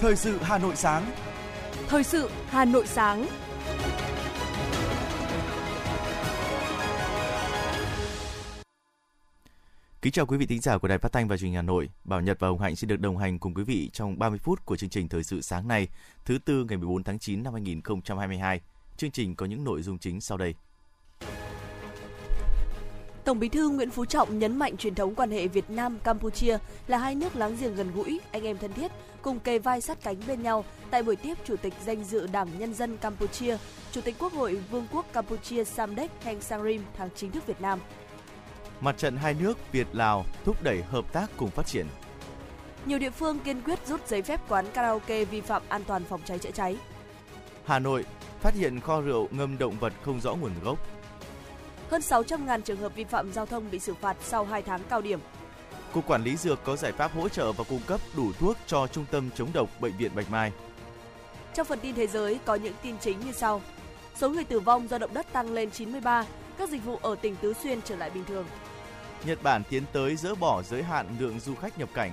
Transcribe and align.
Thời 0.00 0.16
sự 0.16 0.38
Hà 0.42 0.58
Nội 0.58 0.76
sáng. 0.76 1.10
Thời 1.88 2.04
sự 2.04 2.30
Hà 2.48 2.64
Nội 2.64 2.86
sáng. 2.86 3.26
Kính 10.02 10.12
chào 10.12 10.26
quý 10.26 10.36
vị 10.36 10.46
thính 10.46 10.60
giả 10.60 10.78
của 10.78 10.88
Đài 10.88 10.98
Phát 10.98 11.12
thanh 11.12 11.28
và 11.28 11.36
Truyền 11.36 11.48
hình 11.48 11.56
Hà 11.56 11.62
Nội. 11.62 11.90
Bảo 12.04 12.20
Nhật 12.20 12.40
và 12.40 12.48
Hồng 12.48 12.60
Hạnh 12.60 12.76
xin 12.76 12.88
được 12.88 13.00
đồng 13.00 13.18
hành 13.18 13.38
cùng 13.38 13.54
quý 13.54 13.64
vị 13.64 13.90
trong 13.92 14.18
30 14.18 14.38
phút 14.38 14.66
của 14.66 14.76
chương 14.76 14.90
trình 14.90 15.08
Thời 15.08 15.24
sự 15.24 15.40
sáng 15.40 15.68
nay, 15.68 15.88
thứ 16.24 16.38
tư 16.44 16.64
ngày 16.68 16.78
14 16.78 17.04
tháng 17.04 17.18
9 17.18 17.42
năm 17.42 17.52
2022. 17.52 18.60
Chương 18.96 19.10
trình 19.10 19.36
có 19.36 19.46
những 19.46 19.64
nội 19.64 19.82
dung 19.82 19.98
chính 19.98 20.20
sau 20.20 20.38
đây. 20.38 20.54
Tổng 23.28 23.38
Bí 23.38 23.48
thư 23.48 23.68
Nguyễn 23.68 23.90
Phú 23.90 24.04
Trọng 24.04 24.38
nhấn 24.38 24.56
mạnh 24.56 24.76
truyền 24.76 24.94
thống 24.94 25.14
quan 25.14 25.30
hệ 25.30 25.48
Việt 25.48 25.70
Nam 25.70 25.98
Campuchia 26.04 26.58
là 26.86 26.98
hai 26.98 27.14
nước 27.14 27.36
láng 27.36 27.56
giềng 27.60 27.74
gần 27.74 27.92
gũi, 27.94 28.20
anh 28.32 28.42
em 28.42 28.58
thân 28.58 28.72
thiết, 28.72 28.92
cùng 29.22 29.40
kề 29.40 29.58
vai 29.58 29.80
sát 29.80 29.98
cánh 30.02 30.16
bên 30.26 30.42
nhau 30.42 30.64
tại 30.90 31.02
buổi 31.02 31.16
tiếp 31.16 31.34
Chủ 31.44 31.56
tịch 31.56 31.74
danh 31.86 32.04
dự 32.04 32.26
Đảng 32.26 32.48
Nhân 32.58 32.74
dân 32.74 32.96
Campuchia, 32.96 33.56
Chủ 33.92 34.00
tịch 34.00 34.14
Quốc 34.18 34.32
hội 34.32 34.60
Vương 34.70 34.86
quốc 34.92 35.12
Campuchia 35.12 35.64
Samdech 35.64 36.10
Heng 36.24 36.40
Samrin 36.40 36.80
thăm 36.96 37.08
chính 37.16 37.30
thức 37.30 37.46
Việt 37.46 37.60
Nam. 37.60 37.78
Mặt 38.80 38.98
trận 38.98 39.16
hai 39.16 39.34
nước 39.34 39.58
Việt 39.72 39.86
Lào 39.92 40.24
thúc 40.44 40.62
đẩy 40.62 40.82
hợp 40.82 41.12
tác 41.12 41.30
cùng 41.36 41.50
phát 41.50 41.66
triển. 41.66 41.86
Nhiều 42.86 42.98
địa 42.98 43.10
phương 43.10 43.38
kiên 43.38 43.62
quyết 43.62 43.86
rút 43.86 44.08
giấy 44.08 44.22
phép 44.22 44.40
quán 44.48 44.66
karaoke 44.74 45.24
vi 45.24 45.40
phạm 45.40 45.62
an 45.68 45.82
toàn 45.86 46.04
phòng 46.04 46.20
cháy 46.24 46.38
chữa 46.38 46.50
cháy. 46.50 46.76
Hà 47.64 47.78
Nội 47.78 48.04
phát 48.40 48.54
hiện 48.54 48.80
kho 48.80 49.00
rượu 49.00 49.28
ngâm 49.30 49.58
động 49.58 49.76
vật 49.80 49.92
không 50.02 50.20
rõ 50.20 50.34
nguồn 50.34 50.52
gốc. 50.64 50.78
Hơn 51.90 52.00
600.000 52.00 52.60
trường 52.60 52.80
hợp 52.80 52.94
vi 52.94 53.04
phạm 53.04 53.32
giao 53.32 53.46
thông 53.46 53.70
bị 53.70 53.78
xử 53.78 53.94
phạt 53.94 54.16
sau 54.22 54.44
2 54.44 54.62
tháng 54.62 54.80
cao 54.88 55.00
điểm. 55.00 55.20
Cục 55.92 56.06
Quản 56.06 56.24
lý 56.24 56.36
Dược 56.36 56.64
có 56.64 56.76
giải 56.76 56.92
pháp 56.92 57.14
hỗ 57.14 57.28
trợ 57.28 57.52
và 57.52 57.64
cung 57.64 57.80
cấp 57.86 58.00
đủ 58.16 58.32
thuốc 58.32 58.56
cho 58.66 58.86
Trung 58.86 59.04
tâm 59.10 59.30
chống 59.34 59.48
độc 59.52 59.80
Bệnh 59.80 59.96
viện 59.96 60.10
Bạch 60.14 60.30
Mai. 60.30 60.52
Trong 61.54 61.66
phần 61.66 61.80
tin 61.80 61.94
thế 61.94 62.06
giới 62.06 62.38
có 62.44 62.54
những 62.54 62.74
tin 62.82 62.98
chính 62.98 63.20
như 63.20 63.32
sau. 63.32 63.62
Số 64.16 64.30
người 64.30 64.44
tử 64.44 64.60
vong 64.60 64.88
do 64.88 64.98
động 64.98 65.14
đất 65.14 65.32
tăng 65.32 65.52
lên 65.52 65.70
93, 65.70 66.24
các 66.58 66.68
dịch 66.68 66.84
vụ 66.84 66.98
ở 67.02 67.14
tỉnh 67.14 67.36
Tứ 67.36 67.52
Xuyên 67.62 67.82
trở 67.82 67.96
lại 67.96 68.10
bình 68.10 68.24
thường. 68.24 68.46
Nhật 69.24 69.42
Bản 69.42 69.62
tiến 69.70 69.82
tới 69.92 70.16
dỡ 70.16 70.34
bỏ 70.34 70.62
giới 70.62 70.82
hạn 70.82 71.06
lượng 71.18 71.40
du 71.40 71.54
khách 71.54 71.78
nhập 71.78 71.88
cảnh. 71.94 72.12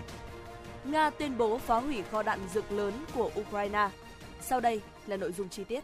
Nga 0.84 1.10
tuyên 1.10 1.38
bố 1.38 1.58
phá 1.58 1.76
hủy 1.76 2.04
kho 2.12 2.24
đạn 2.24 2.40
dược 2.54 2.72
lớn 2.72 2.94
của 3.16 3.32
Ukraine. 3.40 3.90
Sau 4.42 4.60
đây 4.60 4.82
là 5.08 5.18
nội 5.18 5.32
dung 5.32 5.50
chi 5.50 5.64
tiết. 5.64 5.84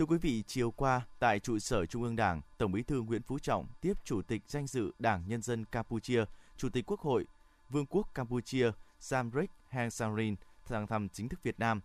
Thưa 0.00 0.06
quý 0.06 0.18
vị, 0.18 0.42
chiều 0.46 0.70
qua 0.70 1.06
tại 1.18 1.40
trụ 1.40 1.58
sở 1.58 1.86
Trung 1.86 2.02
ương 2.02 2.16
Đảng, 2.16 2.40
Tổng 2.58 2.72
Bí 2.72 2.82
thư 2.82 3.02
Nguyễn 3.02 3.22
Phú 3.22 3.38
Trọng 3.38 3.66
tiếp 3.80 3.92
Chủ 4.04 4.22
tịch 4.22 4.42
danh 4.46 4.66
dự 4.66 4.92
Đảng 4.98 5.28
Nhân 5.28 5.42
dân 5.42 5.64
Campuchia, 5.64 6.24
Chủ 6.56 6.68
tịch 6.68 6.86
Quốc 6.86 7.00
hội 7.00 7.24
Vương 7.70 7.86
quốc 7.86 8.14
Campuchia 8.14 8.70
Samdech 9.00 9.50
Heng 9.68 9.90
Samrin 9.90 10.36
sang 10.64 10.86
thăm 10.86 11.08
chính 11.08 11.28
thức 11.28 11.42
Việt 11.42 11.58
Nam. 11.58 11.80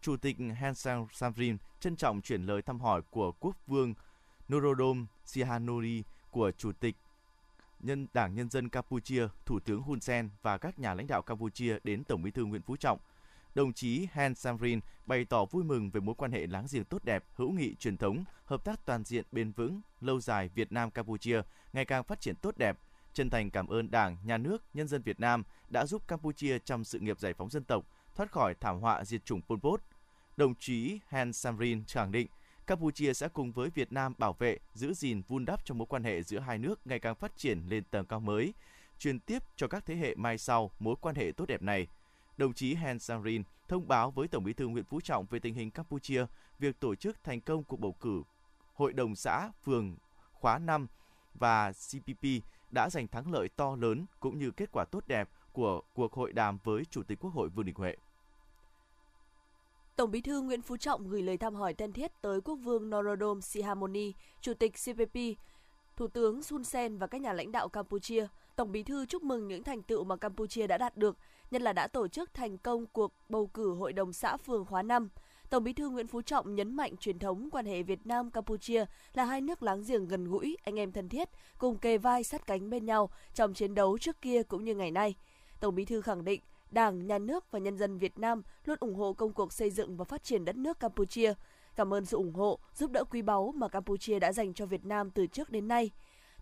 Chủ 0.00 0.16
tịch 0.16 0.36
Heng 0.56 0.74
Samrin 1.12 1.56
trân 1.80 1.96
trọng 1.96 2.22
chuyển 2.22 2.46
lời 2.46 2.62
thăm 2.62 2.80
hỏi 2.80 3.02
của 3.10 3.32
Quốc 3.32 3.56
vương 3.66 3.94
Norodom 4.52 5.06
Sihanoukville 5.24 6.02
của 6.30 6.50
Chủ 6.50 6.72
tịch 6.72 6.96
Nhân 7.80 8.06
Đảng 8.14 8.34
Nhân 8.34 8.50
dân 8.50 8.68
Campuchia, 8.68 9.28
Thủ 9.46 9.60
tướng 9.60 9.82
Hun 9.82 10.00
Sen 10.00 10.30
và 10.42 10.58
các 10.58 10.78
nhà 10.78 10.94
lãnh 10.94 11.06
đạo 11.06 11.22
Campuchia 11.22 11.78
đến 11.84 12.04
Tổng 12.04 12.22
Bí 12.22 12.30
thư 12.30 12.44
Nguyễn 12.44 12.62
Phú 12.62 12.76
Trọng– 12.76 12.98
đồng 13.56 13.72
chí 13.72 14.06
Han 14.12 14.34
Samrin 14.34 14.80
bày 15.06 15.24
tỏ 15.24 15.44
vui 15.44 15.64
mừng 15.64 15.90
về 15.90 16.00
mối 16.00 16.14
quan 16.14 16.32
hệ 16.32 16.46
láng 16.46 16.66
giềng 16.72 16.84
tốt 16.84 17.04
đẹp, 17.04 17.24
hữu 17.34 17.50
nghị 17.50 17.74
truyền 17.74 17.96
thống, 17.96 18.24
hợp 18.44 18.64
tác 18.64 18.86
toàn 18.86 19.04
diện 19.04 19.24
bền 19.32 19.52
vững, 19.52 19.80
lâu 20.00 20.20
dài 20.20 20.48
Việt 20.48 20.72
Nam 20.72 20.90
Campuchia 20.90 21.42
ngày 21.72 21.84
càng 21.84 22.04
phát 22.04 22.20
triển 22.20 22.36
tốt 22.36 22.58
đẹp. 22.58 22.78
Chân 23.12 23.30
thành 23.30 23.50
cảm 23.50 23.66
ơn 23.66 23.90
Đảng, 23.90 24.16
Nhà 24.24 24.38
nước, 24.38 24.62
nhân 24.74 24.88
dân 24.88 25.02
Việt 25.02 25.20
Nam 25.20 25.42
đã 25.68 25.86
giúp 25.86 26.08
Campuchia 26.08 26.58
trong 26.58 26.84
sự 26.84 26.98
nghiệp 26.98 27.20
giải 27.20 27.34
phóng 27.34 27.50
dân 27.50 27.64
tộc, 27.64 27.84
thoát 28.14 28.32
khỏi 28.32 28.54
thảm 28.54 28.80
họa 28.80 29.04
diệt 29.04 29.24
chủng 29.24 29.42
Pol 29.42 29.58
Pot. 29.58 29.80
Đồng 30.36 30.54
chí 30.54 30.98
Han 31.08 31.32
Samrin 31.32 31.84
khẳng 31.88 32.12
định 32.12 32.28
Campuchia 32.66 33.14
sẽ 33.14 33.28
cùng 33.28 33.52
với 33.52 33.70
Việt 33.70 33.92
Nam 33.92 34.14
bảo 34.18 34.32
vệ, 34.32 34.58
giữ 34.74 34.94
gìn, 34.94 35.22
vun 35.28 35.44
đắp 35.44 35.64
cho 35.64 35.74
mối 35.74 35.86
quan 35.86 36.04
hệ 36.04 36.22
giữa 36.22 36.38
hai 36.38 36.58
nước 36.58 36.86
ngày 36.86 36.98
càng 36.98 37.14
phát 37.14 37.36
triển 37.36 37.62
lên 37.68 37.84
tầm 37.90 38.06
cao 38.06 38.20
mới, 38.20 38.54
truyền 38.98 39.20
tiếp 39.20 39.42
cho 39.56 39.68
các 39.68 39.86
thế 39.86 39.96
hệ 39.96 40.14
mai 40.14 40.38
sau 40.38 40.70
mối 40.78 40.96
quan 41.00 41.14
hệ 41.14 41.32
tốt 41.36 41.46
đẹp 41.46 41.62
này– 41.62 41.86
đồng 42.36 42.54
chí 42.54 42.74
Hen 42.74 42.98
Samrin 42.98 43.42
thông 43.68 43.88
báo 43.88 44.10
với 44.10 44.28
Tổng 44.28 44.44
Bí 44.44 44.52
thư 44.52 44.66
Nguyễn 44.66 44.84
Phú 44.84 45.00
Trọng 45.00 45.26
về 45.30 45.38
tình 45.38 45.54
hình 45.54 45.70
Campuchia, 45.70 46.26
việc 46.58 46.80
tổ 46.80 46.94
chức 46.94 47.24
thành 47.24 47.40
công 47.40 47.64
cuộc 47.64 47.80
bầu 47.80 47.92
cử 47.92 48.22
Hội 48.74 48.92
đồng 48.92 49.16
xã, 49.16 49.50
phường 49.64 49.96
khóa 50.32 50.58
5 50.58 50.86
và 51.34 51.72
CPP 51.72 52.26
đã 52.70 52.90
giành 52.90 53.08
thắng 53.08 53.32
lợi 53.32 53.48
to 53.48 53.76
lớn 53.76 54.06
cũng 54.20 54.38
như 54.38 54.50
kết 54.50 54.68
quả 54.72 54.84
tốt 54.84 55.04
đẹp 55.08 55.28
của 55.52 55.80
cuộc 55.94 56.12
hội 56.12 56.32
đàm 56.32 56.58
với 56.64 56.84
Chủ 56.84 57.02
tịch 57.02 57.18
Quốc 57.20 57.30
hội 57.30 57.48
Vương 57.48 57.66
Đình 57.66 57.74
Huệ. 57.74 57.96
Tổng 59.96 60.10
Bí 60.10 60.20
thư 60.20 60.40
Nguyễn 60.40 60.62
Phú 60.62 60.76
Trọng 60.76 61.08
gửi 61.08 61.22
lời 61.22 61.36
thăm 61.36 61.54
hỏi 61.54 61.74
thân 61.74 61.92
thiết 61.92 62.22
tới 62.22 62.40
Quốc 62.40 62.56
vương 62.56 62.90
Norodom 62.90 63.40
Sihamoni, 63.40 64.12
Chủ 64.40 64.54
tịch 64.54 64.72
CPP, 64.72 65.18
Thủ 65.96 66.08
tướng 66.08 66.40
Hun 66.50 66.64
Sen 66.64 66.98
và 66.98 67.06
các 67.06 67.20
nhà 67.20 67.32
lãnh 67.32 67.52
đạo 67.52 67.68
Campuchia. 67.68 68.26
Tổng 68.56 68.72
Bí 68.72 68.82
thư 68.82 69.06
chúc 69.06 69.22
mừng 69.22 69.48
những 69.48 69.62
thành 69.62 69.82
tựu 69.82 70.04
mà 70.04 70.16
Campuchia 70.16 70.66
đã 70.66 70.78
đạt 70.78 70.96
được, 70.96 71.16
nhất 71.50 71.62
là 71.62 71.72
đã 71.72 71.86
tổ 71.86 72.08
chức 72.08 72.34
thành 72.34 72.58
công 72.58 72.86
cuộc 72.86 73.12
bầu 73.28 73.46
cử 73.46 73.74
Hội 73.74 73.92
đồng 73.92 74.12
xã 74.12 74.36
phường 74.36 74.64
khóa 74.64 74.82
5. 74.82 75.08
Tổng 75.50 75.64
Bí 75.64 75.72
thư 75.72 75.88
Nguyễn 75.88 76.06
Phú 76.06 76.22
Trọng 76.22 76.54
nhấn 76.54 76.76
mạnh 76.76 76.96
truyền 76.96 77.18
thống 77.18 77.48
quan 77.52 77.66
hệ 77.66 77.82
Việt 77.82 78.06
Nam 78.06 78.30
Campuchia 78.30 78.84
là 79.14 79.24
hai 79.24 79.40
nước 79.40 79.62
láng 79.62 79.82
giềng 79.86 80.08
gần 80.08 80.24
gũi, 80.24 80.56
anh 80.64 80.78
em 80.78 80.92
thân 80.92 81.08
thiết, 81.08 81.28
cùng 81.58 81.78
kề 81.78 81.98
vai 81.98 82.24
sát 82.24 82.46
cánh 82.46 82.70
bên 82.70 82.86
nhau 82.86 83.10
trong 83.34 83.54
chiến 83.54 83.74
đấu 83.74 83.98
trước 83.98 84.20
kia 84.22 84.42
cũng 84.42 84.64
như 84.64 84.74
ngày 84.74 84.90
nay. 84.90 85.14
Tổng 85.60 85.74
Bí 85.74 85.84
thư 85.84 86.00
khẳng 86.00 86.24
định 86.24 86.40
Đảng, 86.70 87.06
Nhà 87.06 87.18
nước 87.18 87.50
và 87.50 87.58
nhân 87.58 87.78
dân 87.78 87.98
Việt 87.98 88.18
Nam 88.18 88.42
luôn 88.64 88.76
ủng 88.80 88.94
hộ 88.94 89.12
công 89.12 89.32
cuộc 89.32 89.52
xây 89.52 89.70
dựng 89.70 89.96
và 89.96 90.04
phát 90.04 90.24
triển 90.24 90.44
đất 90.44 90.56
nước 90.56 90.80
Campuchia. 90.80 91.34
Cảm 91.76 91.94
ơn 91.94 92.04
sự 92.04 92.16
ủng 92.16 92.34
hộ, 92.34 92.58
giúp 92.74 92.90
đỡ 92.90 93.04
quý 93.04 93.22
báu 93.22 93.52
mà 93.56 93.68
Campuchia 93.68 94.18
đã 94.18 94.32
dành 94.32 94.54
cho 94.54 94.66
Việt 94.66 94.84
Nam 94.84 95.10
từ 95.10 95.26
trước 95.26 95.50
đến 95.50 95.68
nay. 95.68 95.90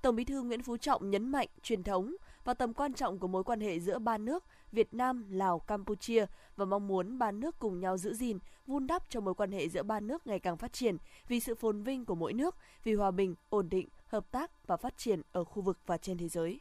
Tổng 0.02 0.16
Bí 0.16 0.24
thư 0.24 0.42
Nguyễn 0.42 0.62
Phú 0.62 0.76
Trọng 0.76 1.10
nhấn 1.10 1.28
mạnh 1.28 1.48
truyền 1.62 1.82
thống 1.82 2.14
và 2.44 2.54
tầm 2.54 2.74
quan 2.74 2.94
trọng 2.94 3.18
của 3.18 3.28
mối 3.28 3.44
quan 3.44 3.60
hệ 3.60 3.80
giữa 3.80 3.98
ba 3.98 4.18
nước 4.18 4.44
Việt 4.72 4.94
Nam, 4.94 5.24
Lào, 5.30 5.58
Campuchia 5.58 6.26
và 6.56 6.64
mong 6.64 6.86
muốn 6.86 7.18
ba 7.18 7.30
nước 7.30 7.58
cùng 7.58 7.80
nhau 7.80 7.96
giữ 7.96 8.14
gìn, 8.14 8.38
vun 8.66 8.86
đắp 8.86 9.10
cho 9.10 9.20
mối 9.20 9.34
quan 9.34 9.52
hệ 9.52 9.68
giữa 9.68 9.82
ba 9.82 10.00
nước 10.00 10.26
ngày 10.26 10.38
càng 10.38 10.56
phát 10.56 10.72
triển 10.72 10.96
vì 11.28 11.40
sự 11.40 11.54
phồn 11.54 11.82
vinh 11.82 12.04
của 12.04 12.14
mỗi 12.14 12.32
nước, 12.32 12.56
vì 12.84 12.94
hòa 12.94 13.10
bình, 13.10 13.34
ổn 13.48 13.68
định, 13.68 13.88
hợp 14.06 14.30
tác 14.30 14.66
và 14.66 14.76
phát 14.76 14.96
triển 14.96 15.22
ở 15.32 15.44
khu 15.44 15.62
vực 15.62 15.78
và 15.86 15.98
trên 15.98 16.18
thế 16.18 16.28
giới. 16.28 16.60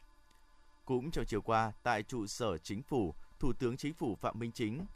Cũng 0.84 1.10
trong 1.10 1.24
chiều 1.24 1.42
qua, 1.42 1.72
tại 1.82 2.02
trụ 2.02 2.26
sở 2.26 2.58
chính 2.58 2.82
phủ, 2.82 3.14
Thủ 3.38 3.52
tướng 3.52 3.76
Chính 3.76 3.94
phủ 3.94 4.14
Phạm 4.14 4.38
Minh 4.38 4.52
Chính 4.52 4.86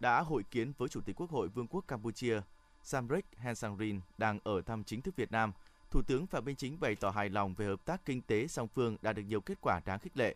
đã 0.00 0.20
hội 0.20 0.42
kiến 0.50 0.72
với 0.78 0.88
Chủ 0.88 1.00
tịch 1.00 1.20
Quốc 1.20 1.30
hội 1.30 1.48
Vương 1.48 1.66
quốc 1.66 1.84
Campuchia 1.88 2.40
Samdech 2.82 3.24
Heng 3.36 3.54
Samrin 3.54 4.00
đang 4.18 4.38
ở 4.44 4.62
thăm 4.62 4.84
chính 4.84 5.02
thức 5.02 5.16
Việt 5.16 5.32
Nam. 5.32 5.52
Thủ 5.90 6.02
tướng 6.02 6.26
Phạm 6.26 6.44
Minh 6.44 6.56
Chính 6.56 6.80
bày 6.80 6.94
tỏ 6.94 7.10
hài 7.10 7.28
lòng 7.28 7.54
về 7.54 7.66
hợp 7.66 7.84
tác 7.84 8.04
kinh 8.04 8.22
tế 8.22 8.46
song 8.46 8.68
phương 8.68 8.96
đạt 9.02 9.16
được 9.16 9.22
nhiều 9.22 9.40
kết 9.40 9.58
quả 9.60 9.80
đáng 9.86 9.98
khích 9.98 10.16
lệ 10.16 10.34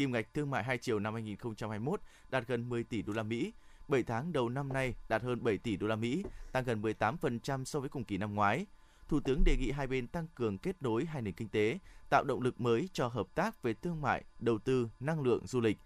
kim 0.00 0.12
ngạch 0.12 0.34
thương 0.34 0.50
mại 0.50 0.64
hai 0.64 0.78
chiều 0.78 0.98
năm 0.98 1.14
2021 1.14 2.00
đạt 2.30 2.46
gần 2.46 2.68
10 2.68 2.84
tỷ 2.84 3.02
đô 3.02 3.12
la 3.12 3.22
Mỹ. 3.22 3.52
7 3.88 4.02
tháng 4.02 4.32
đầu 4.32 4.48
năm 4.48 4.72
nay 4.72 4.94
đạt 5.08 5.22
hơn 5.22 5.44
7 5.44 5.58
tỷ 5.58 5.76
đô 5.76 5.86
la 5.86 5.96
Mỹ, 5.96 6.24
tăng 6.52 6.64
gần 6.64 6.82
18% 6.82 7.64
so 7.64 7.80
với 7.80 7.88
cùng 7.88 8.04
kỳ 8.04 8.18
năm 8.18 8.34
ngoái. 8.34 8.66
Thủ 9.08 9.20
tướng 9.20 9.42
đề 9.44 9.56
nghị 9.60 9.70
hai 9.70 9.86
bên 9.86 10.06
tăng 10.06 10.26
cường 10.34 10.58
kết 10.58 10.82
nối 10.82 11.04
hai 11.04 11.22
nền 11.22 11.34
kinh 11.34 11.48
tế, 11.48 11.78
tạo 12.10 12.24
động 12.24 12.40
lực 12.42 12.60
mới 12.60 12.88
cho 12.92 13.08
hợp 13.08 13.26
tác 13.34 13.62
về 13.62 13.74
thương 13.74 14.00
mại, 14.00 14.24
đầu 14.40 14.58
tư, 14.58 14.88
năng 15.00 15.20
lượng, 15.20 15.46
du 15.46 15.60
lịch. 15.60 15.78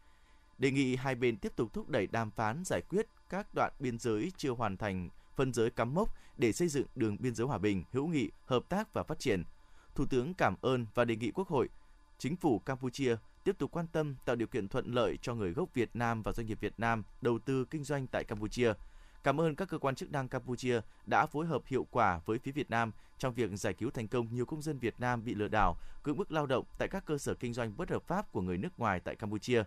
Đề 0.58 0.70
nghị 0.70 0.96
hai 0.96 1.14
bên 1.14 1.36
tiếp 1.36 1.52
tục 1.56 1.72
thúc 1.72 1.88
đẩy 1.88 2.06
đàm 2.06 2.30
phán 2.30 2.62
giải 2.64 2.80
quyết 2.88 3.06
các 3.28 3.54
đoạn 3.54 3.72
biên 3.78 3.98
giới 3.98 4.32
chưa 4.36 4.50
hoàn 4.50 4.76
thành 4.76 5.08
phân 5.37 5.53
giới 5.53 5.71
cắm 5.71 5.95
mốc 5.95 6.09
để 6.37 6.53
xây 6.53 6.69
dựng 6.69 6.87
đường 6.95 7.17
biên 7.21 7.34
giới 7.34 7.47
hòa 7.47 7.59
bình, 7.59 7.84
hữu 7.93 8.06
nghị, 8.06 8.31
hợp 8.47 8.62
tác 8.69 8.93
và 8.93 9.03
phát 9.03 9.19
triển. 9.19 9.45
Thủ 9.95 10.07
tướng 10.07 10.34
cảm 10.34 10.54
ơn 10.60 10.86
và 10.95 11.04
đề 11.04 11.16
nghị 11.16 11.31
Quốc 11.31 11.48
hội, 11.48 11.69
chính 12.19 12.36
phủ 12.36 12.59
Campuchia 12.59 13.16
tiếp 13.45 13.59
tục 13.59 13.71
quan 13.71 13.86
tâm 13.86 14.16
tạo 14.25 14.36
điều 14.36 14.48
kiện 14.48 14.69
thuận 14.69 14.86
lợi 14.86 15.19
cho 15.22 15.34
người 15.34 15.53
gốc 15.53 15.75
Việt 15.75 15.91
Nam 15.95 16.22
và 16.22 16.33
doanh 16.33 16.47
nghiệp 16.47 16.60
Việt 16.60 16.75
Nam 16.78 17.03
đầu 17.21 17.39
tư 17.39 17.65
kinh 17.65 17.84
doanh 17.84 18.07
tại 18.07 18.25
Campuchia. 18.25 18.72
Cảm 19.22 19.41
ơn 19.41 19.54
các 19.54 19.69
cơ 19.69 19.78
quan 19.78 19.95
chức 19.95 20.13
năng 20.13 20.28
Campuchia 20.28 20.81
đã 21.07 21.27
phối 21.27 21.47
hợp 21.47 21.63
hiệu 21.66 21.87
quả 21.91 22.21
với 22.27 22.39
phía 22.39 22.53
Việt 22.53 22.71
Nam 22.71 22.92
trong 23.19 23.34
việc 23.34 23.51
giải 23.54 23.75
cứu 23.75 23.91
thành 23.91 24.09
công 24.09 24.34
nhiều 24.34 24.47
công 24.47 24.63
dân 24.63 24.78
Việt 24.78 24.95
Nam 25.01 25.25
bị 25.25 25.34
lừa 25.34 25.48
đảo, 25.48 25.77
cưỡng 26.03 26.16
bức 26.16 26.33
lao 26.33 26.47
động 26.47 26.65
tại 26.78 26.89
các 26.89 27.07
cơ 27.07 27.19
sở 27.19 27.34
kinh 27.34 27.53
doanh 27.53 27.77
bất 27.77 27.91
hợp 27.91 28.03
pháp 28.03 28.33
của 28.33 28.41
người 28.41 28.59
nước 28.59 28.78
ngoài 28.78 29.01
tại 29.01 29.16
Campuchia. 29.16 29.63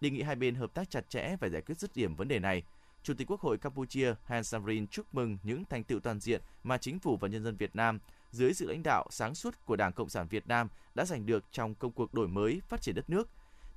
Đề 0.00 0.10
nghị 0.10 0.22
hai 0.22 0.36
bên 0.36 0.54
hợp 0.54 0.74
tác 0.74 0.90
chặt 0.90 1.10
chẽ 1.10 1.36
và 1.40 1.48
giải 1.48 1.62
quyết 1.62 1.78
dứt 1.78 1.96
điểm 1.96 2.14
vấn 2.14 2.28
đề 2.28 2.38
này. 2.38 2.62
Chủ 3.04 3.14
tịch 3.14 3.30
Quốc 3.30 3.40
hội 3.40 3.58
Campuchia 3.58 4.14
Han 4.24 4.44
Samrin 4.44 4.86
chúc 4.86 5.14
mừng 5.14 5.38
những 5.42 5.64
thành 5.64 5.84
tựu 5.84 6.00
toàn 6.00 6.20
diện 6.20 6.40
mà 6.62 6.78
chính 6.78 6.98
phủ 6.98 7.16
và 7.16 7.28
nhân 7.28 7.44
dân 7.44 7.56
Việt 7.56 7.76
Nam 7.76 7.98
dưới 8.30 8.54
sự 8.54 8.66
lãnh 8.68 8.82
đạo 8.82 9.06
sáng 9.10 9.34
suốt 9.34 9.54
của 9.64 9.76
Đảng 9.76 9.92
Cộng 9.92 10.08
sản 10.08 10.26
Việt 10.30 10.48
Nam 10.48 10.68
đã 10.94 11.04
giành 11.04 11.26
được 11.26 11.44
trong 11.52 11.74
công 11.74 11.92
cuộc 11.92 12.14
đổi 12.14 12.28
mới, 12.28 12.60
phát 12.68 12.82
triển 12.82 12.94
đất 12.94 13.10
nước. 13.10 13.28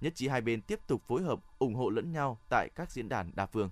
Nhất 0.02 0.14
trí 0.16 0.28
hai 0.28 0.42
bên 0.42 0.62
tiếp 0.62 0.80
tục 0.88 1.02
phối 1.08 1.24
hợp, 1.24 1.40
ủng 1.60 1.76
hộ 1.76 1.90
lẫn 1.90 2.12
nhau 2.12 2.38
tại 2.50 2.70
các 2.76 2.92
diễn 2.92 3.10
đàn 3.10 3.32
đa 3.36 3.46
phương. 3.46 3.70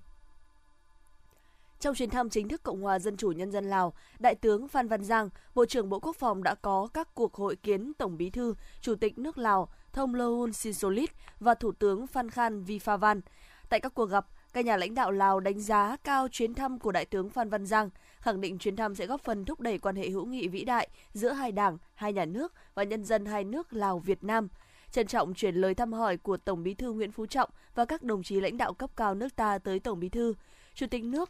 Trong 1.79 1.95
chuyến 1.95 2.09
thăm 2.09 2.29
chính 2.29 2.49
thức 2.49 2.63
Cộng 2.63 2.81
hòa 2.81 2.99
Dân 2.99 3.17
chủ 3.17 3.31
Nhân 3.31 3.51
dân 3.51 3.65
Lào, 3.65 3.93
Đại 4.19 4.35
tướng 4.35 4.67
Phan 4.67 4.87
Văn 4.87 5.03
Giang, 5.03 5.29
Bộ 5.55 5.65
trưởng 5.65 5.89
Bộ 5.89 5.99
Quốc 5.99 6.15
phòng 6.15 6.43
đã 6.43 6.55
có 6.55 6.87
các 6.93 7.09
cuộc 7.13 7.33
hội 7.33 7.55
kiến 7.55 7.93
Tổng 7.97 8.17
bí 8.17 8.29
thư, 8.29 8.55
Chủ 8.81 8.95
tịch 8.95 9.17
nước 9.17 9.37
Lào 9.37 9.69
Thông 9.93 10.15
Lohun 10.15 10.53
Sinsolit 10.53 11.09
và 11.39 11.53
Thủ 11.53 11.71
tướng 11.71 12.07
Phan 12.07 12.29
Khan 12.29 12.63
Vifavan. 12.63 13.21
Tại 13.69 13.79
các 13.79 13.93
cuộc 13.93 14.05
gặp, 14.05 14.27
các 14.55 14.65
nhà 14.65 14.77
lãnh 14.77 14.93
đạo 14.93 15.11
Lào 15.11 15.39
đánh 15.39 15.59
giá 15.59 15.97
cao 16.03 16.27
chuyến 16.31 16.53
thăm 16.53 16.79
của 16.79 16.91
Đại 16.91 17.05
tướng 17.05 17.29
Phan 17.29 17.49
Văn 17.49 17.65
Giang, 17.65 17.89
khẳng 18.19 18.41
định 18.41 18.57
chuyến 18.57 18.75
thăm 18.75 18.95
sẽ 18.95 19.05
góp 19.05 19.21
phần 19.21 19.45
thúc 19.45 19.59
đẩy 19.59 19.77
quan 19.77 19.95
hệ 19.95 20.09
hữu 20.09 20.25
nghị 20.25 20.47
vĩ 20.47 20.63
đại 20.63 20.89
giữa 21.13 21.31
hai 21.31 21.51
đảng, 21.51 21.77
hai 21.95 22.13
nhà 22.13 22.25
nước 22.25 22.53
và 22.75 22.83
nhân 22.83 23.03
dân 23.03 23.25
hai 23.25 23.43
nước 23.43 23.73
Lào 23.73 23.99
Việt 23.99 24.23
Nam. 24.23 24.47
Trân 24.91 25.07
trọng 25.07 25.33
chuyển 25.33 25.55
lời 25.55 25.73
thăm 25.73 25.93
hỏi 25.93 26.17
của 26.17 26.37
Tổng 26.37 26.63
Bí 26.63 26.73
thư 26.73 26.93
Nguyễn 26.93 27.11
Phú 27.11 27.25
Trọng 27.25 27.49
và 27.75 27.85
các 27.85 28.03
đồng 28.03 28.23
chí 28.23 28.39
lãnh 28.39 28.57
đạo 28.57 28.73
cấp 28.73 28.89
cao 28.95 29.15
nước 29.15 29.35
ta 29.35 29.57
tới 29.57 29.79
Tổng 29.79 29.99
Bí 29.99 30.09
thư, 30.09 30.33
Chủ 30.73 30.87
tịch 30.87 31.03
nước 31.03 31.29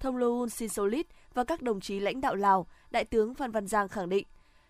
Thông 0.00 0.16
Luân 0.16 0.48
và 1.34 1.44
các 1.44 1.62
đồng 1.62 1.80
chí 1.80 2.00
lãnh 2.00 2.20
đạo 2.20 2.34
Lào, 2.34 2.66
Đại 2.90 3.04
tướng 3.04 3.34
Phan 3.34 3.50
Văn 3.50 3.66
Giang 3.66 3.88
khẳng 3.88 4.08
định 4.08 4.26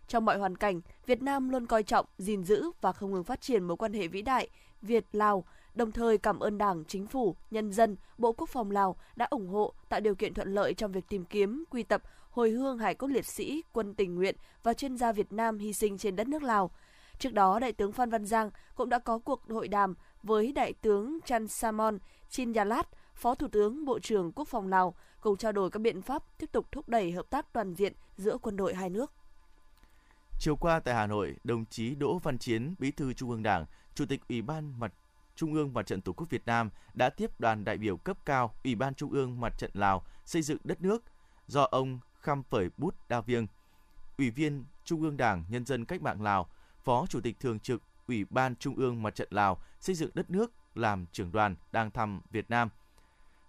trong 0.09 0.25
mọi 0.25 0.39
hoàn 0.39 0.57
cảnh, 0.57 0.81
Việt 1.07 1.23
Nam 1.23 1.49
luôn 1.49 1.67
coi 1.67 1.83
trọng, 1.83 2.07
gìn 2.19 2.45
giữ 2.45 2.71
và 2.81 2.93
không 2.93 3.13
ngừng 3.13 3.25
phát 3.25 3.41
triển 3.41 3.65
mối 3.65 3.77
quan 3.77 3.93
hệ 3.93 4.09
vĩ 4.09 4.23
đại 4.23 4.49
Việt-Lào, 4.83 5.45
đồng 5.77 5.93
thời 5.93 6.19
cảm 6.19 6.41
ơn 6.41 6.59
Đảng, 6.59 6.85
Chính 6.85 7.07
phủ, 7.07 7.37
nhân 7.51 7.73
dân, 7.73 7.97
Bộ 8.19 8.33
Quốc 8.33 8.49
phòng 8.49 8.71
Lào 8.71 8.97
đã 9.17 9.27
ủng 9.31 9.49
hộ, 9.49 9.73
tạo 9.89 10.01
điều 10.01 10.15
kiện 10.15 10.35
thuận 10.35 10.55
lợi 10.55 10.75
trong 10.75 10.93
việc 10.93 11.05
tìm 11.09 11.25
kiếm, 11.25 11.65
quy 11.71 11.83
tập, 11.83 12.03
hồi 12.31 12.51
hương 12.51 12.79
hải 12.79 12.95
cốt 12.95 13.07
liệt 13.07 13.27
sĩ, 13.27 13.63
quân 13.73 13.95
tình 13.95 14.15
nguyện 14.15 14.37
và 14.63 14.75
chuyên 14.75 14.97
gia 14.97 15.13
Việt 15.13 15.33
Nam 15.33 15.59
hy 15.59 15.73
sinh 15.73 15.99
trên 15.99 16.17
đất 16.17 16.29
nước 16.29 16.43
Lào. 16.43 16.71
Trước 17.19 17.33
đó, 17.33 17.59
Đại 17.59 17.73
tướng 17.73 17.93
Phan 17.93 18.11
Văn 18.11 18.25
Giang 18.27 18.51
cũng 18.75 18.89
đã 18.89 18.99
có 18.99 19.19
cuộc 19.19 19.41
hội 19.49 19.69
đàm 19.69 19.95
với 20.23 20.53
Đại 20.53 20.73
tướng 20.73 21.19
Chan 21.25 21.49
Samon 21.49 21.99
Chinyalat, 22.31 22.89
Phó 23.15 23.35
Thủ 23.35 23.49
tướng 23.53 23.85
Bộ 23.85 23.99
trưởng 23.99 24.33
Quốc 24.33 24.49
phòng 24.49 24.69
Lào, 24.69 24.95
cùng 25.21 25.37
trao 25.37 25.53
đổi 25.53 25.71
các 25.71 25.79
biện 25.79 26.03
pháp 26.03 26.39
tiếp 26.39 26.53
tục 26.53 26.73
thúc 26.73 26.89
đẩy 26.89 27.13
hợp 27.13 27.31
tác 27.31 27.53
toàn 27.53 27.75
diện 27.75 27.93
giữa 28.17 28.39
quân 28.39 28.57
đội 28.57 28.75
hai 28.75 28.91
nước. 28.91 29.13
Chiều 30.39 30.57
qua 30.57 30.81
tại 30.81 30.95
Hà 30.95 31.07
Nội, 31.07 31.37
đồng 31.45 31.65
chí 31.71 31.95
Đỗ 31.95 32.19
Văn 32.19 32.39
Chiến, 32.39 32.75
Bí 32.79 32.91
thư 32.91 33.13
Trung 33.13 33.31
ương 33.31 33.43
Đảng, 33.43 33.67
Chủ 33.95 34.07
tịch 34.07 34.21
Ủy 34.29 34.43
ban 34.43 34.81
Mặt 34.81 34.93
Trung 35.37 35.55
ương 35.55 35.75
Mặt 35.75 35.87
trận 35.87 36.01
Tổ 36.01 36.13
quốc 36.13 36.31
Việt 36.31 36.47
Nam 36.47 36.71
đã 36.95 37.11
tiếp 37.11 37.41
đoàn 37.41 37.65
đại 37.65 37.79
biểu 37.79 37.97
cấp 37.97 38.19
cao 38.25 38.55
Ủy 38.65 38.75
ban 38.75 38.95
Trung 38.95 39.11
ương 39.11 39.41
Mặt 39.41 39.59
trận 39.59 39.71
Lào 39.75 40.05
xây 40.25 40.43
dựng 40.43 40.59
đất 40.65 40.81
nước 40.81 41.05
do 41.47 41.63
ông 41.63 41.99
Kham 42.21 42.43
Phởi 42.43 42.69
Bút 42.77 42.95
Đa 43.09 43.21
Viêng, 43.21 43.47
Ủy 44.19 44.31
viên 44.31 44.65
Trung 44.85 45.03
ương 45.03 45.17
Đảng 45.17 45.45
Nhân 45.49 45.67
dân 45.67 45.85
Cách 45.85 46.03
mạng 46.03 46.23
Lào, 46.23 46.49
Phó 46.85 47.07
Chủ 47.07 47.21
tịch 47.21 47.41
Thường 47.41 47.61
trực 47.61 47.83
Ủy 48.09 48.25
ban 48.31 48.57
Trung 48.57 48.77
ương 48.77 49.03
Mặt 49.03 49.15
trận 49.15 49.29
Lào 49.31 49.59
xây 49.81 49.95
dựng 49.95 50.11
đất 50.15 50.31
nước 50.31 50.53
làm 50.75 51.07
trưởng 51.13 51.33
đoàn 51.33 51.57
đang 51.73 51.91
thăm 51.91 52.21
Việt 52.31 52.51
Nam. 52.51 52.69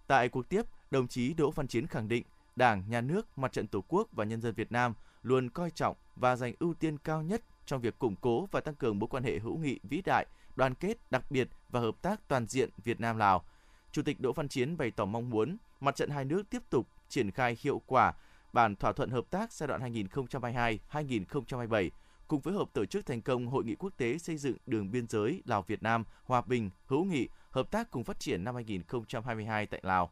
Tại 0.06 0.28
cuộc 0.28 0.48
tiếp, 0.48 0.62
đồng 0.90 1.08
chí 1.08 1.34
Đỗ 1.34 1.50
Văn 1.50 1.68
Chiến 1.68 1.86
khẳng 1.86 2.08
định 2.08 2.24
Đảng, 2.56 2.84
Nhà 2.88 3.00
nước, 3.00 3.38
Mặt 3.38 3.52
trận 3.52 3.66
Tổ 3.66 3.84
quốc 3.88 4.08
và 4.12 4.24
nhân 4.24 4.40
dân 4.40 4.54
Việt 4.54 4.72
Nam 4.72 4.94
luôn 5.22 5.50
coi 5.50 5.70
trọng 5.70 5.96
và 6.16 6.36
dành 6.36 6.54
ưu 6.58 6.74
tiên 6.74 6.98
cao 6.98 7.22
nhất 7.22 7.42
trong 7.66 7.80
việc 7.80 7.98
củng 7.98 8.16
cố 8.16 8.48
và 8.50 8.60
tăng 8.60 8.74
cường 8.74 8.98
mối 8.98 9.08
quan 9.08 9.22
hệ 9.22 9.38
hữu 9.38 9.58
nghị 9.58 9.78
vĩ 9.82 10.02
đại, 10.04 10.26
đoàn 10.58 10.74
kết 10.74 10.98
đặc 11.10 11.30
biệt 11.30 11.48
và 11.68 11.80
hợp 11.80 11.94
tác 12.02 12.28
toàn 12.28 12.46
diện 12.46 12.70
Việt 12.84 13.00
Nam 13.00 13.16
Lào. 13.16 13.44
Chủ 13.92 14.02
tịch 14.02 14.20
Đỗ 14.20 14.32
Văn 14.32 14.48
Chiến 14.48 14.76
bày 14.76 14.90
tỏ 14.90 15.04
mong 15.04 15.30
muốn 15.30 15.56
mặt 15.80 15.96
trận 15.96 16.10
hai 16.10 16.24
nước 16.24 16.50
tiếp 16.50 16.62
tục 16.70 16.88
triển 17.08 17.30
khai 17.30 17.56
hiệu 17.60 17.82
quả 17.86 18.12
bản 18.52 18.76
thỏa 18.76 18.92
thuận 18.92 19.10
hợp 19.10 19.24
tác 19.30 19.52
giai 19.52 19.66
đoạn 19.66 19.80
2022-2027 19.92 21.90
cùng 22.28 22.40
phối 22.40 22.54
hợp 22.54 22.68
tổ 22.72 22.84
chức 22.84 23.06
thành 23.06 23.22
công 23.22 23.46
hội 23.46 23.64
nghị 23.64 23.74
quốc 23.74 23.92
tế 23.96 24.18
xây 24.18 24.36
dựng 24.36 24.56
đường 24.66 24.90
biên 24.90 25.06
giới 25.08 25.42
Lào 25.46 25.62
Việt 25.62 25.82
Nam 25.82 26.04
hòa 26.24 26.40
bình, 26.40 26.70
hữu 26.86 27.04
nghị, 27.04 27.28
hợp 27.50 27.70
tác 27.70 27.90
cùng 27.90 28.04
phát 28.04 28.20
triển 28.20 28.44
năm 28.44 28.54
2022 28.54 29.66
tại 29.66 29.80
Lào. 29.82 30.10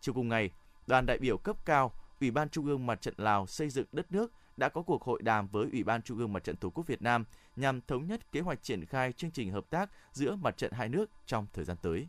Chiều 0.00 0.14
cùng 0.14 0.28
ngày, 0.28 0.50
đoàn 0.86 1.06
đại 1.06 1.18
biểu 1.18 1.38
cấp 1.38 1.56
cao 1.64 1.92
Ủy 2.20 2.30
ban 2.30 2.48
Trung 2.48 2.66
ương 2.66 2.86
Mặt 2.86 3.00
trận 3.00 3.14
Lào 3.16 3.46
xây 3.46 3.70
dựng 3.70 3.86
đất 3.92 4.12
nước 4.12 4.32
đã 4.56 4.68
có 4.68 4.82
cuộc 4.82 5.02
hội 5.02 5.22
đàm 5.22 5.48
với 5.48 5.68
Ủy 5.72 5.84
ban 5.84 6.02
Trung 6.02 6.18
ương 6.18 6.32
Mặt 6.32 6.44
trận 6.44 6.56
Tổ 6.56 6.70
quốc 6.70 6.86
Việt 6.86 7.02
Nam 7.02 7.24
nhằm 7.56 7.80
thống 7.80 8.06
nhất 8.06 8.32
kế 8.32 8.40
hoạch 8.40 8.62
triển 8.62 8.84
khai 8.84 9.12
chương 9.12 9.30
trình 9.30 9.50
hợp 9.50 9.70
tác 9.70 9.90
giữa 10.12 10.36
mặt 10.36 10.56
trận 10.56 10.72
hai 10.72 10.88
nước 10.88 11.10
trong 11.26 11.46
thời 11.52 11.64
gian 11.64 11.76
tới. 11.82 12.08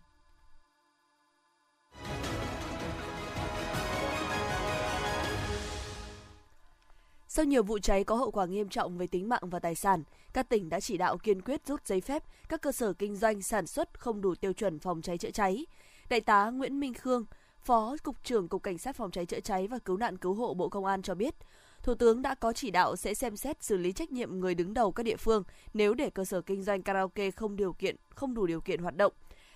Sau 7.27 7.45
nhiều 7.45 7.63
vụ 7.63 7.79
cháy 7.79 8.03
có 8.03 8.15
hậu 8.15 8.31
quả 8.31 8.45
nghiêm 8.45 8.69
trọng 8.69 8.97
về 8.97 9.07
tính 9.07 9.29
mạng 9.29 9.49
và 9.49 9.59
tài 9.59 9.75
sản, 9.75 10.03
các 10.33 10.49
tỉnh 10.49 10.69
đã 10.69 10.79
chỉ 10.79 10.97
đạo 10.97 11.17
kiên 11.17 11.41
quyết 11.41 11.67
rút 11.67 11.87
giấy 11.87 12.01
phép 12.01 12.23
các 12.49 12.61
cơ 12.61 12.71
sở 12.71 12.93
kinh 12.93 13.15
doanh 13.15 13.41
sản 13.41 13.67
xuất 13.67 13.99
không 13.99 14.21
đủ 14.21 14.35
tiêu 14.35 14.53
chuẩn 14.53 14.79
phòng 14.79 15.01
cháy 15.01 15.17
chữa 15.17 15.31
cháy. 15.31 15.65
Đại 16.09 16.21
tá 16.21 16.49
Nguyễn 16.49 16.79
Minh 16.79 16.93
Khương, 16.93 17.25
Phó 17.65 17.95
Cục 18.03 18.23
trưởng 18.23 18.47
Cục 18.47 18.63
Cảnh 18.63 18.77
sát 18.77 18.95
Phòng 18.95 19.11
cháy 19.11 19.25
chữa 19.25 19.39
cháy 19.39 19.67
và 19.67 19.79
Cứu 19.79 19.97
nạn 19.97 20.17
Cứu 20.17 20.33
hộ 20.33 20.53
Bộ 20.53 20.69
Công 20.69 20.85
an 20.85 21.01
cho 21.01 21.15
biết, 21.15 21.35
Thủ 21.83 21.95
tướng 21.95 22.21
đã 22.21 22.35
có 22.35 22.53
chỉ 22.53 22.71
đạo 22.71 22.95
sẽ 22.95 23.13
xem 23.13 23.37
xét 23.37 23.63
xử 23.63 23.77
lý 23.77 23.91
trách 23.91 24.11
nhiệm 24.11 24.39
người 24.39 24.55
đứng 24.55 24.73
đầu 24.73 24.91
các 24.91 25.03
địa 25.03 25.15
phương 25.15 25.43
nếu 25.73 25.93
để 25.93 26.09
cơ 26.09 26.25
sở 26.25 26.41
kinh 26.41 26.63
doanh 26.63 26.81
karaoke 26.81 27.31
không 27.31 27.55
điều 27.55 27.73
kiện, 27.73 27.95
không 28.09 28.33
đủ 28.33 28.45
điều 28.45 28.61
kiện 28.61 28.79
hoạt 28.81 28.97
động. 28.97 29.13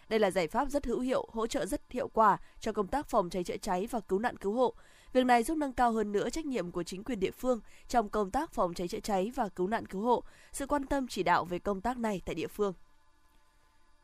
Đây 0.10 0.20
là 0.20 0.32
giải 0.32 0.48
pháp 0.48 0.70
rất 0.70 0.86
hữu 0.86 1.00
hiệu, 1.00 1.28
hỗ 1.32 1.48
trợ 1.48 1.66
rất 1.66 1.82
hiệu 1.90 2.08
quả 2.08 2.38
cho 2.60 2.72
công 2.72 2.88
tác 2.88 3.10
phòng 3.10 3.30
cháy 3.30 3.44
chữa 3.44 3.58
cháy 3.58 3.88
và 3.92 4.00
cứu 4.00 4.20
nạn 4.20 4.38
cứu 4.38 4.54
hộ. 4.54 4.74
Việc 5.14 5.26
này 5.26 5.44
giúp 5.44 5.58
nâng 5.58 5.74
cao 5.74 5.92
hơn 5.92 6.12
nữa 6.12 6.30
trách 6.30 6.46
nhiệm 6.46 6.72
của 6.72 6.84
chính 6.84 7.04
quyền 7.04 7.20
địa 7.20 7.32
phương 7.32 7.60
trong 7.88 8.10
công 8.10 8.32
tác 8.32 8.52
phòng 8.52 8.74
cháy 8.74 8.88
chữa 8.88 9.00
cháy 9.00 9.32
và 9.36 9.50
cứu 9.50 9.68
nạn 9.68 9.86
cứu 9.86 10.02
hộ, 10.02 10.24
sự 10.52 10.68
quan 10.68 10.86
tâm 10.86 11.08
chỉ 11.08 11.24
đạo 11.24 11.46
về 11.46 11.60
công 11.60 11.82
tác 11.82 11.98
này 11.98 12.22
tại 12.26 12.36
địa 12.36 12.48
phương. 12.48 12.74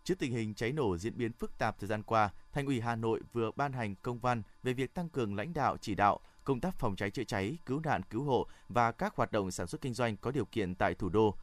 Trước 0.05 0.19
tình 0.19 0.31
hình 0.31 0.53
cháy 0.53 0.71
nổ 0.71 0.97
diễn 0.97 1.17
biến 1.17 1.31
phức 1.33 1.57
tạp 1.57 1.79
thời 1.79 1.87
gian 1.87 2.03
qua, 2.03 2.29
Thành 2.53 2.65
ủy 2.65 2.81
Hà 2.81 2.95
Nội 2.95 3.21
vừa 3.33 3.51
ban 3.55 3.73
hành 3.73 3.95
công 3.95 4.19
văn 4.19 4.43
về 4.63 4.73
việc 4.73 4.93
tăng 4.93 5.09
cường 5.09 5.35
lãnh 5.35 5.53
đạo 5.53 5.77
chỉ 5.81 5.95
đạo 5.95 6.19
công 6.43 6.59
tác 6.59 6.75
phòng 6.79 6.95
cháy 6.95 7.11
chữa 7.11 7.23
cháy, 7.23 7.57
cứu 7.65 7.81
nạn 7.83 8.01
cứu 8.09 8.23
hộ 8.23 8.47
và 8.69 8.91
các 8.91 9.15
hoạt 9.15 9.31
động 9.31 9.51
sản 9.51 9.67
xuất 9.67 9.81
kinh 9.81 9.93
doanh 9.93 10.17
có 10.17 10.31
điều 10.31 10.45
kiện 10.45 10.75
tại 10.75 10.93
thủ 10.95 11.09
đô. 11.09 11.35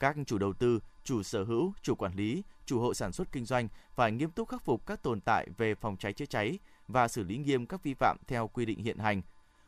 Các 0.00 0.16
chủ 0.26 0.38
đầu 0.38 0.52
tư, 0.52 0.80
chủ 1.04 1.22
sở 1.22 1.44
hữu, 1.44 1.72
chủ 1.82 1.94
quản 1.94 2.14
lý, 2.14 2.42
chủ 2.66 2.80
hộ 2.80 2.94
sản 2.94 3.12
xuất 3.12 3.32
kinh 3.32 3.44
doanh 3.44 3.68
phải 3.94 4.12
nghiêm 4.12 4.30
túc 4.30 4.48
khắc 4.48 4.64
phục 4.64 4.86
các 4.86 5.02
tồn 5.02 5.20
tại 5.20 5.48
về 5.58 5.74
phòng 5.74 5.96
cháy 5.96 6.12
chữa 6.12 6.26
cháy 6.26 6.58
và 6.88 7.08
xử 7.08 7.22
lý 7.22 7.36
nghiêm 7.36 7.66
các 7.66 7.82
vi 7.82 7.94
phạm 7.94 8.16
theo 8.26 8.48
quy 8.48 8.66
định 8.66 8.78
hiện 8.78 8.98
hành. 8.98 9.22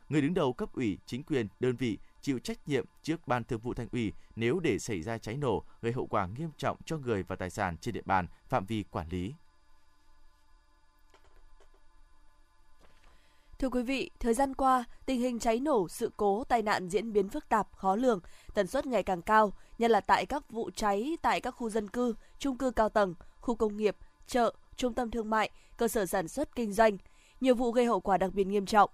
Người 0.09 0.21
đứng 0.21 0.33
đầu 0.33 0.53
cấp 0.53 0.73
ủy, 0.73 0.97
chính 1.05 1.23
quyền, 1.23 1.47
đơn 1.59 1.75
vị 1.75 1.97
chịu 2.27 2.39
trách 2.39 2.67
nhiệm 2.67 2.85
trước 3.03 3.27
ban 3.27 3.43
thường 3.43 3.59
vụ 3.59 3.73
thành 3.73 3.87
ủy 3.91 4.13
nếu 4.35 4.59
để 4.59 4.79
xảy 4.79 5.01
ra 5.01 5.17
cháy 5.17 5.37
nổ 5.37 5.63
gây 5.81 5.93
hậu 5.93 6.05
quả 6.05 6.27
nghiêm 6.27 6.49
trọng 6.57 6.77
cho 6.85 6.97
người 6.97 7.23
và 7.23 7.35
tài 7.35 7.49
sản 7.49 7.77
trên 7.77 7.93
địa 7.93 8.01
bàn 8.05 8.27
phạm 8.47 8.65
vi 8.65 8.83
quản 8.91 9.07
lý. 9.09 9.33
Thưa 13.59 13.69
quý 13.69 13.83
vị, 13.83 14.11
thời 14.19 14.33
gian 14.33 14.53
qua, 14.53 14.83
tình 15.05 15.21
hình 15.21 15.39
cháy 15.39 15.59
nổ, 15.59 15.87
sự 15.89 16.11
cố, 16.17 16.43
tai 16.43 16.61
nạn 16.61 16.89
diễn 16.89 17.13
biến 17.13 17.29
phức 17.29 17.49
tạp, 17.49 17.67
khó 17.77 17.95
lường, 17.95 18.19
tần 18.53 18.67
suất 18.67 18.85
ngày 18.85 19.03
càng 19.03 19.21
cao, 19.21 19.53
nhất 19.77 19.91
là 19.91 20.01
tại 20.01 20.25
các 20.25 20.51
vụ 20.51 20.69
cháy 20.75 21.17
tại 21.21 21.41
các 21.41 21.51
khu 21.51 21.69
dân 21.69 21.89
cư, 21.89 22.15
trung 22.39 22.57
cư 22.57 22.71
cao 22.71 22.89
tầng, 22.89 23.15
khu 23.41 23.55
công 23.55 23.77
nghiệp, 23.77 23.97
chợ, 24.27 24.53
trung 24.75 24.93
tâm 24.93 25.11
thương 25.11 25.29
mại, 25.29 25.49
cơ 25.77 25.87
sở 25.87 26.05
sản 26.05 26.27
xuất 26.27 26.55
kinh 26.55 26.73
doanh. 26.73 26.97
Nhiều 27.41 27.55
vụ 27.55 27.71
gây 27.71 27.85
hậu 27.85 27.99
quả 27.99 28.17
đặc 28.17 28.33
biệt 28.33 28.47
nghiêm 28.47 28.65
trọng. 28.65 28.89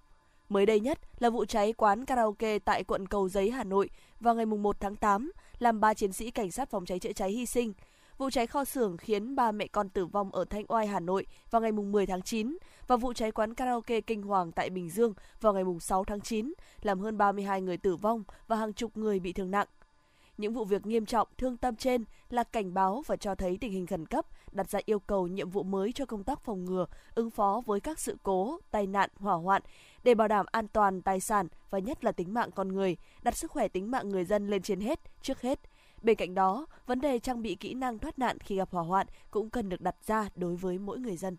Mới 0.48 0.66
đây 0.66 0.80
nhất 0.80 0.98
là 1.18 1.30
vụ 1.30 1.44
cháy 1.44 1.72
quán 1.72 2.04
karaoke 2.04 2.58
tại 2.58 2.84
quận 2.84 3.06
Cầu 3.06 3.28
Giấy, 3.28 3.50
Hà 3.50 3.64
Nội 3.64 3.90
vào 4.20 4.34
ngày 4.34 4.46
1 4.46 4.76
tháng 4.80 4.96
8, 4.96 5.32
làm 5.58 5.80
3 5.80 5.94
chiến 5.94 6.12
sĩ 6.12 6.30
cảnh 6.30 6.50
sát 6.50 6.70
phòng 6.70 6.86
cháy 6.86 6.98
chữa 6.98 7.12
cháy 7.12 7.30
hy 7.30 7.46
sinh. 7.46 7.72
Vụ 8.18 8.30
cháy 8.30 8.46
kho 8.46 8.64
xưởng 8.64 8.96
khiến 8.96 9.36
ba 9.36 9.52
mẹ 9.52 9.66
con 9.66 9.88
tử 9.88 10.06
vong 10.06 10.30
ở 10.30 10.44
Thanh 10.44 10.64
Oai, 10.68 10.86
Hà 10.86 11.00
Nội 11.00 11.26
vào 11.50 11.62
ngày 11.62 11.72
10 11.72 12.06
tháng 12.06 12.22
9 12.22 12.58
và 12.86 12.96
vụ 12.96 13.12
cháy 13.12 13.32
quán 13.32 13.54
karaoke 13.54 14.00
Kinh 14.00 14.22
Hoàng 14.22 14.52
tại 14.52 14.70
Bình 14.70 14.90
Dương 14.90 15.14
vào 15.40 15.52
ngày 15.52 15.64
6 15.80 16.04
tháng 16.04 16.20
9 16.20 16.52
làm 16.82 17.00
hơn 17.00 17.18
32 17.18 17.60
người 17.60 17.76
tử 17.76 17.96
vong 17.96 18.24
và 18.46 18.56
hàng 18.56 18.72
chục 18.72 18.96
người 18.96 19.20
bị 19.20 19.32
thương 19.32 19.50
nặng. 19.50 19.66
Những 20.38 20.52
vụ 20.52 20.64
việc 20.64 20.86
nghiêm 20.86 21.06
trọng, 21.06 21.28
thương 21.38 21.56
tâm 21.56 21.76
trên 21.76 22.04
là 22.30 22.44
cảnh 22.44 22.74
báo 22.74 23.02
và 23.06 23.16
cho 23.16 23.34
thấy 23.34 23.58
tình 23.60 23.72
hình 23.72 23.86
khẩn 23.86 24.06
cấp, 24.06 24.26
đặt 24.52 24.70
ra 24.70 24.80
yêu 24.84 24.98
cầu 24.98 25.26
nhiệm 25.26 25.50
vụ 25.50 25.62
mới 25.62 25.92
cho 25.92 26.06
công 26.06 26.24
tác 26.24 26.40
phòng 26.40 26.64
ngừa, 26.64 26.86
ứng 27.14 27.30
phó 27.30 27.62
với 27.66 27.80
các 27.80 27.98
sự 27.98 28.16
cố, 28.22 28.58
tai 28.70 28.86
nạn, 28.86 29.10
hỏa 29.16 29.34
hoạn 29.34 29.62
để 30.04 30.14
bảo 30.14 30.28
đảm 30.28 30.46
an 30.52 30.68
toàn 30.68 31.02
tài 31.02 31.20
sản 31.20 31.48
và 31.70 31.78
nhất 31.78 32.04
là 32.04 32.12
tính 32.12 32.34
mạng 32.34 32.50
con 32.54 32.68
người, 32.68 32.96
đặt 33.22 33.36
sức 33.36 33.50
khỏe 33.50 33.68
tính 33.68 33.90
mạng 33.90 34.08
người 34.08 34.24
dân 34.24 34.48
lên 34.48 34.62
trên 34.62 34.80
hết, 34.80 35.00
trước 35.22 35.40
hết. 35.40 35.60
Bên 36.02 36.16
cạnh 36.16 36.34
đó, 36.34 36.66
vấn 36.86 37.00
đề 37.00 37.18
trang 37.18 37.42
bị 37.42 37.54
kỹ 37.54 37.74
năng 37.74 37.98
thoát 37.98 38.18
nạn 38.18 38.38
khi 38.38 38.56
gặp 38.56 38.68
hỏa 38.70 38.82
hoạn 38.82 39.06
cũng 39.30 39.50
cần 39.50 39.68
được 39.68 39.80
đặt 39.80 39.96
ra 40.06 40.28
đối 40.36 40.56
với 40.56 40.78
mỗi 40.78 40.98
người 40.98 41.16
dân. 41.16 41.36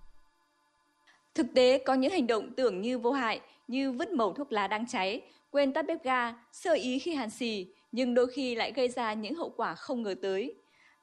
Thực 1.35 1.47
tế 1.55 1.77
có 1.77 1.93
những 1.93 2.11
hành 2.11 2.27
động 2.27 2.53
tưởng 2.57 2.81
như 2.81 2.99
vô 2.99 3.11
hại 3.11 3.41
như 3.67 3.91
vứt 3.91 4.11
mẩu 4.11 4.33
thuốc 4.33 4.51
lá 4.51 4.67
đang 4.67 4.87
cháy, 4.87 5.21
quên 5.51 5.73
tắt 5.73 5.85
bếp 5.87 6.03
ga, 6.03 6.33
sơ 6.51 6.73
ý 6.73 6.99
khi 6.99 7.15
hàn 7.15 7.29
xì, 7.29 7.67
nhưng 7.91 8.13
đôi 8.13 8.27
khi 8.27 8.55
lại 8.55 8.71
gây 8.75 8.89
ra 8.89 9.13
những 9.13 9.35
hậu 9.35 9.49
quả 9.49 9.75
không 9.75 10.03
ngờ 10.03 10.15
tới. 10.21 10.55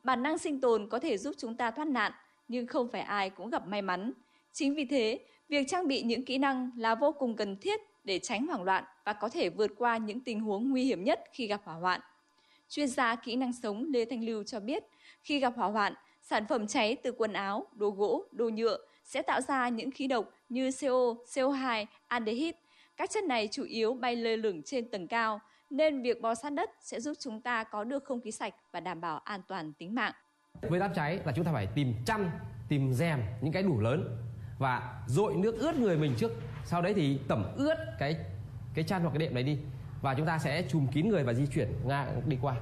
Bản 0.03 0.23
năng 0.23 0.39
sinh 0.39 0.61
tồn 0.61 0.89
có 0.89 0.99
thể 0.99 1.19
giúp 1.19 1.35
chúng 1.39 1.57
ta 1.57 1.71
thoát 1.71 1.89
nạn, 1.89 2.13
nhưng 2.49 2.67
không 2.67 2.89
phải 2.89 3.01
ai 3.01 3.31
cũng 3.31 3.51
gặp 3.51 3.67
may 3.67 3.83
mắn. 3.83 4.13
Chính 4.53 4.75
vì 4.75 4.85
thế, 4.85 5.21
việc 5.49 5.69
trang 5.69 5.89
bị 5.89 6.03
những 6.03 6.25
kỹ 6.25 6.39
năng 6.39 6.71
là 6.77 6.95
vô 6.95 7.13
cùng 7.13 7.37
cần 7.37 7.57
thiết 7.57 7.81
để 8.05 8.19
tránh 8.19 8.47
hoảng 8.47 8.63
loạn 8.63 8.85
và 9.05 9.13
có 9.13 9.29
thể 9.29 9.51
vượt 9.51 9.71
qua 9.77 9.97
những 9.97 10.21
tình 10.21 10.41
huống 10.41 10.71
nguy 10.71 10.85
hiểm 10.85 11.05
nhất 11.05 11.25
khi 11.33 11.47
gặp 11.47 11.61
hỏa 11.65 11.75
hoạn. 11.75 12.01
Chuyên 12.69 12.89
gia 12.89 13.17
kỹ 13.17 13.37
năng 13.37 13.53
sống 13.53 13.87
Lê 13.93 14.05
Thanh 14.05 14.25
Lưu 14.25 14.45
cho 14.45 14.61
biết, 14.61 14.85
khi 15.23 15.39
gặp 15.39 15.53
hỏa 15.57 15.69
hoạn, 15.69 15.95
sản 16.23 16.45
phẩm 16.49 16.67
cháy 16.67 16.97
từ 16.97 17.13
quần 17.13 17.33
áo, 17.33 17.67
đồ 17.73 17.91
gỗ, 17.91 18.25
đồ 18.33 18.49
nhựa 18.49 18.79
sẽ 19.05 19.23
tạo 19.23 19.41
ra 19.41 19.69
những 19.69 19.91
khí 19.91 20.07
độc 20.07 20.31
như 20.49 20.71
CO, 20.81 21.15
CO2, 21.27 21.87
aldehyde. 22.07 22.59
Các 22.97 23.11
chất 23.11 23.25
này 23.25 23.49
chủ 23.53 23.65
yếu 23.65 23.95
bay 23.95 24.17
lơ 24.17 24.37
lửng 24.37 24.63
trên 24.63 24.91
tầng 24.91 25.07
cao, 25.07 25.41
nên 25.73 26.03
việc 26.03 26.21
bò 26.21 26.35
sát 26.35 26.53
đất 26.53 26.71
sẽ 26.81 27.01
giúp 27.01 27.17
chúng 27.21 27.41
ta 27.41 27.65
có 27.65 27.85
được 27.85 28.05
không 28.05 28.21
khí 28.21 28.31
sạch 28.31 28.55
và 28.73 28.81
đảm 28.81 29.01
bảo 29.01 29.19
an 29.19 29.41
toàn 29.49 29.73
tính 29.73 29.95
mạng. 29.95 30.13
Với 30.63 30.81
đám 30.81 30.91
cháy 30.95 31.21
là 31.25 31.33
chúng 31.37 31.45
ta 31.45 31.53
phải 31.53 31.67
tìm 31.75 31.95
chăn, 32.07 32.31
tìm 32.69 32.93
rèm 32.93 33.21
những 33.41 33.53
cái 33.53 33.63
đủ 33.63 33.81
lớn 33.81 34.19
và 34.59 35.03
dội 35.07 35.35
nước 35.35 35.59
ướt 35.59 35.77
người 35.77 35.97
mình 35.97 36.15
trước. 36.19 36.33
Sau 36.65 36.83
đấy 36.83 36.95
thì 36.95 37.19
tẩm 37.29 37.45
ướt 37.57 37.75
cái 37.99 38.17
cái 38.75 38.85
chăn 38.85 39.03
hoặc 39.03 39.11
cái 39.11 39.19
đệm 39.19 39.35
đấy 39.35 39.45
đi 39.45 39.59
và 40.03 40.15
chúng 40.15 40.27
ta 40.27 40.39
sẽ 40.39 40.65
chùm 40.69 40.87
kín 40.87 41.09
người 41.09 41.25
và 41.25 41.35
di 41.35 41.47
chuyển 41.55 41.69
ngang 41.87 42.23
đi 42.27 42.39
qua. 42.43 42.57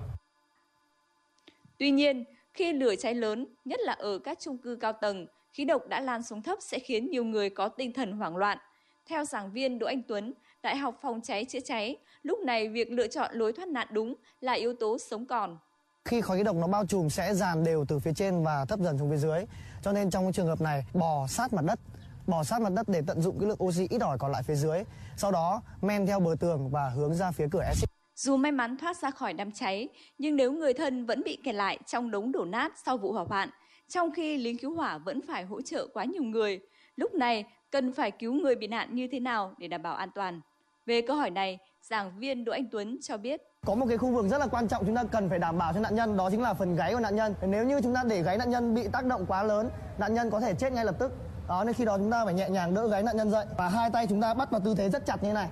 Tuy 1.79 1.91
nhiên, 1.91 2.25
khi 2.55 2.73
lửa 2.73 2.97
cháy 2.97 3.15
lớn, 3.15 3.47
nhất 3.65 3.81
là 3.83 3.93
ở 3.93 4.19
các 4.19 4.39
chung 4.41 4.59
cư 4.59 4.77
cao 4.77 4.93
tầng, 4.93 5.27
khí 5.53 5.65
độc 5.65 5.89
đã 5.89 6.01
lan 6.01 6.23
xuống 6.23 6.43
thấp 6.43 6.59
sẽ 6.61 6.79
khiến 6.79 7.11
nhiều 7.11 7.25
người 7.25 7.51
có 7.51 7.69
tinh 7.69 7.93
thần 7.93 8.13
hoảng 8.13 8.37
loạn. 8.37 8.59
Theo 9.07 9.25
giảng 9.25 9.53
viên 9.53 9.79
Đỗ 9.79 9.87
Anh 9.87 10.03
Tuấn, 10.03 10.33
Đại 10.63 10.77
học 10.77 10.99
Phòng 11.03 11.21
cháy 11.21 11.45
chữa 11.45 11.61
cháy, 11.61 11.97
lúc 12.23 12.39
này 12.39 12.69
việc 12.69 12.91
lựa 12.91 13.07
chọn 13.07 13.35
lối 13.35 13.53
thoát 13.53 13.69
nạn 13.69 13.89
đúng 13.91 14.15
là 14.41 14.53
yếu 14.53 14.75
tố 14.81 14.99
sống 14.99 15.27
còn. 15.27 15.59
Khi 16.05 16.21
khói 16.21 16.39
khí 16.39 16.45
độc 16.45 16.57
nó 16.57 16.67
bao 16.67 16.87
trùm 16.87 17.09
sẽ 17.09 17.35
dàn 17.35 17.65
đều 17.65 17.85
từ 17.89 17.99
phía 17.99 18.13
trên 18.17 18.45
và 18.45 18.65
thấp 18.65 18.81
dần 18.81 18.99
xuống 18.99 19.11
phía 19.11 19.17
dưới. 19.17 19.45
Cho 19.83 19.93
nên 19.93 20.11
trong 20.11 20.33
trường 20.33 20.47
hợp 20.47 20.61
này 20.61 20.85
bò 20.95 21.27
sát 21.27 21.53
mặt 21.53 21.65
đất, 21.65 21.81
bò 22.27 22.45
sát 22.45 22.61
mặt 22.63 22.73
đất 22.73 22.89
để 22.89 23.03
tận 23.07 23.21
dụng 23.21 23.39
cái 23.41 23.49
lượng 23.49 23.63
oxy 23.63 23.87
ít 23.91 24.03
ỏi 24.03 24.19
còn 24.19 24.33
lại 24.33 24.43
phía 24.43 24.55
dưới. 24.55 24.83
Sau 25.17 25.33
đó 25.33 25.63
men 25.83 26.07
theo 26.07 26.21
bờ 26.21 26.37
tường 26.41 26.71
và 26.71 26.89
hướng 26.89 27.15
ra 27.15 27.31
phía 27.31 27.47
cửa 27.51 27.63
exit. 27.63 27.91
Dù 28.17 28.37
may 28.37 28.53
mắn 28.53 28.77
thoát 28.77 28.97
ra 28.97 29.11
khỏi 29.11 29.33
đám 29.33 29.53
cháy, 29.53 29.89
nhưng 30.19 30.37
nếu 30.37 30.53
người 30.53 30.75
thân 30.75 31.07
vẫn 31.07 31.23
bị 31.25 31.39
kẹt 31.45 31.55
lại 31.55 31.79
trong 31.87 32.11
đống 32.11 32.33
đổ 32.33 32.45
nát 32.45 32.73
sau 32.85 32.97
vụ 32.97 33.13
hỏa 33.13 33.25
hoạn, 33.25 33.51
trong 33.89 34.11
khi 34.13 34.37
lính 34.37 34.59
cứu 34.59 34.75
hỏa 34.75 34.99
vẫn 34.99 35.21
phải 35.29 35.45
hỗ 35.45 35.63
trợ 35.63 35.87
quá 35.95 36.05
nhiều 36.05 36.23
người, 36.23 36.61
lúc 36.97 37.15
này 37.15 37.45
cần 37.73 37.93
phải 37.93 38.11
cứu 38.11 38.33
người 38.33 38.55
bị 38.55 38.67
nạn 38.67 38.95
như 38.95 39.09
thế 39.13 39.21
nào 39.21 39.55
để 39.59 39.69
đảm 39.69 39.83
bảo 39.83 39.95
an 39.95 40.11
toàn? 40.15 40.41
Về 40.87 41.03
câu 41.03 41.17
hỏi 41.17 41.31
này, 41.31 41.59
giảng 41.83 42.19
viên 42.19 42.45
Đỗ 42.45 42.53
Anh 42.53 42.69
Tuấn 42.73 42.99
cho 43.03 43.17
biết. 43.17 43.43
Có 43.67 43.75
một 43.75 43.87
cái 43.89 43.99
khu 43.99 44.11
vực 44.11 44.27
rất 44.31 44.39
là 44.39 44.47
quan 44.47 44.69
trọng 44.69 44.87
chúng 44.87 44.97
ta 44.97 45.05
cần 45.05 45.29
phải 45.29 45.39
đảm 45.39 45.59
bảo 45.59 45.73
cho 45.73 45.81
nạn 45.81 45.95
nhân, 45.95 46.17
đó 46.17 46.31
chính 46.31 46.43
là 46.43 46.55
phần 46.55 46.77
gáy 46.77 46.95
của 46.95 47.01
nạn 47.01 47.17
nhân. 47.17 47.35
Nếu 47.43 47.65
như 47.65 47.81
chúng 47.83 47.95
ta 47.95 48.03
để 48.09 48.23
gáy 48.23 48.39
nạn 48.39 48.51
nhân 48.51 48.75
bị 48.75 48.89
tác 48.93 49.05
động 49.05 49.27
quá 49.29 49.43
lớn, 49.43 49.71
nạn 49.99 50.15
nhân 50.15 50.31
có 50.31 50.41
thể 50.41 50.55
chết 50.55 50.73
ngay 50.73 50.85
lập 50.85 50.95
tức. 50.99 51.13
Đó 51.49 51.65
nên 51.65 51.75
khi 51.75 51.85
đó 51.85 51.99
chúng 51.99 52.11
ta 52.11 52.25
phải 52.25 52.35
nhẹ 52.35 52.49
nhàng 52.51 52.75
đỡ 52.75 52.89
gáy 52.89 53.03
nạn 53.03 53.17
nhân 53.17 53.31
dậy 53.31 53.47
và 53.59 53.69
hai 53.69 53.91
tay 53.91 54.07
chúng 54.07 54.21
ta 54.21 54.35
bắt 54.35 54.51
vào 54.51 54.61
tư 54.61 54.75
thế 54.75 54.89
rất 54.89 55.07
chặt 55.07 55.23
như 55.23 55.33
này 55.33 55.49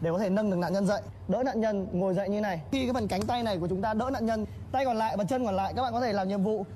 để 0.00 0.10
có 0.10 0.18
thể 0.18 0.30
nâng 0.30 0.50
được 0.50 0.56
nạn 0.56 0.72
nhân 0.72 0.86
dậy 0.86 1.02
đỡ 1.28 1.42
nạn 1.42 1.60
nhân 1.60 1.86
ngồi 1.92 2.14
dậy 2.14 2.28
như 2.28 2.40
này 2.40 2.60
khi 2.72 2.84
cái 2.84 2.94
phần 2.94 3.08
cánh 3.08 3.22
tay 3.22 3.42
này 3.42 3.58
của 3.58 3.68
chúng 3.68 3.82
ta 3.82 3.94
đỡ 3.94 4.10
nạn 4.12 4.26
nhân 4.26 4.46
tay 4.72 4.84
còn 4.84 4.96
lại 4.96 5.16
và 5.16 5.24
chân 5.24 5.44
còn 5.46 5.56
lại 5.56 5.72
các 5.76 5.82
bạn 5.82 5.92
có 5.92 6.00
thể 6.00 6.12
làm 6.12 6.28
nhiệm 6.28 6.42
vụ 6.42 6.66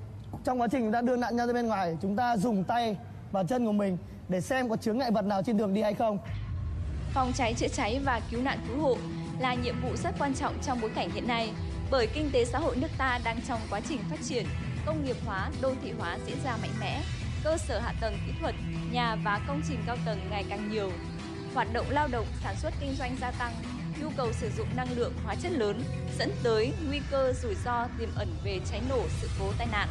trong 0.43 0.61
quá 0.61 0.67
trình 0.71 0.81
chúng 0.81 0.91
ta 0.91 1.01
đưa 1.01 1.15
nạn 1.15 1.35
nhân 1.35 1.47
ra 1.47 1.53
bên 1.53 1.67
ngoài 1.67 1.97
chúng 2.01 2.15
ta 2.15 2.37
dùng 2.37 2.63
tay 2.63 2.97
và 3.31 3.43
chân 3.43 3.65
của 3.65 3.71
mình 3.71 3.97
để 4.33 4.41
xem 4.41 4.69
có 4.69 4.75
chướng 4.75 4.97
ngại 4.97 5.11
vật 5.11 5.25
nào 5.25 5.41
trên 5.45 5.57
đường 5.57 5.73
đi 5.73 5.81
hay 5.81 5.93
không 5.93 6.17
phòng 7.13 7.33
cháy 7.35 7.53
chữa 7.53 7.67
cháy 7.67 7.99
và 8.03 8.21
cứu 8.31 8.41
nạn 8.41 8.59
cứu 8.67 8.77
hộ 8.77 8.97
là 9.39 9.53
nhiệm 9.53 9.81
vụ 9.81 9.95
rất 10.03 10.15
quan 10.19 10.33
trọng 10.33 10.55
trong 10.65 10.81
bối 10.81 10.91
cảnh 10.95 11.09
hiện 11.11 11.27
nay 11.27 11.53
bởi 11.91 12.07
kinh 12.07 12.29
tế 12.33 12.45
xã 12.45 12.59
hội 12.59 12.75
nước 12.75 12.87
ta 12.97 13.19
đang 13.23 13.39
trong 13.47 13.59
quá 13.69 13.79
trình 13.89 13.99
phát 14.09 14.19
triển 14.23 14.45
công 14.85 15.05
nghiệp 15.05 15.15
hóa 15.25 15.49
đô 15.61 15.73
thị 15.83 15.91
hóa 15.99 16.17
diễn 16.27 16.37
ra 16.43 16.57
mạnh 16.61 16.73
mẽ 16.79 17.01
cơ 17.43 17.57
sở 17.57 17.79
hạ 17.79 17.93
tầng 18.01 18.17
kỹ 18.27 18.33
thuật 18.41 18.55
nhà 18.91 19.15
và 19.23 19.39
công 19.47 19.61
trình 19.69 19.79
cao 19.87 19.97
tầng 20.05 20.19
ngày 20.29 20.45
càng 20.49 20.69
nhiều 20.71 20.91
hoạt 21.53 21.73
động 21.73 21.85
lao 21.89 22.07
động, 22.07 22.25
sản 22.43 22.55
xuất 22.55 22.73
kinh 22.79 22.95
doanh 22.99 23.15
gia 23.21 23.31
tăng, 23.31 23.53
nhu 24.01 24.09
cầu 24.17 24.33
sử 24.33 24.49
dụng 24.57 24.67
năng 24.75 24.91
lượng 24.95 25.13
hóa 25.23 25.35
chất 25.35 25.51
lớn 25.51 25.83
dẫn 26.19 26.31
tới 26.43 26.73
nguy 26.87 27.01
cơ 27.11 27.33
rủi 27.33 27.55
ro 27.55 27.87
tiềm 27.99 28.09
ẩn 28.15 28.27
về 28.43 28.59
cháy 28.71 28.81
nổ, 28.89 29.01
sự 29.21 29.29
cố 29.39 29.51
tai 29.57 29.67
nạn. 29.71 29.87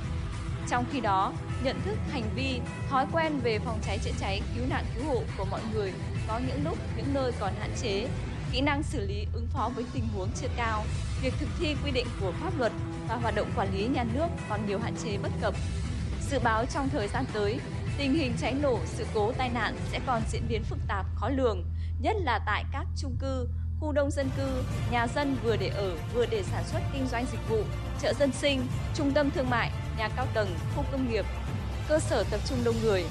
Trong 0.68 0.84
khi 0.92 1.00
đó, 1.00 1.32
nhận 1.64 1.76
thức, 1.84 1.98
hành 2.10 2.24
vi, 2.34 2.60
thói 2.90 3.06
quen 3.12 3.38
về 3.42 3.58
phòng 3.58 3.78
cháy 3.86 3.98
chữa 4.04 4.10
cháy, 4.20 4.42
cứu 4.56 4.64
nạn 4.68 4.84
cứu 4.94 5.04
hộ 5.04 5.22
của 5.38 5.44
mọi 5.44 5.60
người 5.72 5.92
có 6.28 6.40
những 6.48 6.64
lúc, 6.64 6.78
những 6.96 7.14
nơi 7.14 7.32
còn 7.40 7.52
hạn 7.60 7.70
chế, 7.82 8.08
kỹ 8.52 8.60
năng 8.60 8.82
xử 8.82 9.06
lý 9.06 9.26
ứng 9.32 9.46
phó 9.46 9.70
với 9.74 9.84
tình 9.92 10.08
huống 10.14 10.28
chưa 10.40 10.48
cao, 10.56 10.84
việc 11.22 11.34
thực 11.40 11.48
thi 11.58 11.76
quy 11.84 11.90
định 11.90 12.06
của 12.20 12.32
pháp 12.40 12.58
luật 12.58 12.72
và 13.08 13.14
hoạt 13.14 13.34
động 13.34 13.52
quản 13.56 13.74
lý 13.74 13.86
nhà 13.86 14.04
nước 14.14 14.26
còn 14.48 14.66
nhiều 14.66 14.78
hạn 14.78 14.94
chế 15.04 15.18
bất 15.22 15.32
cập. 15.40 15.54
Dự 16.30 16.38
báo 16.38 16.64
trong 16.66 16.88
thời 16.88 17.08
gian 17.08 17.24
tới, 17.32 17.60
tình 17.98 18.14
hình 18.14 18.34
cháy 18.40 18.54
nổ, 18.54 18.78
sự 18.86 19.06
cố 19.14 19.32
tai 19.32 19.48
nạn 19.48 19.76
sẽ 19.92 20.00
còn 20.06 20.22
diễn 20.30 20.42
biến 20.48 20.62
phức 20.64 20.78
tạp, 20.88 21.06
khó 21.14 21.28
lường, 21.28 21.64
nhất 22.00 22.16
là 22.20 22.38
tại 22.46 22.64
các 22.72 22.86
chung 22.96 23.16
cư, 23.20 23.48
khu 23.80 23.92
đông 23.92 24.10
dân 24.10 24.30
cư, 24.36 24.64
nhà 24.90 25.06
dân 25.14 25.36
vừa 25.42 25.56
để 25.56 25.68
ở, 25.68 25.96
vừa 26.14 26.26
để 26.26 26.42
sản 26.42 26.64
xuất 26.66 26.80
kinh 26.92 27.06
doanh 27.06 27.26
dịch 27.32 27.48
vụ, 27.48 27.62
chợ 28.02 28.12
dân 28.18 28.32
sinh, 28.32 28.66
trung 28.94 29.12
tâm 29.12 29.30
thương 29.30 29.50
mại, 29.50 29.70
nhà 29.98 30.08
cao 30.16 30.26
tầng, 30.34 30.56
khu 30.76 30.84
công 30.92 31.10
nghiệp, 31.10 31.24
cơ 31.88 31.98
sở 31.98 32.24
tập 32.30 32.40
trung 32.48 32.58
đông 32.64 32.74
người. 32.82 33.04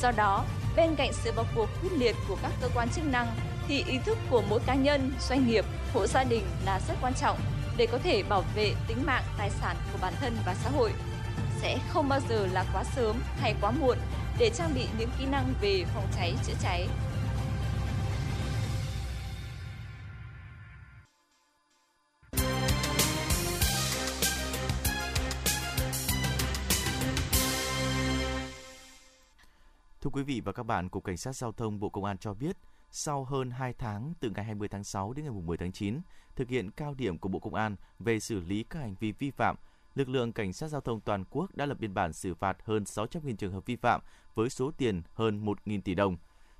Do 0.00 0.10
đó, 0.10 0.44
bên 0.76 0.94
cạnh 0.96 1.12
sự 1.12 1.32
vào 1.32 1.46
cuộc 1.54 1.68
quyết 1.82 1.92
liệt 1.92 2.16
của 2.28 2.36
các 2.42 2.52
cơ 2.60 2.68
quan 2.74 2.88
chức 2.88 3.04
năng 3.04 3.26
thì 3.68 3.84
ý 3.88 3.98
thức 3.98 4.18
của 4.30 4.42
mỗi 4.48 4.60
cá 4.66 4.74
nhân, 4.74 5.12
doanh 5.28 5.48
nghiệp, 5.48 5.64
hộ 5.94 6.06
gia 6.06 6.24
đình 6.24 6.44
là 6.64 6.80
rất 6.88 6.94
quan 7.00 7.14
trọng 7.14 7.38
để 7.76 7.86
có 7.86 7.98
thể 7.98 8.22
bảo 8.22 8.44
vệ 8.54 8.74
tính 8.86 9.06
mạng, 9.06 9.24
tài 9.38 9.50
sản 9.50 9.76
của 9.92 9.98
bản 10.02 10.14
thân 10.20 10.36
và 10.46 10.54
xã 10.64 10.70
hội 10.70 10.92
sẽ 11.62 11.78
không 11.88 12.08
bao 12.08 12.20
giờ 12.28 12.46
là 12.52 12.64
quá 12.72 12.84
sớm 12.96 13.22
hay 13.40 13.54
quá 13.60 13.70
muộn 13.70 13.98
để 14.38 14.50
trang 14.54 14.74
bị 14.74 14.86
những 14.98 15.10
kỹ 15.18 15.24
năng 15.24 15.54
về 15.60 15.84
phòng 15.94 16.06
cháy 16.16 16.34
chữa 16.46 16.54
cháy. 16.62 16.88
Quý 30.12 30.22
vị 30.22 30.40
và 30.40 30.52
các 30.52 30.62
bạn, 30.62 30.88
Cục 30.88 31.04
Cảnh 31.04 31.16
sát 31.16 31.36
Giao 31.36 31.52
thông 31.52 31.80
Bộ 31.80 31.88
Công 31.88 32.04
an 32.04 32.18
cho 32.18 32.34
biết, 32.34 32.56
sau 32.90 33.24
hơn 33.24 33.50
2 33.50 33.72
tháng 33.72 34.12
từ 34.20 34.30
ngày 34.30 34.44
20 34.44 34.68
tháng 34.68 34.84
6 34.84 35.12
đến 35.12 35.24
ngày 35.24 35.34
10 35.44 35.56
tháng 35.56 35.72
9, 35.72 36.00
thực 36.36 36.48
hiện 36.48 36.70
cao 36.70 36.94
điểm 36.94 37.18
của 37.18 37.28
Bộ 37.28 37.38
Công 37.38 37.54
an 37.54 37.76
về 37.98 38.20
xử 38.20 38.40
lý 38.40 38.62
các 38.62 38.78
hành 38.78 38.94
vi 39.00 39.12
vi 39.12 39.30
phạm 39.30 39.56
lực 39.94 40.08
lượng 40.08 40.32
cảnh 40.32 40.52
sát 40.52 40.68
giao 40.68 40.80
thông 40.80 41.00
toàn 41.00 41.24
quốc 41.30 41.54
đã 41.54 41.66
lập 41.66 41.78
biên 41.80 41.94
bản 41.94 42.12
xử 42.12 42.34
phạt 42.34 42.56
hơn 42.64 42.82
600.000 42.82 43.36
trường 43.36 43.52
hợp 43.52 43.66
vi 43.66 43.76
phạm 43.76 44.00
với 44.34 44.50
số 44.50 44.70
tiền 44.70 45.02
hơn 45.14 45.44
1.000 45.44 45.80
tỷ 45.82 45.94
đồng, 45.94 46.16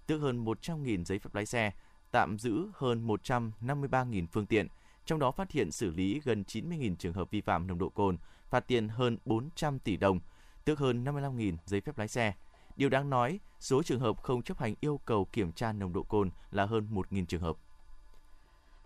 tước 0.06 0.20
hơn 0.20 0.44
100.000 0.44 1.04
giấy 1.04 1.18
phép 1.18 1.34
lái 1.34 1.46
xe, 1.46 1.72
tạm 2.10 2.38
giữ 2.38 2.66
hơn 2.74 3.06
153.000 3.06 4.26
phương 4.32 4.46
tiện, 4.46 4.68
trong 5.06 5.18
đó 5.18 5.30
phát 5.30 5.50
hiện 5.50 5.70
xử 5.70 5.90
lý 5.90 6.20
gần 6.24 6.44
90.000 6.48 6.96
trường 6.96 7.12
hợp 7.12 7.30
vi 7.30 7.40
phạm 7.40 7.66
nồng 7.66 7.78
độ 7.78 7.88
cồn, 7.88 8.16
phạt 8.50 8.60
tiền 8.60 8.88
hơn 8.88 9.18
400 9.24 9.78
tỷ 9.78 9.96
đồng, 9.96 10.20
tước 10.64 10.78
hơn 10.78 11.04
55.000 11.04 11.56
giấy 11.66 11.80
phép 11.80 11.98
lái 11.98 12.08
xe. 12.08 12.34
Điều 12.76 12.88
đáng 12.88 13.10
nói, 13.10 13.40
số 13.60 13.82
trường 13.82 14.00
hợp 14.00 14.22
không 14.22 14.42
chấp 14.42 14.58
hành 14.58 14.74
yêu 14.80 15.00
cầu 15.04 15.28
kiểm 15.32 15.52
tra 15.52 15.72
nồng 15.72 15.92
độ 15.92 16.02
cồn 16.02 16.30
là 16.50 16.66
hơn 16.66 16.88
1.000 16.92 17.26
trường 17.26 17.42
hợp 17.42 17.56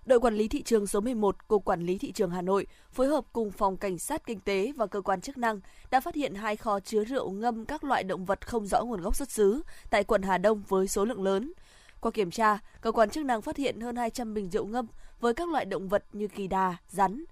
đội 0.06 0.20
quản 0.20 0.34
lý 0.34 0.48
thị 0.48 0.62
trường 0.62 0.86
số 0.86 1.00
11, 1.00 1.48
Cục 1.48 1.64
Quản 1.64 1.86
lý 1.86 1.98
Thị 1.98 2.12
trường 2.12 2.30
Hà 2.30 2.42
Nội 2.42 2.66
phối 2.92 3.06
hợp 3.06 3.24
cùng 3.32 3.50
Phòng 3.50 3.76
Cảnh 3.76 3.98
sát 3.98 4.26
Kinh 4.26 4.40
tế 4.40 4.72
và 4.76 4.86
cơ 4.86 5.00
quan 5.00 5.20
chức 5.20 5.38
năng 5.38 5.60
đã 5.90 6.00
phát 6.00 6.14
hiện 6.14 6.34
hai 6.34 6.56
kho 6.56 6.80
chứa 6.80 7.04
rượu 7.04 7.30
ngâm 7.30 7.64
các 7.64 7.84
loại 7.84 8.04
động 8.04 8.24
vật 8.24 8.46
không 8.46 8.66
rõ 8.66 8.84
nguồn 8.84 9.00
gốc 9.00 9.16
xuất 9.16 9.30
xứ 9.30 9.62
tại 9.90 10.04
quận 10.04 10.22
Hà 10.22 10.38
Đông 10.38 10.62
với 10.68 10.88
số 10.88 11.04
lượng 11.04 11.22
lớn. 11.22 11.52
Qua 12.00 12.10
kiểm 12.10 12.30
tra, 12.30 12.58
cơ 12.80 12.92
quan 12.92 13.10
chức 13.10 13.24
năng 13.24 13.42
phát 13.42 13.56
hiện 13.56 13.80
hơn 13.80 13.96
200 13.96 14.34
bình 14.34 14.50
rượu 14.50 14.66
ngâm 14.66 14.86
với 15.20 15.34
các 15.34 15.48
loại 15.48 15.64
động 15.64 15.88
vật 15.88 16.04
như 16.12 16.28
kỳ 16.28 16.46
đà, 16.46 16.76
rắn. 16.88 17.24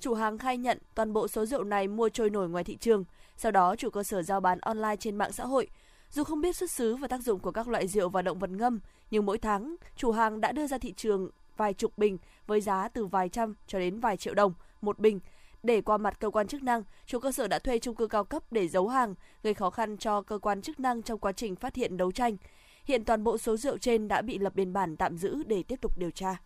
Chủ 0.00 0.14
hàng 0.14 0.38
khai 0.38 0.58
nhận 0.58 0.78
toàn 0.94 1.12
bộ 1.12 1.28
số 1.28 1.46
rượu 1.46 1.64
này 1.64 1.88
mua 1.88 2.08
trôi 2.08 2.30
nổi 2.30 2.48
ngoài 2.48 2.64
thị 2.64 2.76
trường, 2.76 3.04
sau 3.36 3.52
đó 3.52 3.76
chủ 3.76 3.90
cơ 3.90 4.02
sở 4.02 4.22
giao 4.22 4.40
bán 4.40 4.58
online 4.60 4.96
trên 4.96 5.16
mạng 5.16 5.32
xã 5.32 5.46
hội. 5.46 5.68
Dù 6.10 6.24
không 6.24 6.40
biết 6.40 6.56
xuất 6.56 6.70
xứ 6.70 6.96
và 6.96 7.08
tác 7.08 7.22
dụng 7.22 7.40
của 7.40 7.52
các 7.52 7.68
loại 7.68 7.86
rượu 7.86 8.08
và 8.08 8.22
động 8.22 8.38
vật 8.38 8.50
ngâm, 8.50 8.80
nhưng 9.10 9.26
mỗi 9.26 9.38
tháng, 9.38 9.76
chủ 9.96 10.12
hàng 10.12 10.40
đã 10.40 10.52
đưa 10.52 10.66
ra 10.66 10.78
thị 10.78 10.92
trường 10.96 11.30
vài 11.56 11.74
chục 11.74 11.98
bình 11.98 12.18
với 12.46 12.60
giá 12.60 12.88
từ 12.88 13.06
vài 13.06 13.28
trăm 13.28 13.54
cho 13.66 13.78
đến 13.78 14.00
vài 14.00 14.16
triệu 14.16 14.34
đồng 14.34 14.54
một 14.80 14.98
bình. 14.98 15.20
Để 15.62 15.80
qua 15.80 15.96
mặt 15.96 16.20
cơ 16.20 16.30
quan 16.30 16.46
chức 16.46 16.62
năng, 16.62 16.82
chủ 17.06 17.20
cơ 17.20 17.32
sở 17.32 17.48
đã 17.48 17.58
thuê 17.58 17.78
trung 17.78 17.94
cư 17.94 18.06
cao 18.06 18.24
cấp 18.24 18.42
để 18.50 18.68
giấu 18.68 18.88
hàng, 18.88 19.14
gây 19.42 19.54
khó 19.54 19.70
khăn 19.70 19.96
cho 19.96 20.22
cơ 20.22 20.38
quan 20.38 20.62
chức 20.62 20.80
năng 20.80 21.02
trong 21.02 21.18
quá 21.18 21.32
trình 21.32 21.56
phát 21.56 21.74
hiện 21.74 21.96
đấu 21.96 22.12
tranh. 22.12 22.36
Hiện 22.84 23.04
toàn 23.04 23.24
bộ 23.24 23.38
số 23.38 23.56
rượu 23.56 23.78
trên 23.78 24.08
đã 24.08 24.22
bị 24.22 24.38
lập 24.38 24.54
biên 24.54 24.72
bản 24.72 24.96
tạm 24.96 25.18
giữ 25.18 25.42
để 25.46 25.62
tiếp 25.62 25.80
tục 25.80 25.98
điều 25.98 26.10
tra. 26.10 26.36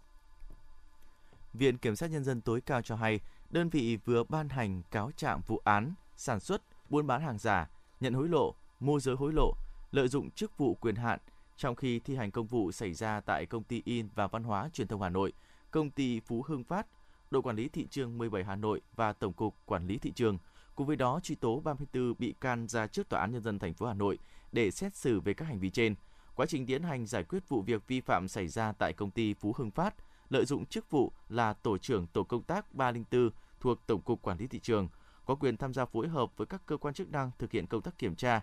Viện 1.53 1.79
Kiểm 1.79 1.97
sát 1.97 2.11
Nhân 2.11 2.25
dân 2.25 2.41
tối 2.41 2.61
cao 2.61 2.83
cho 2.83 2.97
hay, 2.97 3.21
đơn 3.51 3.69
vị 3.69 3.99
vừa 4.05 4.25
ban 4.25 4.49
hành 4.49 4.83
cáo 4.91 5.11
trạng 5.17 5.41
vụ 5.47 5.61
án 5.65 5.95
sản 6.17 6.41
xuất, 6.41 6.63
buôn 6.91 7.07
bán 7.07 7.23
hàng 7.23 7.39
giả, 7.39 7.71
nhận 8.01 8.15
hối 8.15 8.29
lộ, 8.29 8.55
môi 8.81 9.01
giới 9.01 9.17
hối 9.17 9.33
lộ, 9.33 9.55
lợi 9.93 10.09
dụng 10.09 10.31
chức 10.31 10.59
vụ 10.59 10.75
quyền 10.75 10.95
hạn 10.95 11.19
trong 11.57 11.75
khi 11.75 11.99
thi 11.99 12.17
hành 12.17 12.31
công 12.31 12.47
vụ 12.47 12.73
xảy 12.73 12.95
ra 12.95 13.21
tại 13.21 13.47
công 13.47 13.63
ty 13.63 13.83
In 13.85 14.09
và 14.15 14.27
Văn 14.27 14.45
hóa 14.45 14.69
Truyền 14.73 14.89
thông 14.89 15.03
Hà 15.03 15.09
Nội, 15.09 15.33
công 15.71 15.91
ty 15.91 16.21
Phú 16.21 16.45
Hưng 16.47 16.65
Phát, 16.65 16.87
đội 17.31 17.43
quản 17.43 17.57
lý 17.57 17.69
thị 17.69 17.87
trường 17.91 18.19
17 18.19 18.45
Hà 18.45 18.57
Nội 18.57 18.81
và 18.97 19.13
Tổng 19.13 19.33
cục 19.33 19.55
Quản 19.67 19.87
lý 19.87 19.99
thị 19.99 20.13
trường. 20.15 20.39
Cùng 20.75 20.87
với 20.87 20.97
đó 20.97 21.21
truy 21.23 21.35
tố 21.35 21.61
34 21.61 22.15
bị 22.19 22.35
can 22.41 22.69
ra 22.69 22.87
trước 22.87 23.09
Tòa 23.09 23.21
án 23.21 23.33
nhân 23.33 23.43
dân 23.43 23.59
thành 23.59 23.75
phố 23.75 23.87
Hà 23.87 23.95
Nội 23.95 24.19
để 24.53 24.71
xét 24.71 24.97
xử 24.97 25.21
về 25.21 25.35
các 25.35 25.45
hành 25.45 25.61
vi 25.61 25.71
trên. 25.71 25.95
Quá 26.35 26.47
trình 26.47 26.67
tiến 26.67 26.83
hành 26.83 27.07
giải 27.07 27.25
quyết 27.25 27.49
vụ 27.49 27.63
việc 27.63 27.87
vi 27.87 28.01
phạm 28.01 28.29
xảy 28.29 28.49
ra 28.49 28.73
tại 28.73 28.93
công 28.93 29.11
ty 29.11 29.35
Phú 29.35 29.55
Hưng 29.57 29.71
Phát, 29.71 29.95
lợi 30.31 30.45
dụng 30.45 30.67
chức 30.67 30.91
vụ 30.91 31.13
là 31.29 31.53
tổ 31.53 31.79
trưởng 31.79 32.07
tổ 32.07 32.23
công 32.23 32.43
tác 32.43 32.75
304 32.75 33.31
thuộc 33.61 33.87
Tổng 33.87 34.01
cục 34.01 34.23
Quản 34.23 34.39
lý 34.39 34.47
thị 34.47 34.59
trường, 34.59 34.89
có 35.27 35.35
quyền 35.35 35.57
tham 35.57 35.75
gia 35.75 35.85
phối 35.85 36.09
hợp 36.09 36.37
với 36.37 36.47
các 36.47 36.63
cơ 36.67 36.77
quan 36.77 36.95
chức 36.95 37.11
năng 37.11 37.31
thực 37.39 37.51
hiện 37.51 37.67
công 37.67 37.83
tác 37.83 37.99
kiểm 37.99 38.15
tra, 38.15 38.41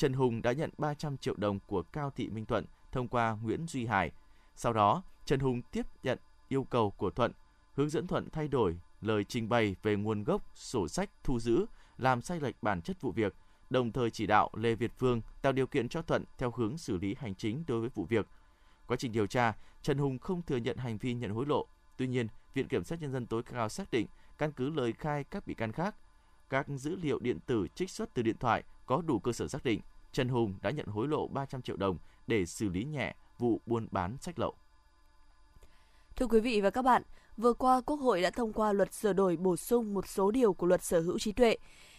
Trần 0.00 0.12
Hùng 0.12 0.42
đã 0.42 0.52
nhận 0.52 0.70
300 0.78 1.16
triệu 1.16 1.34
đồng 1.36 1.58
của 1.66 1.82
Cao 1.82 2.10
Thị 2.16 2.28
Minh 2.28 2.46
Thuận 2.46 2.64
thông 2.92 3.08
qua 3.08 3.36
Nguyễn 3.42 3.66
Duy 3.66 3.86
Hải. 3.86 4.10
Sau 4.56 4.72
đó, 4.72 5.02
Trần 5.24 5.40
Hùng 5.40 5.62
tiếp 5.62 5.86
nhận 6.02 6.18
yêu 6.48 6.64
cầu 6.64 6.90
của 6.90 7.10
Thuận, 7.10 7.32
hướng 7.74 7.88
dẫn 7.88 8.06
Thuận 8.06 8.30
thay 8.30 8.48
đổi 8.48 8.76
lời 9.00 9.24
trình 9.24 9.48
bày 9.48 9.76
về 9.82 9.96
nguồn 9.96 10.24
gốc, 10.24 10.42
sổ 10.54 10.88
sách 10.88 11.10
thu 11.24 11.40
giữ, 11.40 11.66
làm 11.98 12.22
sai 12.22 12.40
lệch 12.40 12.62
bản 12.62 12.82
chất 12.82 13.00
vụ 13.00 13.12
việc, 13.12 13.34
đồng 13.70 13.92
thời 13.92 14.10
chỉ 14.10 14.26
đạo 14.26 14.50
Lê 14.54 14.74
Việt 14.74 14.92
Phương 14.98 15.20
tạo 15.42 15.52
điều 15.52 15.66
kiện 15.66 15.88
cho 15.88 16.02
Thuận 16.02 16.24
theo 16.38 16.52
hướng 16.56 16.78
xử 16.78 16.96
lý 16.96 17.14
hành 17.18 17.34
chính 17.34 17.64
đối 17.66 17.80
với 17.80 17.90
vụ 17.94 18.04
việc. 18.04 18.26
Quá 18.86 18.96
trình 18.96 19.12
điều 19.12 19.26
tra, 19.26 19.52
Trần 19.82 19.98
Hùng 19.98 20.18
không 20.18 20.42
thừa 20.42 20.56
nhận 20.56 20.76
hành 20.76 20.98
vi 20.98 21.14
nhận 21.14 21.30
hối 21.30 21.46
lộ. 21.46 21.66
Tuy 21.96 22.06
nhiên, 22.06 22.28
Viện 22.54 22.68
Kiểm 22.68 22.84
sát 22.84 23.00
Nhân 23.00 23.12
dân 23.12 23.26
tối 23.26 23.42
cao 23.42 23.68
xác 23.68 23.90
định, 23.90 24.06
căn 24.38 24.52
cứ 24.52 24.70
lời 24.70 24.92
khai 24.92 25.24
các 25.24 25.46
bị 25.46 25.54
can 25.54 25.72
khác, 25.72 25.94
các 26.50 26.68
dữ 26.68 26.96
liệu 26.96 27.18
điện 27.18 27.38
tử 27.46 27.66
trích 27.74 27.90
xuất 27.90 28.14
từ 28.14 28.22
điện 28.22 28.36
thoại 28.40 28.62
có 28.86 29.02
đủ 29.06 29.18
cơ 29.18 29.32
sở 29.32 29.48
xác 29.48 29.64
định 29.64 29.80
Trần 30.12 30.28
Hùng 30.28 30.54
đã 30.62 30.70
nhận 30.70 30.86
hối 30.86 31.08
lộ 31.08 31.28
300 31.28 31.62
triệu 31.62 31.76
đồng 31.76 31.98
để 32.26 32.46
xử 32.46 32.68
lý 32.68 32.84
nhẹ 32.84 33.14
vụ 33.38 33.60
buôn 33.66 33.88
bán 33.90 34.16
sách 34.20 34.38
lậu. 34.38 34.54
Thưa 36.16 36.26
quý 36.26 36.40
vị 36.40 36.60
và 36.60 36.70
các 36.70 36.82
bạn, 36.82 37.02
vừa 37.36 37.52
qua 37.52 37.80
Quốc 37.80 37.96
hội 37.96 38.22
đã 38.22 38.30
thông 38.30 38.52
qua 38.52 38.72
luật 38.72 38.94
sửa 38.94 39.12
đổi 39.12 39.36
bổ 39.36 39.56
sung 39.56 39.94
một 39.94 40.08
số 40.08 40.30
điều 40.30 40.52
của 40.52 40.66
luật 40.66 40.82
sở 40.82 41.00
hữu 41.00 41.18
trí 41.18 41.32
tuệ. 41.32 41.56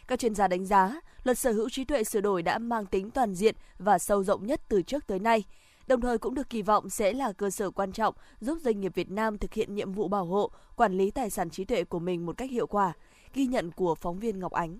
Các 0.07 0.19
chuyên 0.19 0.35
gia 0.35 0.47
đánh 0.47 0.65
giá, 0.65 1.01
luật 1.23 1.37
sở 1.37 1.51
hữu 1.51 1.69
trí 1.69 1.83
tuệ 1.83 2.03
sửa 2.03 2.21
đổi 2.21 2.41
đã 2.41 2.57
mang 2.57 2.85
tính 2.85 3.11
toàn 3.11 3.33
diện 3.33 3.55
và 3.79 3.99
sâu 3.99 4.23
rộng 4.23 4.45
nhất 4.45 4.61
từ 4.67 4.81
trước 4.81 5.07
tới 5.07 5.19
nay. 5.19 5.43
Đồng 5.87 6.01
thời 6.01 6.17
cũng 6.17 6.35
được 6.35 6.49
kỳ 6.49 6.61
vọng 6.61 6.89
sẽ 6.89 7.13
là 7.13 7.31
cơ 7.31 7.49
sở 7.49 7.71
quan 7.71 7.91
trọng 7.91 8.15
giúp 8.39 8.57
doanh 8.61 8.79
nghiệp 8.79 8.95
Việt 8.95 9.11
Nam 9.11 9.37
thực 9.37 9.53
hiện 9.53 9.75
nhiệm 9.75 9.91
vụ 9.91 10.07
bảo 10.07 10.25
hộ, 10.25 10.51
quản 10.75 10.93
lý 10.93 11.11
tài 11.11 11.29
sản 11.29 11.49
trí 11.49 11.65
tuệ 11.65 11.83
của 11.83 11.99
mình 11.99 12.25
một 12.25 12.37
cách 12.37 12.51
hiệu 12.51 12.67
quả. 12.67 12.93
Ghi 13.33 13.45
nhận 13.45 13.71
của 13.71 13.95
phóng 13.95 14.19
viên 14.19 14.39
Ngọc 14.39 14.51
Ánh. 14.51 14.79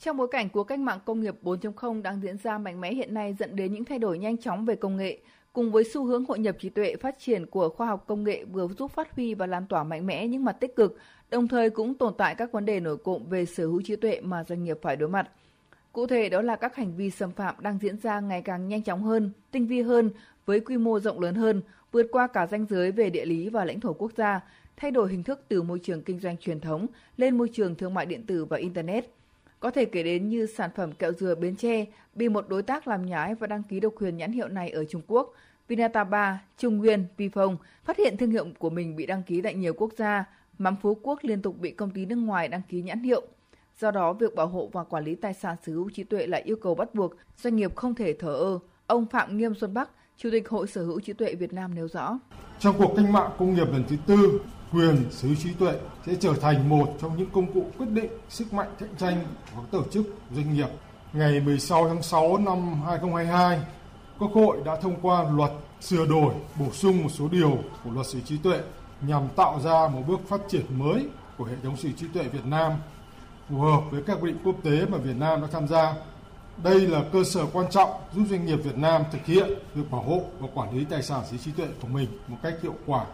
Trong 0.00 0.16
bối 0.16 0.28
cảnh 0.30 0.48
của 0.48 0.64
cách 0.64 0.78
mạng 0.78 0.98
công 1.04 1.20
nghiệp 1.20 1.34
4.0 1.42 2.02
đang 2.02 2.20
diễn 2.22 2.36
ra 2.36 2.58
mạnh 2.58 2.80
mẽ 2.80 2.94
hiện 2.94 3.14
nay 3.14 3.36
dẫn 3.38 3.56
đến 3.56 3.72
những 3.72 3.84
thay 3.84 3.98
đổi 3.98 4.18
nhanh 4.18 4.38
chóng 4.38 4.64
về 4.64 4.76
công 4.76 4.96
nghệ, 4.96 5.18
cùng 5.52 5.72
với 5.72 5.84
xu 5.84 6.04
hướng 6.04 6.24
hội 6.24 6.38
nhập 6.38 6.56
trí 6.58 6.68
tuệ 6.68 6.96
phát 6.96 7.18
triển 7.18 7.46
của 7.46 7.68
khoa 7.68 7.86
học 7.86 8.04
công 8.06 8.24
nghệ 8.24 8.44
vừa 8.44 8.68
giúp 8.78 8.90
phát 8.90 9.12
huy 9.16 9.34
và 9.34 9.46
lan 9.46 9.66
tỏa 9.66 9.84
mạnh 9.84 10.06
mẽ 10.06 10.26
những 10.26 10.44
mặt 10.44 10.56
tích 10.60 10.76
cực, 10.76 10.96
đồng 11.30 11.48
thời 11.48 11.70
cũng 11.70 11.94
tồn 11.94 12.14
tại 12.18 12.34
các 12.34 12.52
vấn 12.52 12.64
đề 12.64 12.80
nổi 12.80 12.96
cộng 12.96 13.28
về 13.28 13.46
sở 13.46 13.66
hữu 13.66 13.82
trí 13.82 13.96
tuệ 13.96 14.20
mà 14.20 14.44
doanh 14.44 14.64
nghiệp 14.64 14.78
phải 14.82 14.96
đối 14.96 15.08
mặt. 15.08 15.30
Cụ 15.92 16.06
thể 16.06 16.28
đó 16.28 16.42
là 16.42 16.56
các 16.56 16.76
hành 16.76 16.96
vi 16.96 17.10
xâm 17.10 17.30
phạm 17.30 17.54
đang 17.60 17.78
diễn 17.78 17.98
ra 17.98 18.20
ngày 18.20 18.42
càng 18.42 18.68
nhanh 18.68 18.82
chóng 18.82 19.02
hơn, 19.02 19.30
tinh 19.50 19.66
vi 19.66 19.82
hơn, 19.82 20.10
với 20.46 20.60
quy 20.60 20.76
mô 20.76 21.00
rộng 21.00 21.20
lớn 21.20 21.34
hơn, 21.34 21.62
vượt 21.92 22.06
qua 22.12 22.26
cả 22.26 22.46
ranh 22.46 22.66
giới 22.66 22.92
về 22.92 23.10
địa 23.10 23.24
lý 23.24 23.48
và 23.48 23.64
lãnh 23.64 23.80
thổ 23.80 23.92
quốc 23.92 24.12
gia, 24.16 24.40
thay 24.76 24.90
đổi 24.90 25.10
hình 25.10 25.22
thức 25.22 25.44
từ 25.48 25.62
môi 25.62 25.78
trường 25.78 26.02
kinh 26.02 26.20
doanh 26.20 26.36
truyền 26.36 26.60
thống 26.60 26.86
lên 27.16 27.38
môi 27.38 27.48
trường 27.52 27.74
thương 27.74 27.94
mại 27.94 28.06
điện 28.06 28.26
tử 28.26 28.44
và 28.44 28.56
Internet– 28.56 29.04
có 29.60 29.70
thể 29.70 29.84
kể 29.84 30.02
đến 30.02 30.28
như 30.28 30.46
sản 30.46 30.70
phẩm 30.76 30.92
kẹo 30.92 31.12
dừa 31.12 31.34
Bến 31.34 31.56
Tre 31.56 31.86
bị 32.14 32.28
một 32.28 32.48
đối 32.48 32.62
tác 32.62 32.88
làm 32.88 33.06
nhái 33.06 33.34
và 33.34 33.46
đăng 33.46 33.62
ký 33.62 33.80
độc 33.80 33.92
quyền 33.96 34.16
nhãn 34.16 34.32
hiệu 34.32 34.48
này 34.48 34.70
ở 34.70 34.84
Trung 34.84 35.02
Quốc. 35.06 35.34
Vinataba, 35.68 36.38
Trung 36.58 36.78
Nguyên, 36.78 37.04
Vifong 37.18 37.56
phát 37.84 37.98
hiện 37.98 38.16
thương 38.16 38.30
hiệu 38.30 38.46
của 38.58 38.70
mình 38.70 38.96
bị 38.96 39.06
đăng 39.06 39.22
ký 39.22 39.40
tại 39.40 39.54
nhiều 39.54 39.74
quốc 39.74 39.92
gia. 39.96 40.24
Mắm 40.58 40.76
Phú 40.82 40.98
Quốc 41.02 41.18
liên 41.22 41.42
tục 41.42 41.58
bị 41.60 41.70
công 41.70 41.90
ty 41.90 42.06
nước 42.06 42.16
ngoài 42.16 42.48
đăng 42.48 42.62
ký 42.68 42.82
nhãn 42.82 43.02
hiệu. 43.02 43.22
Do 43.78 43.90
đó, 43.90 44.12
việc 44.12 44.34
bảo 44.34 44.46
hộ 44.46 44.68
và 44.72 44.84
quản 44.84 45.04
lý 45.04 45.14
tài 45.14 45.34
sản 45.34 45.56
sở 45.66 45.72
hữu 45.72 45.90
trí 45.90 46.04
tuệ 46.04 46.26
là 46.26 46.38
yêu 46.38 46.56
cầu 46.56 46.74
bắt 46.74 46.94
buộc, 46.94 47.12
doanh 47.36 47.56
nghiệp 47.56 47.76
không 47.76 47.94
thể 47.94 48.12
thờ 48.12 48.34
ơ. 48.34 48.58
Ông 48.86 49.06
Phạm 49.06 49.38
Nghiêm 49.38 49.54
Xuân 49.54 49.74
Bắc, 49.74 49.90
Chủ 50.16 50.28
tịch 50.32 50.48
Hội 50.48 50.66
Sở 50.66 50.84
hữu 50.84 51.00
trí 51.00 51.12
tuệ 51.12 51.34
Việt 51.34 51.52
Nam 51.52 51.74
nêu 51.74 51.88
rõ. 51.88 52.18
Trong 52.58 52.74
cuộc 52.78 52.92
cách 52.96 53.06
mạng 53.10 53.30
công 53.38 53.54
nghiệp 53.54 53.68
lần 53.72 53.84
thứ 53.88 53.96
tư, 54.06 54.40
quyền 54.72 55.04
sở 55.10 55.28
hữu 55.28 55.36
trí 55.36 55.52
tuệ 55.52 55.72
sẽ 56.06 56.14
trở 56.20 56.34
thành 56.40 56.68
một 56.68 56.96
trong 57.00 57.16
những 57.16 57.30
công 57.30 57.52
cụ 57.52 57.66
quyết 57.78 57.88
định 57.90 58.10
sức 58.28 58.52
mạnh 58.52 58.68
cạnh 58.78 58.96
tranh 58.98 59.24
của 59.54 59.62
các 59.62 59.68
tổ 59.70 59.82
chức 59.92 60.06
doanh 60.34 60.54
nghiệp. 60.54 60.68
Ngày 61.12 61.40
16 61.40 61.88
tháng 61.88 62.02
6 62.02 62.38
năm 62.38 62.82
2022, 62.86 63.60
Quốc 64.18 64.30
hội 64.34 64.56
đã 64.64 64.76
thông 64.76 64.96
qua 65.02 65.24
luật 65.30 65.50
sửa 65.80 66.06
đổi, 66.06 66.34
bổ 66.58 66.70
sung 66.72 67.02
một 67.02 67.08
số 67.10 67.28
điều 67.28 67.58
của 67.84 67.90
luật 67.90 68.06
sở 68.06 68.12
hữu 68.12 68.22
trí 68.26 68.38
tuệ 68.38 68.60
nhằm 69.00 69.22
tạo 69.36 69.60
ra 69.64 69.88
một 69.88 70.02
bước 70.06 70.20
phát 70.28 70.40
triển 70.48 70.64
mới 70.78 71.06
của 71.38 71.44
hệ 71.44 71.54
thống 71.62 71.76
sở 71.76 71.88
hữu 71.88 71.98
trí 71.98 72.06
tuệ 72.08 72.22
Việt 72.22 72.46
Nam 72.46 72.72
phù 73.48 73.56
hợp 73.60 73.80
với 73.90 74.02
các 74.06 74.18
quy 74.20 74.32
định 74.32 74.40
quốc 74.44 74.56
tế 74.62 74.86
mà 74.86 74.98
Việt 74.98 75.16
Nam 75.18 75.40
đã 75.40 75.48
tham 75.52 75.68
gia. 75.68 75.94
Đây 76.62 76.80
là 76.80 77.04
cơ 77.12 77.24
sở 77.24 77.46
quan 77.52 77.70
trọng 77.70 77.90
giúp 78.14 78.22
doanh 78.30 78.46
nghiệp 78.46 78.56
Việt 78.56 78.78
Nam 78.78 79.02
thực 79.12 79.26
hiện 79.26 79.48
việc 79.74 79.90
bảo 79.90 80.02
hộ 80.02 80.22
và 80.38 80.48
quản 80.54 80.76
lý 80.76 80.84
tài 80.84 81.02
sản 81.02 81.20
sở 81.24 81.30
hữu 81.30 81.38
trí 81.38 81.52
tuệ 81.52 81.66
của 81.82 81.88
mình 81.88 82.08
một 82.28 82.36
cách 82.42 82.54
hiệu 82.62 82.74
quả 82.86 83.04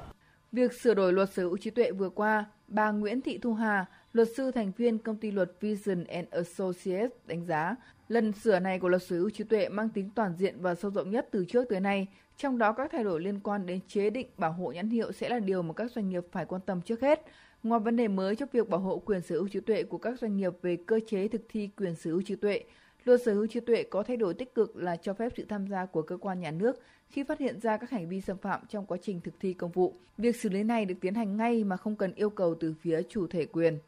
Việc 0.57 0.73
sửa 0.73 0.95
đổi 0.95 1.13
luật 1.13 1.33
sở 1.33 1.43
hữu 1.43 1.57
trí 1.57 1.71
tuệ 1.71 1.91
vừa 1.91 2.09
qua, 2.09 2.45
bà 2.69 2.91
Nguyễn 2.91 3.21
Thị 3.21 3.39
Thu 3.39 3.55
Hà, 3.55 3.87
luật 4.13 4.29
sư 4.37 4.51
thành 4.51 4.73
viên 4.77 4.99
công 4.99 5.17
ty 5.17 5.31
luật 5.31 5.53
Vision 5.61 6.05
and 6.05 6.29
Associates 6.31 7.11
đánh 7.27 7.45
giá, 7.45 7.77
lần 8.09 8.33
sửa 8.33 8.59
này 8.59 8.79
của 8.79 8.89
luật 8.89 9.03
sở 9.03 9.17
hữu 9.17 9.31
trí 9.31 9.45
tuệ 9.45 9.69
mang 9.69 9.89
tính 9.89 10.11
toàn 10.15 10.35
diện 10.37 10.55
và 10.61 10.75
sâu 10.75 10.91
rộng 10.91 11.11
nhất 11.11 11.29
từ 11.31 11.45
trước 11.45 11.65
tới 11.69 11.81
nay, 11.81 12.07
trong 12.37 12.59
đó 12.59 12.73
các 12.73 12.91
thay 12.93 13.05
đổi 13.05 13.21
liên 13.21 13.41
quan 13.41 13.67
đến 13.67 13.81
chế 13.89 14.11
định 14.11 14.27
bảo 14.37 14.53
hộ 14.53 14.73
nhãn 14.73 14.91
hiệu 14.91 15.13
sẽ 15.13 15.29
là 15.29 15.39
điều 15.39 15.63
mà 15.63 15.75
các 15.75 15.91
doanh 15.91 16.09
nghiệp 16.09 16.25
phải 16.33 16.45
quan 16.45 16.61
tâm 16.67 16.81
trước 16.81 17.01
hết. 17.01 17.21
Ngoài 17.63 17.81
vấn 17.81 17.97
đề 17.97 18.09
mới 18.09 18.37
trong 18.37 18.49
việc 18.53 18.69
bảo 18.69 18.81
hộ 18.81 18.99
quyền 18.99 19.21
sở 19.21 19.35
hữu 19.35 19.49
trí 19.49 19.61
tuệ 19.61 19.83
của 19.83 19.99
các 19.99 20.19
doanh 20.21 20.37
nghiệp 20.37 20.53
về 20.63 20.77
cơ 20.87 21.01
chế 21.07 21.29
thực 21.29 21.43
thi 21.49 21.71
quyền 21.77 21.95
sở 21.95 22.11
hữu 22.11 22.23
trí 22.23 22.37
tuệ, 22.37 22.65
luật 23.07 23.23
sở 23.23 23.35
hữu 23.35 23.47
trí 23.47 23.61
tuệ 23.61 23.83
có 23.83 24.03
thay 24.03 24.17
đổi 24.17 24.35
tích 24.35 24.55
cực 24.55 24.77
là 24.77 24.97
cho 24.97 25.15
phép 25.15 25.33
sự 25.37 25.45
tham 25.49 25.67
gia 25.67 25.87
của 25.87 26.03
cơ 26.03 26.17
quan 26.17 26.41
nhà 26.41 26.51
nước 26.51 26.83
khi 27.09 27.23
phát 27.23 27.39
hiện 27.39 27.61
ra 27.61 27.77
các 27.77 27.91
hành 27.91 28.09
vi 28.09 28.21
xâm 28.21 28.39
phạm 28.39 28.61
trong 28.69 28.87
quá 28.87 28.99
trình 29.03 29.21
thực 29.21 29.35
thi 29.41 29.53
công 29.53 29.73
vụ. 29.73 29.95
Việc 30.19 30.37
xử 30.37 30.49
lý 30.49 30.63
này 30.63 30.85
được 30.85 30.95
tiến 31.01 31.15
hành 31.15 31.37
ngay 31.37 31.65
mà 31.65 31.77
không 31.77 31.97
cần 31.97 32.15
yêu 32.15 32.31
cầu 32.31 32.55
từ 32.55 32.75
phía 32.81 33.03
chủ 33.09 33.27
thể 33.27 33.47
quyền. 33.47 33.79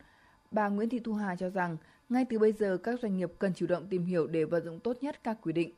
Bà 0.50 0.68
Nguyễn 0.68 0.88
Thị 0.88 0.98
Thu 1.04 1.14
Hà 1.14 1.37
cho 1.37 1.50
rằng, 1.50 1.76
ngay 2.09 2.24
từ 2.31 2.38
bây 2.38 2.52
giờ 2.52 2.76
các 2.76 3.00
doanh 3.02 3.16
nghiệp 3.16 3.33
cần 3.38 3.54
chủ 3.54 3.66
động 3.66 3.87
tìm 3.90 4.04
hiểu 4.04 4.26
để 4.26 4.44
vận 4.44 4.64
dụng 4.64 4.81
tốt 4.81 4.96
nhất 5.00 5.20
các 5.24 5.38
quy 5.42 5.52
định 5.52 5.70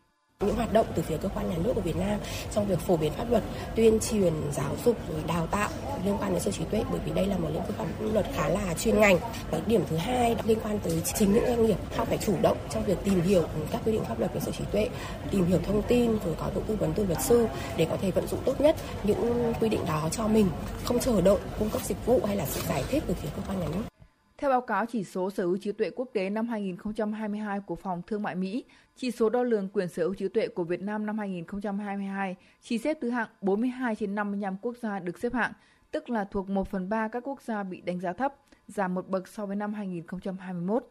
những 0.47 0.57
hoạt 0.57 0.73
động 0.73 0.87
từ 0.95 1.03
phía 1.03 1.17
cơ 1.17 1.29
quan 1.29 1.51
nhà 1.51 1.57
nước 1.65 1.73
của 1.75 1.81
Việt 1.81 1.97
Nam 1.97 2.21
trong 2.55 2.67
việc 2.67 2.79
phổ 2.79 2.97
biến 2.97 3.13
pháp 3.13 3.31
luật, 3.31 3.43
tuyên 3.77 3.99
truyền, 4.11 4.33
giáo 4.53 4.77
dục 4.85 4.97
rồi 5.13 5.21
đào 5.27 5.47
tạo 5.47 5.69
liên 6.05 6.17
quan 6.21 6.33
đến 6.33 6.43
sở 6.43 6.51
trí 6.51 6.65
tuệ 6.65 6.85
bởi 6.91 7.01
vì 7.05 7.13
đây 7.13 7.27
là 7.27 7.39
một 7.39 7.49
lĩnh 7.53 7.67
vực 7.67 7.77
pháp 7.79 7.85
luật 8.13 8.27
khá 8.37 8.49
là 8.49 8.75
chuyên 8.75 9.01
ngành. 9.01 9.19
Cái 9.51 9.61
điểm 9.67 9.83
thứ 9.91 9.97
hai 9.97 10.37
liên 10.45 10.59
quan 10.63 10.79
tới 10.79 11.03
chính 11.19 11.35
những 11.35 11.47
doanh 11.47 11.67
nghiệp 11.67 11.77
họ 11.97 12.05
phải 12.05 12.19
chủ 12.19 12.35
động 12.43 12.57
trong 12.71 12.85
việc 12.85 12.99
tìm 13.05 13.21
hiểu 13.23 13.43
các 13.71 13.81
quy 13.85 13.93
định 13.93 14.05
pháp 14.05 14.19
luật 14.19 14.35
về 14.35 14.41
sở 14.41 14.53
trí 14.53 14.65
tuệ, 14.73 14.89
tìm 15.31 15.47
hiểu 15.47 15.59
thông 15.67 15.83
tin 15.83 16.19
rồi 16.25 16.35
có 16.39 16.51
độ 16.55 16.61
tư 16.67 16.77
vấn 16.77 16.93
từ 16.93 17.07
luật 17.07 17.23
sư 17.23 17.47
để 17.77 17.87
có 17.91 17.97
thể 18.03 18.11
vận 18.11 18.27
dụng 18.27 18.41
tốt 18.45 18.61
nhất 18.61 18.77
những 19.03 19.53
quy 19.61 19.69
định 19.69 19.87
đó 19.87 20.09
cho 20.13 20.29
mình, 20.29 20.49
không 20.85 20.99
chờ 20.99 21.21
đợi 21.21 21.39
cung 21.59 21.71
cấp 21.71 21.83
dịch 21.85 22.07
vụ 22.07 22.21
hay 22.27 22.37
là 22.37 22.47
sự 22.47 22.61
giải 22.69 22.85
thích 22.89 23.03
từ 23.07 23.15
phía 23.15 23.29
cơ 23.37 23.43
quan 23.49 23.61
nhà 23.61 23.67
nước. 23.75 23.90
Theo 24.41 24.51
báo 24.51 24.61
cáo 24.61 24.87
chỉ 24.87 25.05
số 25.05 25.31
sở 25.31 25.45
hữu 25.45 25.57
trí 25.57 25.73
tuệ 25.73 25.91
quốc 25.91 26.09
tế 26.13 26.31
năm 26.31 26.49
2022 26.49 27.61
của 27.61 27.75
Phòng 27.75 28.03
Thương 28.07 28.23
mại 28.23 28.35
Mỹ, 28.35 28.65
chỉ 28.97 29.11
số 29.11 29.31
đo 29.31 29.43
lường 29.43 29.69
quyền 29.69 29.89
sở 29.89 30.03
hữu 30.03 30.15
trí 30.15 30.29
tuệ 30.29 30.49
của 30.49 30.65
Việt 30.65 30.81
Nam 30.81 31.07
năm 31.07 31.19
2022 31.19 32.37
chỉ 32.63 32.79
xếp 32.79 32.99
thứ 33.01 33.11
hạng 33.11 33.29
42 33.41 33.95
trên 33.95 34.15
55 34.15 34.57
quốc 34.63 34.77
gia 34.83 34.99
được 34.99 35.19
xếp 35.19 35.33
hạng, 35.33 35.53
tức 35.91 36.11
là 36.11 36.25
thuộc 36.25 36.49
1 36.49 36.69
phần 36.69 36.89
3 36.89 37.09
các 37.09 37.29
quốc 37.29 37.43
gia 37.43 37.63
bị 37.63 37.81
đánh 37.81 38.01
giá 38.01 38.13
thấp, 38.13 38.35
giảm 38.69 38.95
một 38.95 39.09
bậc 39.09 39.29
so 39.29 39.47
với 39.47 39.57
năm 39.57 39.73
2021. 39.73 40.87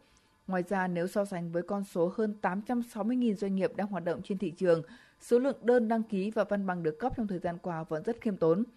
Ngoài 0.47 0.63
ra, 0.69 0.87
nếu 0.87 1.07
so 1.07 1.25
sánh 1.25 1.51
với 1.51 1.63
con 1.63 1.83
số 1.83 2.13
hơn 2.15 2.35
860.000 2.41 3.35
doanh 3.35 3.55
nghiệp 3.55 3.71
đang 3.75 3.87
hoạt 3.87 4.03
động 4.03 4.21
trên 4.23 4.37
thị 4.37 4.51
trường, 4.51 4.81
số 5.21 5.39
lượng 5.39 5.57
đơn 5.61 5.87
đăng 5.87 6.03
ký 6.03 6.31
và 6.31 6.43
văn 6.43 6.65
bằng 6.67 6.83
được 6.83 6.99
cấp 6.99 7.13
trong 7.17 7.27
thời 7.27 7.39
gian 7.39 7.57
qua 7.57 7.83
vẫn 7.83 8.03
rất 8.03 8.21
khiêm 8.21 8.37
tốn– 8.37 8.63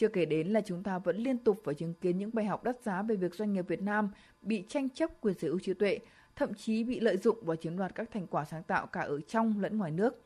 chưa 0.00 0.08
kể 0.08 0.24
đến 0.24 0.48
là 0.48 0.60
chúng 0.60 0.82
ta 0.82 0.98
vẫn 0.98 1.16
liên 1.16 1.38
tục 1.38 1.60
phải 1.64 1.74
chứng 1.74 1.94
kiến 1.94 2.18
những 2.18 2.30
bài 2.32 2.44
học 2.44 2.64
đắt 2.64 2.82
giá 2.82 3.02
về 3.02 3.16
việc 3.16 3.34
doanh 3.34 3.52
nghiệp 3.52 3.68
Việt 3.68 3.82
Nam 3.82 4.10
bị 4.42 4.64
tranh 4.68 4.88
chấp 4.90 5.10
quyền 5.20 5.34
sở 5.38 5.48
hữu 5.48 5.58
trí 5.58 5.74
tuệ, 5.74 5.98
thậm 6.36 6.54
chí 6.54 6.84
bị 6.84 7.00
lợi 7.00 7.16
dụng 7.16 7.38
và 7.42 7.56
chiếm 7.56 7.76
đoạt 7.76 7.94
các 7.94 8.10
thành 8.12 8.26
quả 8.26 8.44
sáng 8.44 8.62
tạo 8.62 8.86
cả 8.86 9.00
ở 9.00 9.20
trong 9.20 9.60
lẫn 9.60 9.78
ngoài 9.78 9.90
nước. 9.90 10.22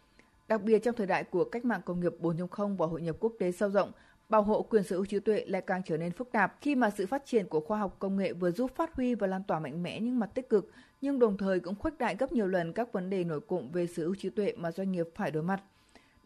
Đặc 0.48 0.62
biệt 0.62 0.78
trong 0.78 0.94
thời 0.94 1.06
đại 1.06 1.24
của 1.24 1.44
cách 1.44 1.64
mạng 1.64 1.80
công 1.84 2.00
nghiệp 2.00 2.12
4.0 2.20 2.76
và 2.76 2.86
hội 2.86 3.02
nhập 3.02 3.16
quốc 3.20 3.32
tế 3.38 3.52
sâu 3.52 3.70
rộng, 3.70 3.92
bảo 4.28 4.42
hộ 4.42 4.62
quyền 4.62 4.82
sở 4.82 4.96
hữu 4.96 5.06
trí 5.06 5.18
tuệ 5.20 5.44
lại 5.46 5.62
càng 5.62 5.82
trở 5.84 5.96
nên 5.96 6.12
phức 6.12 6.32
tạp 6.32 6.56
khi 6.60 6.74
mà 6.74 6.90
sự 6.90 7.06
phát 7.06 7.26
triển 7.26 7.46
của 7.46 7.60
khoa 7.60 7.78
học 7.78 7.96
công 7.98 8.16
nghệ 8.16 8.32
vừa 8.32 8.50
giúp 8.50 8.70
phát 8.76 8.94
huy 8.94 9.14
và 9.14 9.26
lan 9.26 9.42
tỏa 9.44 9.60
mạnh 9.60 9.82
mẽ 9.82 10.00
những 10.00 10.18
mặt 10.18 10.30
tích 10.34 10.48
cực, 10.48 10.70
nhưng 11.00 11.18
đồng 11.18 11.36
thời 11.36 11.60
cũng 11.60 11.74
khuếch 11.74 11.98
đại 11.98 12.16
gấp 12.18 12.32
nhiều 12.32 12.46
lần 12.46 12.72
các 12.72 12.92
vấn 12.92 13.10
đề 13.10 13.24
nổi 13.24 13.40
cộm 13.40 13.70
về 13.72 13.86
sở 13.86 14.02
hữu 14.02 14.14
trí 14.14 14.30
tuệ 14.30 14.52
mà 14.56 14.72
doanh 14.72 14.92
nghiệp 14.92 15.06
phải 15.14 15.30
đối 15.30 15.42
mặt. 15.42 15.62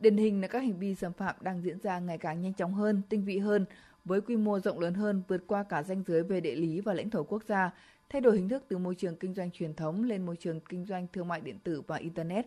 Điển 0.01 0.17
hình 0.17 0.41
là 0.41 0.49
các 0.49 0.59
hành 0.59 0.79
vi 0.79 0.95
xâm 0.95 1.13
phạm 1.13 1.35
đang 1.41 1.63
diễn 1.63 1.79
ra 1.83 1.99
ngày 1.99 2.19
càng 2.19 2.41
nhanh 2.41 2.55
chóng 2.55 2.75
hơn, 2.75 3.03
tinh 3.09 3.25
vị 3.25 3.39
hơn, 3.39 3.65
với 4.05 4.21
quy 4.21 4.37
mô 4.37 4.61
rộng 4.61 4.79
lớn 4.79 4.95
hơn, 4.95 5.23
vượt 5.29 5.45
qua 5.47 5.63
cả 5.63 5.83
ranh 5.83 6.03
giới 6.07 6.23
về 6.23 6.41
địa 6.41 6.55
lý 6.55 6.81
và 6.81 6.95
lãnh 6.95 7.11
thổ 7.11 7.23
quốc 7.23 7.43
gia, 7.49 7.71
thay 8.11 8.21
đổi 8.21 8.37
hình 8.37 8.49
thức 8.49 8.65
từ 8.69 8.79
môi 8.79 8.95
trường 8.95 9.17
kinh 9.17 9.35
doanh 9.35 9.51
truyền 9.51 9.75
thống 9.75 10.05
lên 10.05 10.27
môi 10.27 10.37
trường 10.37 10.61
kinh 10.61 10.85
doanh 10.85 11.07
thương 11.13 11.29
mại 11.29 11.41
điện 11.41 11.59
tử 11.65 11.83
và 11.87 11.97
Internet. 11.97 12.47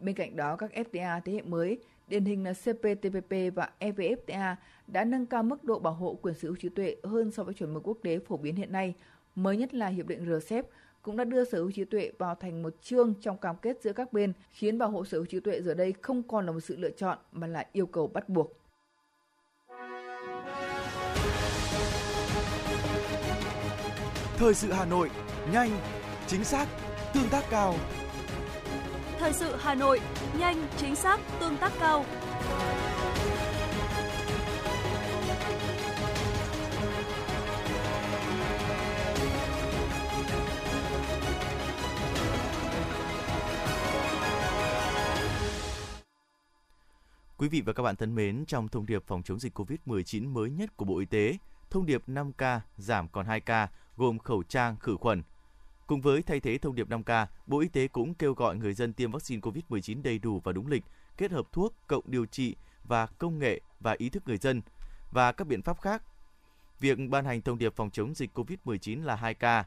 Bên 0.00 0.14
cạnh 0.14 0.36
đó, 0.36 0.56
các 0.56 0.70
FTA 0.74 1.20
thế 1.24 1.32
hệ 1.32 1.42
mới, 1.42 1.78
điển 2.08 2.24
hình 2.24 2.44
là 2.44 2.52
CPTPP 2.52 3.54
và 3.54 3.70
EVFTA 3.80 4.54
đã 4.86 5.04
nâng 5.04 5.26
cao 5.26 5.42
mức 5.42 5.64
độ 5.64 5.78
bảo 5.78 5.94
hộ 5.94 6.18
quyền 6.22 6.34
sở 6.34 6.48
hữu 6.48 6.56
trí 6.56 6.68
tuệ 6.68 6.96
hơn 7.02 7.30
so 7.30 7.44
với 7.44 7.54
chuẩn 7.54 7.74
mực 7.74 7.88
quốc 7.88 7.98
tế 8.02 8.18
phổ 8.18 8.36
biến 8.36 8.56
hiện 8.56 8.72
nay. 8.72 8.94
Mới 9.34 9.56
nhất 9.56 9.74
là 9.74 9.86
Hiệp 9.86 10.06
định 10.06 10.40
RCEP 10.40 10.66
cũng 11.02 11.16
đã 11.16 11.24
đưa 11.24 11.44
sở 11.44 11.58
hữu 11.58 11.70
trí 11.70 11.84
tuệ 11.84 12.10
vào 12.18 12.34
thành 12.34 12.62
một 12.62 12.74
chương 12.82 13.14
trong 13.20 13.38
cam 13.38 13.56
kết 13.56 13.82
giữa 13.82 13.92
các 13.92 14.12
bên, 14.12 14.32
khiến 14.50 14.78
bảo 14.78 14.90
hộ 14.90 15.04
sở 15.04 15.18
hữu 15.18 15.26
trí 15.26 15.40
tuệ 15.40 15.60
giờ 15.60 15.74
đây 15.74 15.94
không 16.02 16.22
còn 16.22 16.46
là 16.46 16.52
một 16.52 16.60
sự 16.60 16.76
lựa 16.76 16.90
chọn 16.90 17.18
mà 17.32 17.46
là 17.46 17.66
yêu 17.72 17.86
cầu 17.86 18.06
bắt 18.06 18.28
buộc. 18.28 18.52
Thời 24.36 24.54
sự 24.54 24.72
Hà 24.72 24.84
Nội, 24.84 25.10
nhanh, 25.52 25.70
chính 26.26 26.44
xác, 26.44 26.66
tương 27.14 27.28
tác 27.30 27.44
cao. 27.50 27.74
Thời 29.18 29.32
sự 29.32 29.56
Hà 29.58 29.74
Nội, 29.74 30.00
nhanh, 30.38 30.66
chính 30.76 30.96
xác, 30.96 31.20
tương 31.40 31.56
tác 31.56 31.72
cao. 31.80 32.04
Quý 47.42 47.48
vị 47.48 47.60
và 47.60 47.72
các 47.72 47.82
bạn 47.82 47.96
thân 47.96 48.14
mến, 48.14 48.44
trong 48.46 48.68
thông 48.68 48.86
điệp 48.86 49.02
phòng 49.06 49.22
chống 49.22 49.38
dịch 49.38 49.58
COVID-19 49.58 50.28
mới 50.28 50.50
nhất 50.50 50.76
của 50.76 50.84
Bộ 50.84 50.98
Y 50.98 51.06
tế, 51.06 51.36
thông 51.70 51.86
điệp 51.86 52.02
5K 52.08 52.60
giảm 52.76 53.08
còn 53.08 53.26
2K 53.26 53.66
gồm 53.96 54.18
khẩu 54.18 54.42
trang, 54.42 54.76
khử 54.76 54.96
khuẩn. 54.96 55.22
Cùng 55.86 56.00
với 56.00 56.22
thay 56.22 56.40
thế 56.40 56.58
thông 56.58 56.74
điệp 56.74 56.88
5K, 56.88 57.26
Bộ 57.46 57.60
Y 57.60 57.68
tế 57.68 57.88
cũng 57.88 58.14
kêu 58.14 58.34
gọi 58.34 58.56
người 58.56 58.74
dân 58.74 58.92
tiêm 58.92 59.10
vaccine 59.10 59.40
COVID-19 59.40 60.02
đầy 60.02 60.18
đủ 60.18 60.40
và 60.44 60.52
đúng 60.52 60.66
lịch, 60.66 60.84
kết 61.16 61.30
hợp 61.30 61.46
thuốc, 61.52 61.74
cộng 61.86 62.04
điều 62.06 62.26
trị 62.26 62.56
và 62.84 63.06
công 63.06 63.38
nghệ 63.38 63.60
và 63.80 63.94
ý 63.98 64.08
thức 64.08 64.22
người 64.26 64.36
dân 64.36 64.62
và 65.12 65.32
các 65.32 65.46
biện 65.46 65.62
pháp 65.62 65.80
khác. 65.80 66.02
Việc 66.80 66.98
ban 67.08 67.24
hành 67.24 67.42
thông 67.42 67.58
điệp 67.58 67.76
phòng 67.76 67.90
chống 67.90 68.14
dịch 68.14 68.38
COVID-19 68.38 69.04
là 69.04 69.16
2K 69.16 69.64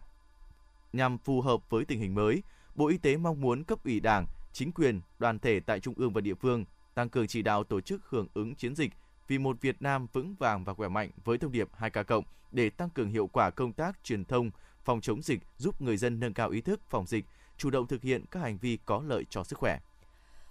nhằm 0.93 1.17
phù 1.17 1.41
hợp 1.41 1.69
với 1.69 1.85
tình 1.85 1.99
hình 1.99 2.15
mới, 2.15 2.43
Bộ 2.75 2.87
Y 2.87 2.97
tế 2.97 3.17
mong 3.17 3.41
muốn 3.41 3.63
cấp 3.63 3.79
ủy 3.83 3.99
Đảng, 3.99 4.25
chính 4.53 4.71
quyền, 4.71 5.01
đoàn 5.19 5.39
thể 5.39 5.59
tại 5.59 5.79
trung 5.79 5.93
ương 5.97 6.13
và 6.13 6.21
địa 6.21 6.35
phương 6.35 6.65
tăng 6.95 7.09
cường 7.09 7.27
chỉ 7.27 7.41
đạo 7.41 7.63
tổ 7.63 7.81
chức 7.81 8.01
hưởng 8.09 8.27
ứng 8.33 8.55
chiến 8.55 8.75
dịch 8.75 8.91
vì 9.27 9.37
một 9.37 9.61
Việt 9.61 9.81
Nam 9.81 10.07
vững 10.13 10.35
vàng 10.39 10.63
và 10.63 10.73
khỏe 10.73 10.87
mạnh 10.87 11.11
với 11.23 11.37
thông 11.37 11.51
điệp 11.51 11.69
2K 11.79 12.03
cộng 12.03 12.23
để 12.51 12.69
tăng 12.69 12.89
cường 12.89 13.09
hiệu 13.09 13.27
quả 13.27 13.49
công 13.49 13.73
tác 13.73 14.03
truyền 14.03 14.25
thông 14.25 14.51
phòng 14.83 15.01
chống 15.01 15.21
dịch, 15.21 15.39
giúp 15.57 15.81
người 15.81 15.97
dân 15.97 16.19
nâng 16.19 16.33
cao 16.33 16.49
ý 16.49 16.61
thức 16.61 16.81
phòng 16.89 17.05
dịch, 17.07 17.25
chủ 17.57 17.69
động 17.69 17.87
thực 17.87 18.01
hiện 18.01 18.25
các 18.31 18.39
hành 18.39 18.57
vi 18.57 18.77
có 18.85 19.01
lợi 19.05 19.25
cho 19.29 19.43
sức 19.43 19.59
khỏe. 19.59 19.79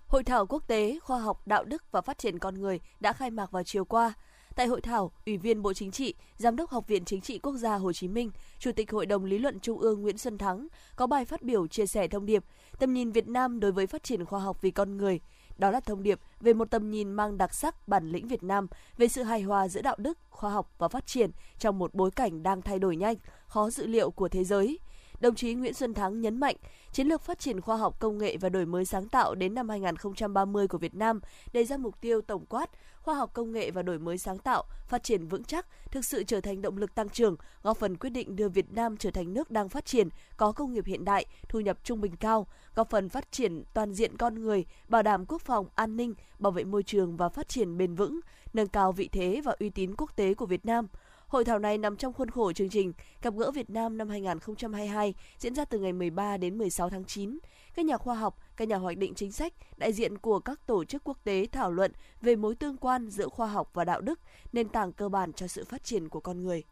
Hội 0.06 0.24
thảo 0.24 0.46
quốc 0.46 0.66
tế 0.66 0.98
khoa 1.02 1.18
học 1.18 1.46
đạo 1.46 1.64
đức 1.64 1.92
và 1.92 2.00
phát 2.00 2.18
triển 2.18 2.38
con 2.38 2.54
người 2.54 2.80
đã 3.00 3.12
khai 3.12 3.30
mạc 3.30 3.50
vào 3.50 3.62
chiều 3.62 3.84
qua. 3.84 4.12
Tại 4.56 4.66
hội 4.66 4.80
thảo, 4.80 5.12
Ủy 5.26 5.36
viên 5.36 5.62
Bộ 5.62 5.72
Chính 5.72 5.90
trị, 5.90 6.14
Giám 6.36 6.56
đốc 6.56 6.70
Học 6.70 6.86
viện 6.86 7.04
Chính 7.04 7.20
trị 7.20 7.38
Quốc 7.38 7.56
gia 7.56 7.74
Hồ 7.74 7.92
Chí 7.92 8.08
Minh, 8.08 8.30
Chủ 8.58 8.72
tịch 8.72 8.90
Hội 8.90 9.06
đồng 9.06 9.24
Lý 9.24 9.38
luận 9.38 9.60
Trung 9.60 9.78
ương 9.78 10.02
Nguyễn 10.02 10.18
Xuân 10.18 10.38
Thắng 10.38 10.66
có 10.96 11.06
bài 11.06 11.24
phát 11.24 11.42
biểu 11.42 11.66
chia 11.66 11.86
sẻ 11.86 12.08
thông 12.08 12.26
điệp 12.26 12.44
tầm 12.78 12.94
nhìn 12.94 13.12
Việt 13.12 13.28
Nam 13.28 13.60
đối 13.60 13.72
với 13.72 13.86
phát 13.86 14.02
triển 14.02 14.24
khoa 14.24 14.40
học 14.40 14.62
vì 14.62 14.70
con 14.70 14.96
người. 14.96 15.20
Đó 15.58 15.70
là 15.70 15.80
thông 15.80 16.02
điệp 16.02 16.20
về 16.40 16.52
một 16.52 16.70
tầm 16.70 16.90
nhìn 16.90 17.12
mang 17.12 17.38
đặc 17.38 17.54
sắc 17.54 17.88
bản 17.88 18.10
lĩnh 18.10 18.28
Việt 18.28 18.42
Nam 18.42 18.66
về 18.96 19.08
sự 19.08 19.22
hài 19.22 19.42
hòa 19.42 19.68
giữa 19.68 19.82
đạo 19.82 19.96
đức, 19.98 20.18
khoa 20.30 20.50
học 20.50 20.70
và 20.78 20.88
phát 20.88 21.06
triển 21.06 21.30
trong 21.58 21.78
một 21.78 21.94
bối 21.94 22.10
cảnh 22.10 22.42
đang 22.42 22.62
thay 22.62 22.78
đổi 22.78 22.96
nhanh, 22.96 23.16
khó 23.46 23.70
dự 23.70 23.86
liệu 23.86 24.10
của 24.10 24.28
thế 24.28 24.44
giới– 24.44 24.78
Đồng 25.20 25.34
chí 25.34 25.54
Nguyễn 25.54 25.74
Xuân 25.74 25.94
Thắng 25.94 26.20
nhấn 26.20 26.40
mạnh, 26.40 26.56
chiến 26.92 27.06
lược 27.06 27.22
phát 27.22 27.38
triển 27.38 27.60
khoa 27.60 27.76
học 27.76 28.00
công 28.00 28.18
nghệ 28.18 28.36
và 28.36 28.48
đổi 28.48 28.66
mới 28.66 28.84
sáng 28.84 29.08
tạo 29.08 29.34
đến 29.34 29.54
năm 29.54 29.68
2030 29.68 30.68
của 30.68 30.78
Việt 30.78 30.94
Nam 30.94 31.20
đề 31.52 31.64
ra 31.64 31.76
mục 31.76 32.00
tiêu 32.00 32.20
tổng 32.20 32.46
quát 32.46 32.70
khoa 33.04 33.14
học 33.14 33.30
công 33.34 33.52
nghệ 33.52 33.70
và 33.70 33.82
đổi 33.82 33.98
mới 33.98 34.18
sáng 34.18 34.38
tạo 34.38 34.64
phát 34.86 35.02
triển 35.02 35.26
vững 35.26 35.44
chắc, 35.44 35.66
thực 35.90 36.04
sự 36.04 36.24
trở 36.24 36.40
thành 36.40 36.62
động 36.62 36.76
lực 36.76 36.94
tăng 36.94 37.08
trưởng, 37.08 37.36
góp 37.62 37.76
phần 37.76 37.96
quyết 37.96 38.10
định 38.10 38.36
đưa 38.36 38.48
Việt 38.48 38.72
Nam 38.72 38.96
trở 38.96 39.10
thành 39.10 39.34
nước 39.34 39.50
đang 39.50 39.68
phát 39.68 39.86
triển, 39.86 40.08
có 40.36 40.52
công 40.52 40.72
nghiệp 40.72 40.84
hiện 40.86 41.04
đại, 41.04 41.26
thu 41.48 41.60
nhập 41.60 41.78
trung 41.84 42.00
bình 42.00 42.16
cao, 42.16 42.46
góp 42.74 42.90
phần 42.90 43.08
phát 43.08 43.32
triển 43.32 43.62
toàn 43.74 43.94
diện 43.94 44.16
con 44.16 44.42
người, 44.42 44.64
bảo 44.88 45.02
đảm 45.02 45.26
quốc 45.26 45.42
phòng, 45.42 45.66
an 45.74 45.96
ninh, 45.96 46.14
bảo 46.38 46.52
vệ 46.52 46.64
môi 46.64 46.82
trường 46.82 47.16
và 47.16 47.28
phát 47.28 47.48
triển 47.48 47.78
bền 47.78 47.94
vững, 47.94 48.20
nâng 48.52 48.68
cao 48.68 48.92
vị 48.92 49.08
thế 49.12 49.40
và 49.44 49.56
uy 49.60 49.70
tín 49.70 49.94
quốc 49.96 50.16
tế 50.16 50.34
của 50.34 50.46
Việt 50.46 50.66
Nam– 50.66 50.86
Hội 51.34 51.44
thảo 51.44 51.58
này 51.58 51.78
nằm 51.78 51.96
trong 51.96 52.12
khuôn 52.12 52.30
khổ 52.30 52.52
chương 52.52 52.68
trình 52.68 52.92
Gặp 53.22 53.34
gỡ 53.36 53.50
Việt 53.50 53.70
Nam 53.70 53.98
năm 53.98 54.08
2022 54.08 55.14
diễn 55.38 55.54
ra 55.54 55.64
từ 55.64 55.78
ngày 55.78 55.92
13 55.92 56.36
đến 56.36 56.58
16 56.58 56.90
tháng 56.90 57.04
9. 57.04 57.38
Các 57.74 57.84
nhà 57.84 57.96
khoa 57.96 58.14
học, 58.14 58.38
các 58.56 58.68
nhà 58.68 58.76
hoạch 58.76 58.98
định 58.98 59.14
chính 59.14 59.32
sách, 59.32 59.52
đại 59.76 59.92
diện 59.92 60.18
của 60.18 60.38
các 60.38 60.66
tổ 60.66 60.84
chức 60.84 61.04
quốc 61.04 61.18
tế 61.24 61.46
thảo 61.52 61.72
luận 61.72 61.92
về 62.20 62.36
mối 62.36 62.54
tương 62.54 62.76
quan 62.76 63.10
giữa 63.10 63.28
khoa 63.28 63.46
học 63.46 63.70
và 63.72 63.84
đạo 63.84 64.00
đức, 64.00 64.20
nền 64.52 64.68
tảng 64.68 64.92
cơ 64.92 65.08
bản 65.08 65.32
cho 65.32 65.46
sự 65.46 65.64
phát 65.64 65.84
triển 65.84 66.08
của 66.08 66.20
con 66.20 66.42
người. 66.42 66.62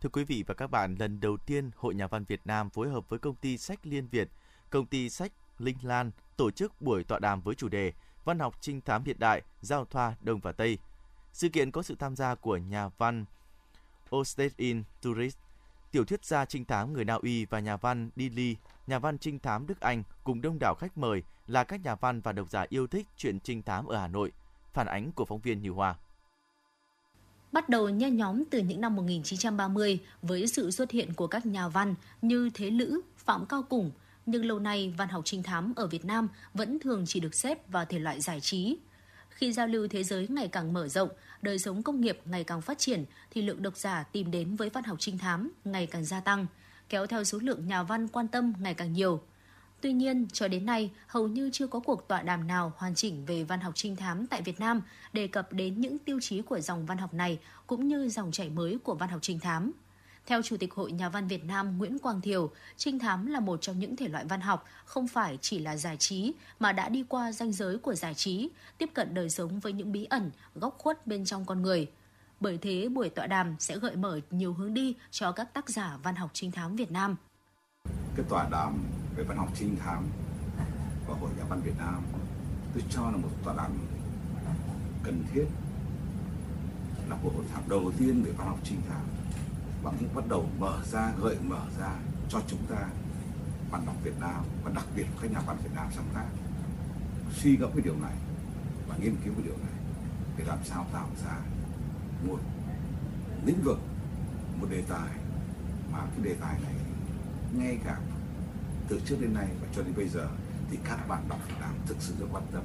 Thưa 0.00 0.08
quý 0.08 0.24
vị 0.24 0.44
và 0.46 0.54
các 0.54 0.70
bạn, 0.70 0.96
lần 0.98 1.20
đầu 1.20 1.36
tiên 1.36 1.70
Hội 1.76 1.94
Nhà 1.94 2.06
văn 2.06 2.24
Việt 2.24 2.40
Nam 2.44 2.70
phối 2.70 2.88
hợp 2.88 3.08
với 3.08 3.18
công 3.18 3.34
ty 3.34 3.58
sách 3.58 3.78
Liên 3.82 4.08
Việt, 4.08 4.28
công 4.70 4.86
ty 4.86 5.10
sách 5.10 5.32
Linh 5.58 5.78
Lan 5.82 6.10
tổ 6.36 6.50
chức 6.50 6.80
buổi 6.80 7.04
tọa 7.04 7.18
đàm 7.18 7.40
với 7.40 7.54
chủ 7.54 7.68
đề 7.68 7.92
Văn 8.24 8.38
học 8.38 8.54
trinh 8.60 8.80
thám 8.80 9.04
hiện 9.04 9.16
đại, 9.18 9.42
giao 9.60 9.84
thoa 9.84 10.14
Đông 10.20 10.40
và 10.40 10.52
Tây. 10.52 10.78
Sự 11.32 11.48
kiện 11.48 11.70
có 11.70 11.82
sự 11.82 11.94
tham 11.98 12.16
gia 12.16 12.34
của 12.34 12.56
nhà 12.56 12.88
văn 12.98 13.24
Ostedin 14.16 14.82
Tourist, 15.02 15.36
tiểu 15.90 16.04
thuyết 16.04 16.24
gia 16.24 16.44
trinh 16.44 16.64
thám 16.64 16.92
người 16.92 17.04
Na 17.04 17.14
Uy 17.14 17.44
và 17.44 17.60
nhà 17.60 17.76
văn 17.76 18.10
Dili, 18.16 18.56
nhà 18.86 18.98
văn 18.98 19.18
trinh 19.18 19.38
thám 19.38 19.66
Đức 19.66 19.80
Anh 19.80 20.02
cùng 20.24 20.40
đông 20.40 20.58
đảo 20.60 20.74
khách 20.74 20.98
mời 20.98 21.22
là 21.46 21.64
các 21.64 21.84
nhà 21.84 21.94
văn 21.94 22.20
và 22.20 22.32
độc 22.32 22.50
giả 22.50 22.66
yêu 22.68 22.86
thích 22.86 23.06
chuyện 23.16 23.40
trinh 23.40 23.62
thám 23.62 23.86
ở 23.86 23.98
Hà 23.98 24.08
Nội. 24.08 24.32
Phản 24.72 24.86
ánh 24.86 25.12
của 25.12 25.24
phóng 25.24 25.40
viên 25.40 25.62
Như 25.62 25.70
Hoa. 25.70 25.94
Bắt 27.52 27.68
đầu 27.68 27.88
nhen 27.88 28.16
nhóm 28.16 28.44
từ 28.50 28.58
những 28.58 28.80
năm 28.80 28.96
1930 28.96 29.98
với 30.22 30.46
sự 30.46 30.70
xuất 30.70 30.90
hiện 30.90 31.14
của 31.14 31.26
các 31.26 31.46
nhà 31.46 31.68
văn 31.68 31.94
như 32.22 32.50
Thế 32.54 32.70
Lữ, 32.70 33.00
Phạm 33.16 33.46
Cao 33.46 33.62
Củng, 33.62 33.90
nhưng 34.26 34.44
lâu 34.44 34.58
nay 34.58 34.94
văn 34.96 35.08
học 35.08 35.22
trinh 35.24 35.42
thám 35.42 35.72
ở 35.76 35.86
Việt 35.86 36.04
Nam 36.04 36.28
vẫn 36.54 36.78
thường 36.78 37.04
chỉ 37.06 37.20
được 37.20 37.34
xếp 37.34 37.68
vào 37.68 37.84
thể 37.84 37.98
loại 37.98 38.20
giải 38.20 38.40
trí. 38.40 38.76
Khi 39.36 39.52
giao 39.52 39.66
lưu 39.66 39.88
thế 39.88 40.04
giới 40.04 40.28
ngày 40.28 40.48
càng 40.48 40.72
mở 40.72 40.88
rộng, 40.88 41.08
đời 41.42 41.58
sống 41.58 41.82
công 41.82 42.00
nghiệp 42.00 42.18
ngày 42.24 42.44
càng 42.44 42.62
phát 42.62 42.78
triển 42.78 43.04
thì 43.30 43.42
lượng 43.42 43.62
độc 43.62 43.76
giả 43.76 44.02
tìm 44.02 44.30
đến 44.30 44.56
với 44.56 44.70
văn 44.70 44.84
học 44.84 44.96
trinh 45.00 45.18
thám 45.18 45.50
ngày 45.64 45.86
càng 45.86 46.04
gia 46.04 46.20
tăng, 46.20 46.46
kéo 46.88 47.06
theo 47.06 47.24
số 47.24 47.38
lượng 47.38 47.66
nhà 47.66 47.82
văn 47.82 48.08
quan 48.08 48.28
tâm 48.28 48.52
ngày 48.60 48.74
càng 48.74 48.92
nhiều. 48.92 49.20
Tuy 49.80 49.92
nhiên, 49.92 50.26
cho 50.32 50.48
đến 50.48 50.66
nay, 50.66 50.90
hầu 51.06 51.28
như 51.28 51.50
chưa 51.52 51.66
có 51.66 51.80
cuộc 51.80 52.08
tọa 52.08 52.22
đàm 52.22 52.46
nào 52.46 52.72
hoàn 52.76 52.94
chỉnh 52.94 53.26
về 53.26 53.44
văn 53.44 53.60
học 53.60 53.72
trinh 53.76 53.96
thám 53.96 54.26
tại 54.26 54.42
Việt 54.42 54.60
Nam 54.60 54.82
đề 55.12 55.26
cập 55.26 55.52
đến 55.52 55.80
những 55.80 55.98
tiêu 55.98 56.18
chí 56.22 56.42
của 56.42 56.60
dòng 56.60 56.86
văn 56.86 56.98
học 56.98 57.14
này 57.14 57.38
cũng 57.66 57.88
như 57.88 58.08
dòng 58.08 58.32
chảy 58.32 58.48
mới 58.48 58.78
của 58.84 58.94
văn 58.94 59.08
học 59.08 59.18
trinh 59.22 59.40
thám. 59.40 59.72
Theo 60.26 60.42
Chủ 60.42 60.56
tịch 60.56 60.74
Hội 60.74 60.92
Nhà 60.92 61.08
văn 61.08 61.28
Việt 61.28 61.44
Nam 61.44 61.78
Nguyễn 61.78 61.98
Quang 61.98 62.20
Thiều, 62.20 62.50
trinh 62.76 62.98
thám 62.98 63.26
là 63.26 63.40
một 63.40 63.62
trong 63.62 63.78
những 63.78 63.96
thể 63.96 64.08
loại 64.08 64.24
văn 64.24 64.40
học 64.40 64.64
không 64.84 65.08
phải 65.08 65.38
chỉ 65.40 65.58
là 65.58 65.76
giải 65.76 65.96
trí 65.96 66.32
mà 66.60 66.72
đã 66.72 66.88
đi 66.88 67.04
qua 67.08 67.32
ranh 67.32 67.52
giới 67.52 67.78
của 67.78 67.94
giải 67.94 68.14
trí, 68.14 68.48
tiếp 68.78 68.90
cận 68.94 69.14
đời 69.14 69.30
sống 69.30 69.60
với 69.60 69.72
những 69.72 69.92
bí 69.92 70.04
ẩn, 70.04 70.30
góc 70.54 70.74
khuất 70.78 71.06
bên 71.06 71.24
trong 71.24 71.44
con 71.44 71.62
người. 71.62 71.90
Bởi 72.40 72.58
thế, 72.58 72.88
buổi 72.88 73.08
tọa 73.08 73.26
đàm 73.26 73.56
sẽ 73.58 73.78
gợi 73.78 73.96
mở 73.96 74.20
nhiều 74.30 74.52
hướng 74.52 74.74
đi 74.74 74.94
cho 75.10 75.32
các 75.32 75.54
tác 75.54 75.68
giả 75.68 75.98
văn 76.02 76.14
học 76.16 76.30
trinh 76.32 76.50
thám 76.50 76.76
Việt 76.76 76.90
Nam. 76.90 77.16
Cái 78.16 78.26
tọa 78.28 78.48
đàm 78.50 78.84
về 79.16 79.24
văn 79.24 79.36
học 79.36 79.48
trinh 79.58 79.76
thám 79.76 80.04
của 81.06 81.14
Hội 81.14 81.30
Nhà 81.38 81.44
văn 81.48 81.60
Việt 81.60 81.78
Nam 81.78 82.02
tôi 82.74 82.84
cho 82.90 83.10
là 83.10 83.16
một 83.16 83.30
tọa 83.44 83.54
đàm 83.56 83.72
cần 85.02 85.24
thiết 85.32 85.44
là 87.08 87.16
cuộc 87.22 87.34
hội 87.34 87.44
thảo 87.52 87.62
đầu 87.68 87.92
tiên 87.98 88.22
về 88.22 88.32
văn 88.32 88.48
học 88.48 88.58
trinh 88.64 88.80
thám 88.88 89.15
và 89.86 89.92
cũng 90.00 90.14
bắt 90.14 90.24
đầu 90.28 90.48
mở 90.58 90.80
ra, 90.92 91.12
gợi 91.20 91.36
mở 91.42 91.60
ra 91.78 91.94
cho 92.28 92.40
chúng 92.46 92.66
ta 92.70 92.88
bạn 93.70 93.86
đọc 93.86 93.94
Việt 94.02 94.20
Nam 94.20 94.44
và 94.64 94.70
đặc 94.74 94.84
biệt 94.96 95.06
các 95.22 95.30
nhà 95.30 95.40
văn 95.46 95.56
Việt 95.64 95.70
Nam 95.74 95.86
sáng 95.94 96.08
tác. 96.14 96.26
Suy 97.32 97.56
ngẫm 97.56 97.70
cái 97.72 97.80
điều 97.84 97.96
này 98.02 98.16
và 98.88 98.96
nghiên 98.96 99.16
cứu 99.24 99.34
cái 99.34 99.42
điều 99.44 99.56
này 99.56 99.74
để 100.36 100.44
làm 100.44 100.58
sao 100.64 100.86
tạo 100.92 101.08
ra 101.24 101.38
một 102.28 102.38
lĩnh 103.44 103.62
vực, 103.62 103.78
một 104.60 104.66
đề 104.70 104.82
tài 104.88 105.10
mà 105.92 105.98
cái 105.98 106.24
đề 106.24 106.34
tài 106.40 106.60
này 106.60 106.74
ngay 107.52 107.78
cả 107.84 107.98
từ 108.88 109.00
trước 109.06 109.16
đến 109.20 109.34
nay 109.34 109.48
và 109.60 109.66
cho 109.76 109.82
đến 109.82 109.92
bây 109.96 110.08
giờ 110.08 110.28
thì 110.70 110.78
các 110.84 111.08
bạn 111.08 111.22
đọc 111.28 111.38
Việt 111.48 111.56
Nam 111.60 111.74
thực 111.86 111.96
sự 112.00 112.14
rất 112.20 112.26
quan 112.32 112.44
tâm. 112.52 112.62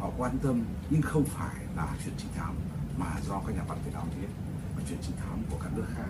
Họ 0.00 0.10
quan 0.18 0.38
tâm 0.38 0.64
nhưng 0.90 1.02
không 1.02 1.24
phải 1.24 1.56
là 1.76 1.96
chuyện 2.04 2.14
chính 2.18 2.32
thám 2.36 2.54
mà 2.96 3.06
do 3.28 3.42
các 3.46 3.56
nhà 3.56 3.62
văn 3.68 3.78
Việt 3.84 3.92
Nam 3.94 4.08
viết, 4.20 4.28
mà 4.76 4.82
chuyện 4.88 4.98
chính 5.02 5.16
thám 5.16 5.42
của 5.50 5.58
các 5.62 5.72
nước 5.76 5.86
khác 5.96 6.08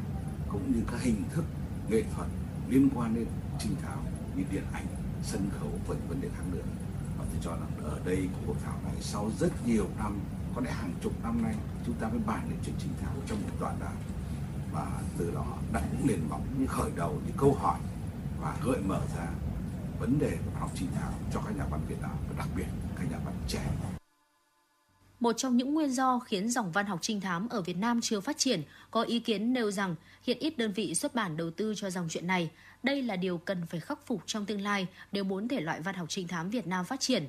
cũng 0.52 0.72
như 0.72 0.82
các 0.90 1.00
hình 1.02 1.22
thức 1.34 1.44
nghệ 1.88 2.02
thuật 2.14 2.28
liên 2.68 2.88
quan 2.94 3.14
đến 3.14 3.26
trình 3.58 3.76
thảo 3.82 3.98
như 4.36 4.42
điện 4.50 4.64
ảnh, 4.72 4.86
sân 5.22 5.50
khấu, 5.60 5.70
vân 5.86 5.98
vấn 6.08 6.20
đề 6.20 6.28
khác 6.28 6.44
nữa 6.52 6.62
và 7.18 7.24
tôi 7.24 7.40
cho 7.42 7.50
rằng 7.50 7.90
ở 7.90 8.00
đây 8.04 8.28
của 8.32 8.46
hội 8.46 8.56
thảo 8.64 8.78
này, 8.84 8.94
sau 9.00 9.30
rất 9.38 9.66
nhiều 9.66 9.86
năm, 9.98 10.18
có 10.54 10.60
lẽ 10.60 10.70
hàng 10.70 10.92
chục 11.02 11.12
năm 11.22 11.42
nay, 11.42 11.54
chúng 11.86 11.94
ta 11.94 12.08
mới 12.08 12.20
bàn 12.26 12.46
đến 12.50 12.58
chuyện 12.64 12.74
trình 12.78 12.92
thảo 13.02 13.14
trong 13.26 13.42
một 13.42 13.54
toàn 13.60 13.76
đàm 13.80 13.92
và 14.72 15.00
từ 15.18 15.30
đó 15.34 15.46
đặt 15.72 15.82
những 15.92 16.06
nền 16.06 16.20
móng, 16.28 16.46
những 16.58 16.68
khởi 16.68 16.90
đầu, 16.96 17.20
những 17.26 17.36
câu 17.36 17.54
hỏi 17.54 17.78
và 18.40 18.56
gợi 18.64 18.80
mở 18.86 19.00
ra 19.16 19.26
vấn 20.00 20.18
đề 20.18 20.38
của 20.44 20.60
học 20.60 20.70
trình 20.74 20.88
thảo 20.94 21.12
cho 21.32 21.40
các 21.40 21.56
nhà 21.56 21.64
văn 21.70 21.80
Việt 21.88 22.00
Nam, 22.02 22.16
và 22.28 22.34
đặc 22.38 22.48
biệt 22.56 22.66
các 22.96 23.10
nhà 23.10 23.18
văn 23.24 23.34
trẻ 23.48 23.91
một 25.22 25.32
trong 25.32 25.56
những 25.56 25.74
nguyên 25.74 25.90
do 25.90 26.18
khiến 26.18 26.50
dòng 26.50 26.72
văn 26.72 26.86
học 26.86 26.98
trinh 27.02 27.20
thám 27.20 27.48
ở 27.48 27.62
Việt 27.62 27.76
Nam 27.76 28.00
chưa 28.00 28.20
phát 28.20 28.38
triển, 28.38 28.62
có 28.90 29.02
ý 29.02 29.20
kiến 29.20 29.52
nêu 29.52 29.70
rằng 29.70 29.94
hiện 30.22 30.38
ít 30.38 30.58
đơn 30.58 30.72
vị 30.72 30.94
xuất 30.94 31.14
bản 31.14 31.36
đầu 31.36 31.50
tư 31.50 31.74
cho 31.76 31.90
dòng 31.90 32.08
truyện 32.08 32.26
này. 32.26 32.50
Đây 32.82 33.02
là 33.02 33.16
điều 33.16 33.38
cần 33.38 33.66
phải 33.66 33.80
khắc 33.80 34.06
phục 34.06 34.22
trong 34.26 34.46
tương 34.46 34.60
lai 34.60 34.86
nếu 35.12 35.24
muốn 35.24 35.48
thể 35.48 35.60
loại 35.60 35.80
văn 35.80 35.94
học 35.94 36.06
trinh 36.08 36.28
thám 36.28 36.50
Việt 36.50 36.66
Nam 36.66 36.84
phát 36.84 37.00
triển. 37.00 37.26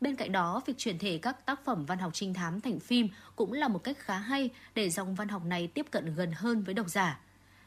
Bên 0.00 0.16
cạnh 0.16 0.32
đó, 0.32 0.62
việc 0.66 0.74
chuyển 0.78 0.98
thể 0.98 1.18
các 1.18 1.46
tác 1.46 1.64
phẩm 1.64 1.86
văn 1.86 1.98
học 1.98 2.10
trinh 2.14 2.34
thám 2.34 2.60
thành 2.60 2.80
phim 2.80 3.08
cũng 3.36 3.52
là 3.52 3.68
một 3.68 3.84
cách 3.84 3.98
khá 3.98 4.18
hay 4.18 4.50
để 4.74 4.90
dòng 4.90 5.14
văn 5.14 5.28
học 5.28 5.44
này 5.44 5.66
tiếp 5.66 5.86
cận 5.90 6.14
gần 6.14 6.32
hơn 6.32 6.62
với 6.62 6.74
độc 6.74 6.88
giả. 6.88 7.20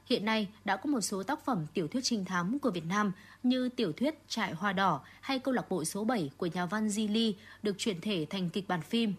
Hiện 0.06 0.26
nay 0.26 0.48
đã 0.66 0.78
có 0.78 0.90
một 0.90 1.02
số 1.02 1.24
tác 1.24 1.46
phẩm 1.46 1.66
tiểu 1.74 1.88
thuyết 1.88 2.02
trinh 2.04 2.26
thám 2.26 2.60
của 2.60 2.72
Việt 2.72 2.86
Nam 2.86 3.12
như 3.44 3.70
tiểu 3.70 3.92
thuyết 3.92 4.16
Trại 4.28 4.54
Hoa 4.54 4.74
Đỏ 4.74 5.02
hay 5.22 5.40
câu 5.40 5.54
lạc 5.54 5.70
bộ 5.70 5.86
số 5.86 6.04
7 6.04 6.32
của 6.38 6.46
nhà 6.46 6.66
văn 6.66 6.90
Di 6.90 7.08
Ly 7.08 7.36
được 7.64 7.76
chuyển 7.78 8.02
thể 8.02 8.26
thành 8.30 8.50
kịch 8.50 8.68
bản 8.68 8.82
phim. 8.82 9.14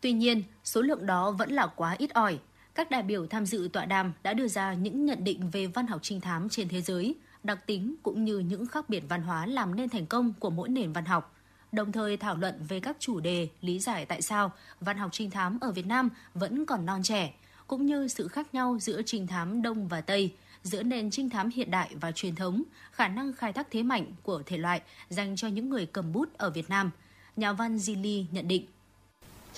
Tuy 0.00 0.12
nhiên, 0.12 0.42
số 0.64 0.82
lượng 0.82 1.06
đó 1.06 1.30
vẫn 1.30 1.50
là 1.50 1.66
quá 1.66 1.94
ít 1.98 2.14
ỏi. 2.14 2.38
Các 2.74 2.90
đại 2.90 3.02
biểu 3.02 3.26
tham 3.26 3.46
dự 3.46 3.68
tọa 3.72 3.84
đàm 3.84 4.12
đã 4.22 4.34
đưa 4.34 4.48
ra 4.48 4.74
những 4.74 5.06
nhận 5.06 5.24
định 5.24 5.50
về 5.50 5.66
văn 5.66 5.86
học 5.86 6.00
trinh 6.02 6.20
thám 6.20 6.48
trên 6.48 6.68
thế 6.68 6.80
giới, 6.82 7.14
đặc 7.42 7.66
tính 7.66 7.94
cũng 8.02 8.24
như 8.24 8.38
những 8.38 8.66
khác 8.66 8.88
biệt 8.88 9.02
văn 9.08 9.22
hóa 9.22 9.46
làm 9.46 9.76
nên 9.76 9.88
thành 9.88 10.06
công 10.06 10.32
của 10.40 10.50
mỗi 10.50 10.68
nền 10.68 10.92
văn 10.92 11.04
học. 11.04 11.34
đồng 11.72 11.92
thời 11.92 12.16
thảo 12.16 12.36
luận 12.36 12.54
về 12.68 12.80
các 12.80 12.96
chủ 13.00 13.20
đề 13.20 13.48
lý 13.60 13.78
giải 13.78 14.06
tại 14.06 14.22
sao 14.22 14.52
văn 14.80 14.98
học 14.98 15.10
trinh 15.12 15.30
thám 15.30 15.58
ở 15.60 15.72
Việt 15.72 15.86
Nam 15.86 16.08
vẫn 16.34 16.66
còn 16.66 16.86
non 16.86 17.02
trẻ, 17.02 17.34
cũng 17.66 17.86
như 17.86 18.08
sự 18.08 18.28
khác 18.28 18.54
nhau 18.54 18.78
giữa 18.80 19.02
trinh 19.02 19.26
thám 19.26 19.62
Đông 19.62 19.88
và 19.88 20.00
Tây, 20.00 20.34
giữa 20.62 20.82
nền 20.82 21.10
trinh 21.10 21.30
thám 21.30 21.50
hiện 21.54 21.70
đại 21.70 21.90
và 22.00 22.12
truyền 22.12 22.34
thống, 22.34 22.62
khả 22.90 23.08
năng 23.08 23.32
khai 23.32 23.52
thác 23.52 23.68
thế 23.70 23.82
mạnh 23.82 24.06
của 24.22 24.42
thể 24.46 24.58
loại 24.58 24.82
dành 25.08 25.36
cho 25.36 25.48
những 25.48 25.68
người 25.68 25.86
cầm 25.86 26.12
bút 26.12 26.38
ở 26.38 26.50
Việt 26.50 26.70
Nam. 26.70 26.90
Nhà 27.36 27.52
văn 27.52 27.76
Zili 27.76 28.24
nhận 28.32 28.48
định. 28.48 28.66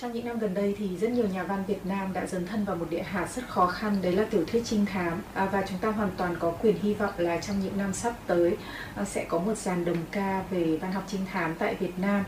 Trong 0.01 0.13
những 0.13 0.25
năm 0.25 0.39
gần 0.39 0.53
đây 0.53 0.75
thì 0.77 0.97
rất 0.97 1.11
nhiều 1.11 1.27
nhà 1.27 1.43
văn 1.43 1.63
Việt 1.67 1.85
Nam 1.85 2.13
đã 2.13 2.25
dấn 2.25 2.47
thân 2.47 2.65
vào 2.65 2.75
một 2.75 2.85
địa 2.89 3.01
hạt 3.01 3.27
rất 3.35 3.47
khó 3.47 3.67
khăn 3.67 3.97
đấy 4.01 4.11
là 4.11 4.25
tiểu 4.29 4.45
thuyết 4.47 4.61
trinh 4.65 4.85
thám 4.85 5.21
à, 5.33 5.45
và 5.45 5.65
chúng 5.69 5.77
ta 5.77 5.91
hoàn 5.91 6.09
toàn 6.17 6.35
có 6.39 6.51
quyền 6.51 6.75
hy 6.81 6.93
vọng 6.93 7.13
là 7.17 7.37
trong 7.37 7.59
những 7.63 7.77
năm 7.77 7.93
sắp 7.93 8.13
tới 8.27 8.57
à, 8.95 9.05
sẽ 9.05 9.23
có 9.23 9.39
một 9.39 9.57
dàn 9.57 9.85
đồng 9.85 9.97
ca 10.11 10.43
về 10.51 10.77
văn 10.77 10.91
học 10.91 11.03
trinh 11.07 11.25
thám 11.31 11.55
tại 11.55 11.75
Việt 11.75 11.99
Nam. 11.99 12.23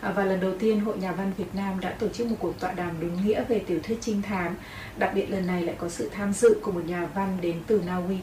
À, 0.00 0.12
và 0.12 0.24
lần 0.24 0.40
đầu 0.40 0.52
tiên 0.58 0.80
Hội 0.80 0.98
Nhà 0.98 1.12
văn 1.12 1.32
Việt 1.36 1.54
Nam 1.54 1.80
đã 1.80 1.90
tổ 1.98 2.08
chức 2.08 2.26
một 2.26 2.36
cuộc 2.38 2.60
tọa 2.60 2.72
đàm 2.72 3.00
đúng 3.00 3.22
nghĩa 3.22 3.44
về 3.48 3.58
tiểu 3.58 3.80
thuyết 3.82 3.98
trinh 4.00 4.22
thám. 4.22 4.56
Đặc 4.96 5.12
biệt 5.14 5.30
lần 5.30 5.46
này 5.46 5.62
lại 5.62 5.74
có 5.78 5.88
sự 5.88 6.10
tham 6.14 6.32
dự 6.32 6.60
của 6.62 6.72
một 6.72 6.84
nhà 6.86 7.08
văn 7.14 7.38
đến 7.40 7.56
từ 7.66 7.82
Na 7.86 7.96
Uy 8.08 8.16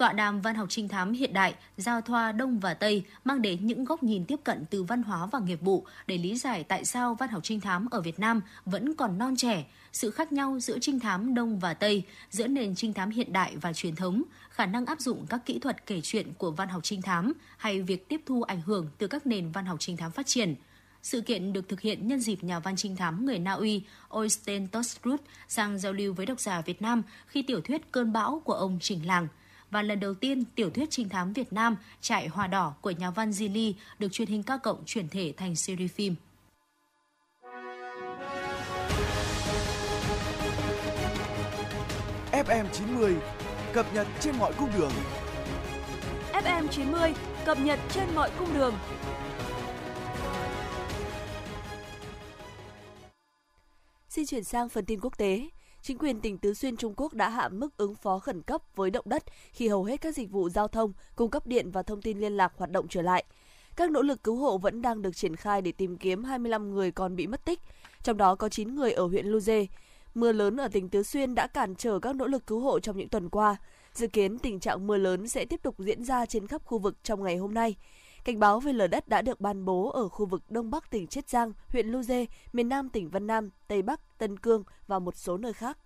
tọa 0.00 0.12
đàm 0.12 0.40
văn 0.40 0.54
học 0.54 0.66
trinh 0.70 0.88
thám 0.88 1.12
hiện 1.12 1.32
đại, 1.32 1.54
giao 1.76 2.00
thoa 2.00 2.32
Đông 2.32 2.58
và 2.58 2.74
Tây 2.74 3.04
mang 3.24 3.42
đến 3.42 3.66
những 3.66 3.84
góc 3.84 4.02
nhìn 4.02 4.24
tiếp 4.24 4.40
cận 4.44 4.64
từ 4.70 4.82
văn 4.82 5.02
hóa 5.02 5.26
và 5.26 5.38
nghiệp 5.38 5.60
vụ 5.60 5.86
để 6.06 6.18
lý 6.18 6.36
giải 6.36 6.64
tại 6.64 6.84
sao 6.84 7.14
văn 7.14 7.28
học 7.28 7.44
trinh 7.44 7.60
thám 7.60 7.86
ở 7.90 8.00
Việt 8.00 8.18
Nam 8.18 8.40
vẫn 8.64 8.94
còn 8.94 9.18
non 9.18 9.34
trẻ, 9.36 9.64
sự 9.92 10.10
khác 10.10 10.32
nhau 10.32 10.60
giữa 10.60 10.78
trinh 10.78 11.00
thám 11.00 11.34
Đông 11.34 11.58
và 11.58 11.74
Tây, 11.74 12.02
giữa 12.30 12.46
nền 12.46 12.74
trinh 12.74 12.92
thám 12.92 13.10
hiện 13.10 13.32
đại 13.32 13.56
và 13.56 13.72
truyền 13.72 13.96
thống, 13.96 14.22
khả 14.50 14.66
năng 14.66 14.86
áp 14.86 15.00
dụng 15.00 15.26
các 15.28 15.46
kỹ 15.46 15.58
thuật 15.58 15.86
kể 15.86 16.00
chuyện 16.02 16.32
của 16.38 16.50
văn 16.50 16.68
học 16.68 16.84
trinh 16.84 17.02
thám 17.02 17.32
hay 17.56 17.82
việc 17.82 18.08
tiếp 18.08 18.20
thu 18.26 18.42
ảnh 18.42 18.60
hưởng 18.60 18.88
từ 18.98 19.06
các 19.06 19.26
nền 19.26 19.52
văn 19.52 19.66
học 19.66 19.76
trinh 19.80 19.96
thám 19.96 20.10
phát 20.10 20.26
triển. 20.26 20.54
Sự 21.02 21.20
kiện 21.20 21.52
được 21.52 21.68
thực 21.68 21.80
hiện 21.80 22.06
nhân 22.06 22.20
dịp 22.20 22.44
nhà 22.44 22.58
văn 22.58 22.76
trinh 22.76 22.96
thám 22.96 23.26
người 23.26 23.38
Na 23.38 23.52
Uy 23.52 23.82
Oystein 24.08 24.68
Tostrud 24.68 25.20
sang 25.48 25.78
giao 25.78 25.92
lưu 25.92 26.14
với 26.14 26.26
độc 26.26 26.40
giả 26.40 26.60
Việt 26.60 26.82
Nam 26.82 27.02
khi 27.26 27.42
tiểu 27.42 27.60
thuyết 27.60 27.92
Cơn 27.92 28.12
bão 28.12 28.42
của 28.44 28.54
ông 28.54 28.78
Trình 28.80 29.06
Làng– 29.06 29.28
và 29.70 29.82
lần 29.82 30.00
đầu 30.00 30.14
tiên 30.14 30.44
tiểu 30.54 30.70
thuyết 30.70 30.90
trinh 30.90 31.08
thám 31.08 31.32
Việt 31.32 31.52
Nam 31.52 31.76
Trại 32.00 32.28
Hoa 32.28 32.46
Đỏ 32.46 32.74
của 32.80 32.90
nhà 32.90 33.10
văn 33.10 33.30
Zili 33.30 33.72
được 33.98 34.12
truyền 34.12 34.28
hình 34.28 34.42
ca 34.42 34.56
cộng 34.56 34.82
chuyển 34.86 35.08
thể 35.08 35.32
thành 35.36 35.56
series 35.56 35.92
phim. 35.92 36.14
FM 42.32 42.64
90 42.72 43.16
cập 43.72 43.94
nhật 43.94 44.06
trên 44.20 44.36
mọi 44.38 44.52
cung 44.58 44.70
đường. 44.78 44.92
FM 46.32 46.68
90 46.68 47.14
cập 47.44 47.58
nhật 47.60 47.78
trên 47.90 48.14
mọi 48.14 48.30
cung 48.38 48.54
đường. 48.54 48.74
Xin 54.08 54.26
chuyển 54.26 54.44
sang 54.44 54.68
phần 54.68 54.84
tin 54.84 55.00
quốc 55.00 55.18
tế 55.18 55.48
chính 55.82 55.98
quyền 55.98 56.20
tỉnh 56.20 56.38
Tứ 56.38 56.54
Xuyên 56.54 56.76
Trung 56.76 56.94
Quốc 56.96 57.14
đã 57.14 57.28
hạ 57.28 57.48
mức 57.48 57.76
ứng 57.76 57.94
phó 57.94 58.18
khẩn 58.18 58.42
cấp 58.42 58.62
với 58.76 58.90
động 58.90 59.04
đất 59.08 59.24
khi 59.52 59.68
hầu 59.68 59.84
hết 59.84 60.00
các 60.00 60.14
dịch 60.14 60.30
vụ 60.30 60.48
giao 60.48 60.68
thông, 60.68 60.92
cung 61.16 61.30
cấp 61.30 61.46
điện 61.46 61.70
và 61.70 61.82
thông 61.82 62.02
tin 62.02 62.18
liên 62.18 62.36
lạc 62.36 62.52
hoạt 62.56 62.70
động 62.70 62.86
trở 62.88 63.02
lại. 63.02 63.24
Các 63.76 63.90
nỗ 63.90 64.02
lực 64.02 64.24
cứu 64.24 64.36
hộ 64.36 64.58
vẫn 64.58 64.82
đang 64.82 65.02
được 65.02 65.16
triển 65.16 65.36
khai 65.36 65.62
để 65.62 65.72
tìm 65.72 65.96
kiếm 65.96 66.24
25 66.24 66.74
người 66.74 66.90
còn 66.90 67.16
bị 67.16 67.26
mất 67.26 67.44
tích, 67.44 67.60
trong 68.02 68.16
đó 68.16 68.34
có 68.34 68.48
9 68.48 68.74
người 68.74 68.92
ở 68.92 69.06
huyện 69.06 69.32
Luze. 69.32 69.66
Mưa 70.14 70.32
lớn 70.32 70.56
ở 70.56 70.68
tỉnh 70.68 70.88
Tứ 70.88 71.02
Xuyên 71.02 71.34
đã 71.34 71.46
cản 71.46 71.74
trở 71.74 71.98
các 71.98 72.16
nỗ 72.16 72.26
lực 72.26 72.46
cứu 72.46 72.60
hộ 72.60 72.80
trong 72.80 72.96
những 72.96 73.08
tuần 73.08 73.28
qua. 73.28 73.56
Dự 73.94 74.06
kiến 74.06 74.38
tình 74.38 74.60
trạng 74.60 74.86
mưa 74.86 74.96
lớn 74.96 75.28
sẽ 75.28 75.44
tiếp 75.44 75.62
tục 75.62 75.74
diễn 75.78 76.04
ra 76.04 76.26
trên 76.26 76.46
khắp 76.46 76.62
khu 76.64 76.78
vực 76.78 76.96
trong 77.02 77.22
ngày 77.22 77.36
hôm 77.36 77.54
nay. 77.54 77.76
Cảnh 78.24 78.38
báo 78.38 78.60
về 78.60 78.72
lở 78.72 78.86
đất 78.86 79.08
đã 79.08 79.22
được 79.22 79.40
ban 79.40 79.64
bố 79.64 79.90
ở 79.90 80.08
khu 80.08 80.26
vực 80.26 80.50
Đông 80.50 80.70
Bắc 80.70 80.90
tỉnh 80.90 81.06
Chiết 81.06 81.28
Giang, 81.28 81.52
huyện 81.68 81.86
Lu 81.86 82.02
Dê, 82.02 82.26
miền 82.52 82.68
Nam 82.68 82.88
tỉnh 82.88 83.08
Vân 83.08 83.26
Nam, 83.26 83.50
Tây 83.68 83.82
Bắc, 83.82 84.18
Tân 84.18 84.38
Cương 84.38 84.64
và 84.86 84.98
một 84.98 85.16
số 85.16 85.36
nơi 85.36 85.52
khác. 85.52 85.78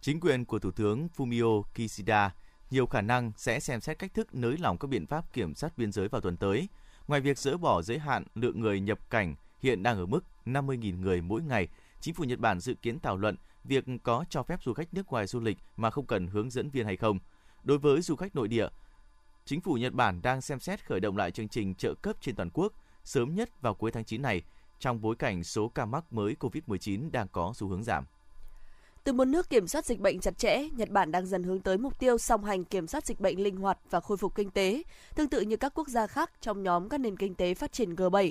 Chính 0.00 0.20
quyền 0.20 0.44
của 0.44 0.58
Thủ 0.58 0.70
tướng 0.70 1.08
Fumio 1.16 1.62
Kishida 1.74 2.34
nhiều 2.70 2.86
khả 2.86 3.00
năng 3.00 3.32
sẽ 3.36 3.60
xem 3.60 3.80
xét 3.80 3.98
cách 3.98 4.14
thức 4.14 4.34
nới 4.34 4.56
lỏng 4.58 4.78
các 4.78 4.88
biện 4.88 5.06
pháp 5.06 5.32
kiểm 5.32 5.54
soát 5.54 5.78
biên 5.78 5.92
giới 5.92 6.08
vào 6.08 6.20
tuần 6.20 6.36
tới. 6.36 6.68
Ngoài 7.08 7.20
việc 7.20 7.38
dỡ 7.38 7.56
bỏ 7.56 7.82
giới 7.82 7.98
hạn 7.98 8.24
lượng 8.34 8.60
người 8.60 8.80
nhập 8.80 9.10
cảnh 9.10 9.34
hiện 9.62 9.82
đang 9.82 9.98
ở 9.98 10.06
mức 10.06 10.24
50.000 10.46 11.00
người 11.00 11.20
mỗi 11.20 11.42
ngày, 11.42 11.68
chính 12.00 12.14
phủ 12.14 12.24
Nhật 12.24 12.38
Bản 12.38 12.60
dự 12.60 12.74
kiến 12.74 13.00
thảo 13.00 13.16
luận 13.16 13.36
việc 13.64 13.84
có 14.02 14.24
cho 14.30 14.42
phép 14.42 14.62
du 14.62 14.72
khách 14.72 14.94
nước 14.94 15.06
ngoài 15.06 15.26
du 15.26 15.40
lịch 15.40 15.58
mà 15.76 15.90
không 15.90 16.06
cần 16.06 16.26
hướng 16.26 16.50
dẫn 16.50 16.70
viên 16.70 16.86
hay 16.86 16.96
không. 16.96 17.18
Đối 17.62 17.78
với 17.78 18.02
du 18.02 18.16
khách 18.16 18.36
nội 18.36 18.48
địa, 18.48 18.68
Chính 19.46 19.60
phủ 19.60 19.74
Nhật 19.74 19.92
Bản 19.92 20.22
đang 20.22 20.40
xem 20.40 20.60
xét 20.60 20.86
khởi 20.86 21.00
động 21.00 21.16
lại 21.16 21.30
chương 21.30 21.48
trình 21.48 21.74
trợ 21.74 21.94
cấp 21.94 22.16
trên 22.20 22.36
toàn 22.36 22.50
quốc 22.54 22.72
sớm 23.04 23.34
nhất 23.34 23.62
vào 23.62 23.74
cuối 23.74 23.90
tháng 23.90 24.04
9 24.04 24.22
này, 24.22 24.42
trong 24.78 25.00
bối 25.00 25.16
cảnh 25.16 25.44
số 25.44 25.68
ca 25.68 25.84
mắc 25.84 26.12
mới 26.12 26.36
COVID-19 26.40 27.10
đang 27.10 27.28
có 27.32 27.52
xu 27.56 27.68
hướng 27.68 27.82
giảm. 27.82 28.04
Từ 29.04 29.12
một 29.12 29.24
nước 29.24 29.50
kiểm 29.50 29.66
soát 29.66 29.84
dịch 29.84 30.00
bệnh 30.00 30.20
chặt 30.20 30.38
chẽ, 30.38 30.68
Nhật 30.76 30.90
Bản 30.90 31.12
đang 31.12 31.26
dần 31.26 31.42
hướng 31.42 31.60
tới 31.60 31.78
mục 31.78 31.98
tiêu 31.98 32.18
song 32.18 32.44
hành 32.44 32.64
kiểm 32.64 32.86
soát 32.86 33.06
dịch 33.06 33.20
bệnh 33.20 33.42
linh 33.42 33.56
hoạt 33.56 33.78
và 33.90 34.00
khôi 34.00 34.16
phục 34.16 34.34
kinh 34.34 34.50
tế, 34.50 34.82
tương 35.14 35.28
tự 35.28 35.40
như 35.40 35.56
các 35.56 35.72
quốc 35.74 35.88
gia 35.88 36.06
khác 36.06 36.30
trong 36.40 36.62
nhóm 36.62 36.88
các 36.88 37.00
nền 37.00 37.16
kinh 37.16 37.34
tế 37.34 37.54
phát 37.54 37.72
triển 37.72 37.94
G7. 37.94 38.30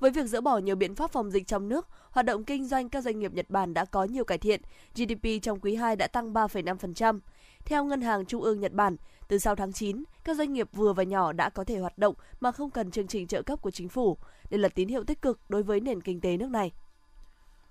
Với 0.00 0.10
việc 0.10 0.26
dỡ 0.26 0.40
bỏ 0.40 0.58
nhiều 0.58 0.76
biện 0.76 0.94
pháp 0.94 1.12
phòng 1.12 1.30
dịch 1.30 1.46
trong 1.46 1.68
nước, 1.68 1.88
hoạt 2.10 2.26
động 2.26 2.44
kinh 2.44 2.64
doanh 2.64 2.88
các 2.88 3.04
doanh 3.04 3.18
nghiệp 3.18 3.32
Nhật 3.34 3.50
Bản 3.50 3.74
đã 3.74 3.84
có 3.84 4.04
nhiều 4.04 4.24
cải 4.24 4.38
thiện. 4.38 4.60
GDP 4.94 5.42
trong 5.42 5.60
quý 5.60 5.74
2 5.74 5.96
đã 5.96 6.06
tăng 6.06 6.32
3,5%. 6.32 7.20
Theo 7.64 7.84
Ngân 7.84 8.00
hàng 8.00 8.26
Trung 8.26 8.42
ương 8.42 8.60
Nhật 8.60 8.72
Bản, 8.72 8.96
từ 9.28 9.38
sau 9.38 9.56
tháng 9.56 9.72
9, 9.72 10.04
các 10.24 10.36
doanh 10.36 10.52
nghiệp 10.52 10.68
vừa 10.72 10.92
và 10.92 11.02
nhỏ 11.02 11.32
đã 11.32 11.50
có 11.50 11.64
thể 11.64 11.78
hoạt 11.78 11.98
động 11.98 12.14
mà 12.40 12.52
không 12.52 12.70
cần 12.70 12.90
chương 12.90 13.06
trình 13.06 13.26
trợ 13.26 13.42
cấp 13.42 13.62
của 13.62 13.70
chính 13.70 13.88
phủ. 13.88 14.18
Đây 14.50 14.60
là 14.60 14.68
tín 14.68 14.88
hiệu 14.88 15.04
tích 15.04 15.22
cực 15.22 15.40
đối 15.48 15.62
với 15.62 15.80
nền 15.80 16.00
kinh 16.00 16.20
tế 16.20 16.36
nước 16.36 16.50
này. 16.50 16.72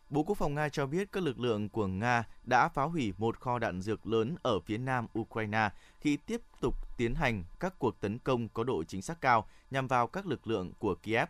Bộ 0.10 0.24
Quốc 0.24 0.36
phòng 0.36 0.56
Nga 0.56 0.70
cho 0.70 0.86
biết 0.86 1.12
các 1.12 1.24
lực 1.24 1.40
lượng 1.40 1.70
của 1.70 1.88
Nga 1.88 2.24
đã 2.44 2.68
phá 2.68 2.84
hủy 2.84 3.14
một 3.18 3.40
kho 3.40 3.60
đạn 3.60 3.82
dược 3.82 4.08
lớn 4.08 4.36
ở 4.44 4.60
phía 4.60 4.78
nam 4.78 5.08
Ukraine 5.20 5.70
khi 6.00 6.18
tiếp 6.18 6.42
tục 6.62 6.76
tiến 6.98 7.16
hành 7.16 7.44
các 7.60 7.80
cuộc 7.80 8.02
tấn 8.02 8.20
công 8.20 8.50
có 8.50 8.64
độ 8.64 8.84
chính 8.84 9.02
xác 9.02 9.22
cao 9.22 9.48
nhằm 9.72 9.88
vào 9.88 10.08
các 10.08 10.26
lực 10.26 10.48
lượng 10.48 10.72
của 10.80 10.96
Kiev. 10.96 11.28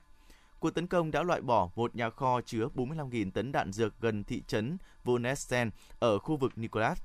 Cuộc 0.59 0.69
tấn 0.69 0.87
công 0.87 1.11
đã 1.11 1.23
loại 1.23 1.41
bỏ 1.41 1.69
một 1.75 1.95
nhà 1.95 2.09
kho 2.09 2.41
chứa 2.41 2.67
45.000 2.75 3.31
tấn 3.31 3.51
đạn 3.51 3.71
dược 3.71 3.93
gần 4.01 4.23
thị 4.23 4.43
trấn 4.47 4.77
Vonesten 5.03 5.71
ở 5.99 6.19
khu 6.19 6.37
vực 6.37 6.51
Nikolas. 6.55 7.01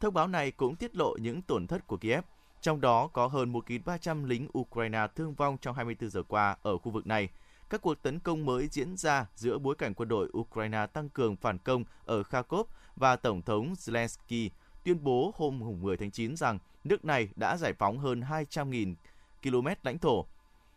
Thông 0.00 0.14
báo 0.14 0.28
này 0.28 0.50
cũng 0.50 0.76
tiết 0.76 0.96
lộ 0.96 1.16
những 1.16 1.42
tổn 1.42 1.66
thất 1.66 1.86
của 1.86 1.96
Kiev, 1.96 2.24
trong 2.64 2.80
đó 2.80 3.06
có 3.06 3.26
hơn 3.26 3.52
1.300 3.52 4.24
lính 4.24 4.48
Ukraine 4.58 5.06
thương 5.14 5.34
vong 5.34 5.56
trong 5.60 5.76
24 5.76 6.10
giờ 6.10 6.22
qua 6.22 6.56
ở 6.62 6.78
khu 6.78 6.92
vực 6.92 7.06
này. 7.06 7.28
Các 7.70 7.82
cuộc 7.82 8.02
tấn 8.02 8.18
công 8.18 8.46
mới 8.46 8.68
diễn 8.70 8.96
ra 8.96 9.26
giữa 9.34 9.58
bối 9.58 9.74
cảnh 9.74 9.94
quân 9.94 10.08
đội 10.08 10.28
Ukraine 10.38 10.86
tăng 10.86 11.08
cường 11.08 11.36
phản 11.36 11.58
công 11.58 11.84
ở 12.04 12.22
Kharkov 12.22 12.66
và 12.96 13.16
Tổng 13.16 13.42
thống 13.42 13.74
Zelensky 13.74 14.48
tuyên 14.84 15.04
bố 15.04 15.32
hôm 15.36 15.62
10 15.80 15.96
tháng 15.96 16.10
9 16.10 16.36
rằng 16.36 16.58
nước 16.84 17.04
này 17.04 17.28
đã 17.36 17.56
giải 17.56 17.72
phóng 17.72 17.98
hơn 17.98 18.20
200.000 18.20 18.94
km 19.42 19.66
lãnh 19.82 19.98
thổ. 19.98 20.26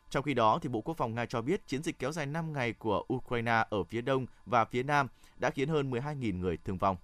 Trong 0.10 0.24
khi 0.24 0.34
đó, 0.34 0.60
thì 0.62 0.70
Bộ 0.70 0.82
Quốc 0.82 0.98
phòng 0.98 1.16
Nga 1.16 1.26
cho 1.26 1.42
biết 1.42 1.68
chiến 1.68 1.84
dịch 1.84 2.00
kéo 2.00 2.12
dài 2.12 2.26
5 2.26 2.54
ngày 2.54 2.74
của 2.74 3.04
Ukraine 3.14 3.66
ở 3.70 3.84
phía 3.84 4.02
đông 4.02 4.26
và 4.46 4.66
phía 4.66 4.84
nam 4.84 5.08
đã 5.38 5.50
khiến 5.50 5.70
hơn 5.70 5.92
12.000 5.92 6.40
người 6.40 6.58
thương 6.58 6.78
vong. 6.78 6.98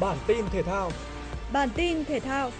Bản 0.00 0.16
tin 0.26 0.44
thể 0.52 0.62
thao. 0.62 0.90
Bản 1.52 1.68
tin 1.76 2.04
thể 2.04 2.20
thao. 2.20 2.50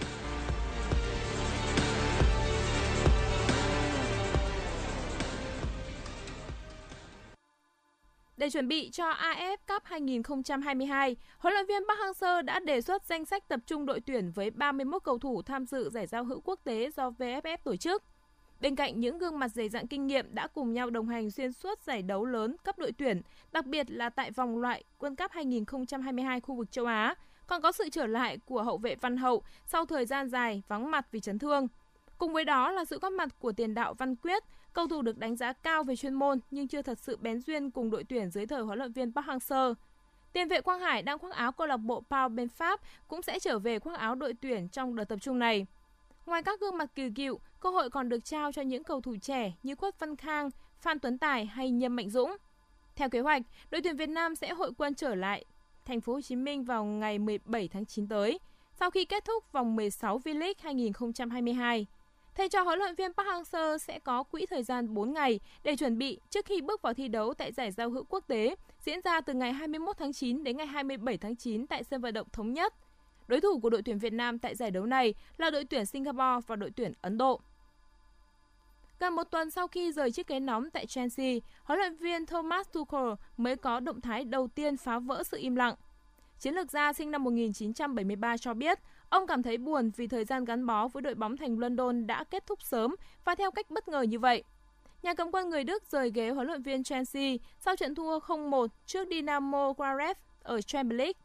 Để 8.37 8.51
chuẩn 8.51 8.69
bị 8.69 8.91
cho 8.91 9.11
AF 9.11 9.57
Cup 9.69 9.83
2022, 9.85 11.17
huấn 11.39 11.55
luyện 11.55 11.67
viên 11.67 11.83
Park 11.89 12.01
Hang-seo 12.01 12.43
đã 12.43 12.61
đề 12.61 12.81
xuất 12.81 13.05
danh 13.05 13.25
sách 13.25 13.49
tập 13.49 13.61
trung 13.67 13.87
đội 13.87 14.01
tuyển 14.01 14.31
với 14.31 14.51
31 14.51 15.05
cầu 15.05 15.19
thủ 15.19 15.43
tham 15.43 15.67
dự 15.67 15.91
giải 15.91 16.07
giao 16.07 16.25
hữu 16.25 16.41
quốc 16.41 16.61
tế 16.65 16.91
do 16.97 17.11
VFF 17.11 17.57
tổ 17.65 17.77
chức. 17.77 18.03
Bên 18.61 18.77
cạnh 18.77 19.01
những 19.01 19.19
gương 19.19 19.39
mặt 19.39 19.49
dày 19.49 19.69
dặn 19.69 19.87
kinh 19.87 20.07
nghiệm 20.07 20.35
đã 20.35 20.47
cùng 20.47 20.73
nhau 20.73 20.91
đồng 20.91 21.09
hành 21.09 21.31
xuyên 21.31 21.53
suốt 21.53 21.79
giải 21.79 22.03
đấu 22.03 22.25
lớn 22.25 22.57
cấp 22.65 22.79
đội 22.79 22.93
tuyển, 22.93 23.23
đặc 23.53 23.67
biệt 23.67 23.91
là 23.91 24.09
tại 24.09 24.31
vòng 24.31 24.59
loại 24.59 24.85
World 24.99 25.17
Cup 25.17 25.31
2022 25.31 26.41
khu 26.41 26.55
vực 26.55 26.73
châu 26.73 26.87
Á, 26.87 27.15
còn 27.49 27.63
có 27.63 27.73
sự 27.73 27.89
trở 27.89 28.07
lại 28.07 28.39
của 28.47 28.63
hậu 28.63 28.79
vệ 28.79 28.95
Văn 28.95 29.17
Hậu 29.17 29.43
sau 29.65 29.87
thời 29.87 30.07
gian 30.07 30.29
dài 30.29 30.63
vắng 30.69 30.91
mặt 30.91 31.07
vì 31.13 31.21
chấn 31.21 31.39
thương. 31.39 31.69
Cùng 32.19 32.33
với 32.33 32.45
đó 32.45 32.71
là 32.71 32.85
sự 32.85 32.99
góp 32.99 33.13
mặt 33.13 33.29
của 33.39 33.53
tiền 33.53 33.75
đạo 33.75 33.95
Văn 33.95 34.17
Quyết, 34.17 34.43
cầu 34.73 34.89
thủ 34.89 35.03
được 35.03 35.19
đánh 35.19 35.37
giá 35.37 35.53
cao 35.53 35.83
về 35.83 35.97
chuyên 35.97 36.15
môn 36.15 36.41
nhưng 36.51 36.69
chưa 36.69 36.83
thật 36.83 36.99
sự 36.99 37.17
bén 37.17 37.41
duyên 37.41 37.71
cùng 37.71 37.91
đội 37.91 38.05
tuyển 38.05 38.31
dưới 38.31 38.47
thời 38.47 38.63
huấn 38.63 38.79
luyện 38.79 38.93
viên 38.93 39.13
Park 39.13 39.27
Hang-seo. 39.27 39.75
Tiền 40.33 40.49
vệ 40.49 40.61
Quang 40.61 40.81
Hải 40.81 41.03
đang 41.03 41.19
khoác 41.19 41.33
áo 41.33 41.53
câu 41.53 41.67
lạc 41.67 41.77
bộ 41.77 42.03
Pau 42.11 42.29
bên 42.29 42.49
Pháp 42.49 42.81
cũng 43.09 43.23
sẽ 43.23 43.39
trở 43.39 43.59
về 43.59 43.79
khoác 43.79 43.99
áo 43.99 44.15
đội 44.15 44.35
tuyển 44.41 44.69
trong 44.69 44.97
đợt 44.97 45.05
tập 45.05 45.19
trung 45.23 45.39
này. 45.39 45.67
Ngoài 46.27 46.43
các 46.43 46.61
gương 46.61 46.79
mặt 46.79 46.91
kỳ 46.95 47.11
cựu, 47.11 47.39
cơ 47.61 47.71
hội 47.71 47.91
còn 47.91 48.09
được 48.09 48.25
trao 48.25 48.53
cho 48.53 48.63
những 48.63 48.85
cầu 48.85 49.01
thủ 49.01 49.17
trẻ 49.23 49.53
như 49.63 49.75
Quất 49.75 50.01
Văn 50.01 50.17
Khang, 50.17 50.51
Phan 50.81 50.99
Tuấn 50.99 51.19
Tài 51.19 51.47
hay 51.47 51.71
Nhâm 51.71 51.97
Mạnh 51.97 52.11
Dũng. 52.11 52.37
Theo 52.97 53.09
kế 53.09 53.21
hoạch, 53.21 53.43
đội 53.71 53.81
tuyển 53.83 53.97
Việt 53.97 54.09
Nam 54.09 54.35
sẽ 54.35 54.53
hội 54.53 54.73
quân 54.79 54.95
trở 54.95 55.15
lại 55.15 55.45
thành 55.89 56.01
phố 56.01 56.13
Hồ 56.13 56.21
Chí 56.21 56.37
Minh 56.37 56.65
vào 56.65 56.85
ngày 56.85 57.19
17 57.19 57.69
tháng 57.69 57.87
9 57.87 58.09
tới. 58.09 58.39
sau 58.81 58.91
khi 58.91 59.05
kết 59.05 59.25
thúc 59.25 59.53
vòng 59.53 59.77
16 59.77 60.19
V-League 60.19 60.55
2022. 60.59 61.87
Thầy 62.35 62.49
trò 62.49 62.63
huấn 62.63 62.79
luyện 62.79 62.95
viên 62.95 63.13
Park 63.13 63.29
Hang-seo 63.29 63.79
sẽ 63.79 63.99
có 63.99 64.23
quỹ 64.23 64.47
thời 64.47 64.63
gian 64.63 64.95
4 64.95 65.13
ngày 65.13 65.41
để 65.65 65.77
chuẩn 65.77 65.99
bị 65.99 66.19
trước 66.31 66.47
khi 66.47 66.61
bước 66.61 66.83
vào 66.83 66.95
thi 66.95 67.09
đấu 67.09 67.35
tại 67.35 67.53
giải 67.53 67.71
giao 67.71 67.91
hữu 67.91 68.05
quốc 68.09 68.25
tế, 68.27 68.55
diễn 68.85 69.01
ra 69.05 69.21
từ 69.21 69.35
ngày 69.35 69.53
21 69.53 69.97
tháng 69.99 70.13
9 70.13 70.45
đến 70.45 70.57
ngày 70.57 70.67
27 70.67 71.19
tháng 71.19 71.37
9 71.37 71.67
tại 71.67 71.85
sân 71.85 72.01
vận 72.01 72.15
động 72.15 72.27
Thống 72.33 72.53
Nhất. 72.53 72.75
Đối 73.29 73.41
thủ 73.41 73.59
của 73.59 73.71
đội 73.71 73.83
tuyển 73.83 73.99
Việt 73.99 74.13
Nam 74.13 74.39
tại 74.39 74.55
giải 74.55 74.71
đấu 74.71 74.87
này 74.87 75.15
là 75.37 75.51
đội 75.51 75.65
tuyển 75.65 75.87
Singapore 75.87 76.47
và 76.47 76.57
đội 76.57 76.71
tuyển 76.71 76.93
Ấn 77.03 77.19
Độ. 77.19 77.41
Gần 79.01 79.15
một 79.15 79.25
tuần 79.25 79.51
sau 79.51 79.69
khi 79.69 79.93
rời 79.93 80.11
chiếc 80.11 80.29
ghế 80.29 80.41
nóng 80.41 80.71
tại 80.71 80.87
Chelsea, 80.87 81.35
huấn 81.63 81.79
luyện 81.79 81.97
viên 81.97 82.27
Thomas 82.27 82.67
Tuchel 82.73 83.13
mới 83.37 83.57
có 83.57 83.81
động 83.81 84.01
thái 84.01 84.25
đầu 84.25 84.49
tiên 84.49 84.77
phá 84.77 84.99
vỡ 84.99 85.23
sự 85.23 85.37
im 85.41 85.57
lặng. 85.57 85.75
Chiến 86.39 86.55
lược 86.55 86.71
gia 86.71 86.93
sinh 86.93 87.11
năm 87.11 87.25
1973 87.25 88.37
cho 88.37 88.55
biết, 88.55 88.79
ông 89.09 89.27
cảm 89.27 89.43
thấy 89.43 89.59
buồn 89.59 89.91
vì 89.97 90.07
thời 90.07 90.25
gian 90.25 90.45
gắn 90.45 90.67
bó 90.67 90.89
với 90.89 91.03
đội 91.03 91.15
bóng 91.15 91.37
thành 91.37 91.59
London 91.59 92.07
đã 92.07 92.25
kết 92.25 92.47
thúc 92.47 92.63
sớm 92.63 92.95
và 93.25 93.35
theo 93.35 93.51
cách 93.51 93.71
bất 93.71 93.89
ngờ 93.89 94.03
như 94.03 94.19
vậy. 94.19 94.45
Nhà 95.03 95.15
cầm 95.15 95.33
quân 95.33 95.51
người 95.51 95.65
Đức 95.65 95.83
rời 95.91 96.11
ghế 96.11 96.31
huấn 96.31 96.47
luyện 96.47 96.63
viên 96.63 96.83
Chelsea 96.83 97.37
sau 97.59 97.77
trận 97.77 97.95
thua 97.95 98.19
0-1 98.19 98.67
trước 98.87 99.09
Dynamo 99.11 99.73
Zagreb 99.73 100.15
ở 100.43 100.61
Champions 100.61 100.99
League. 100.99 101.21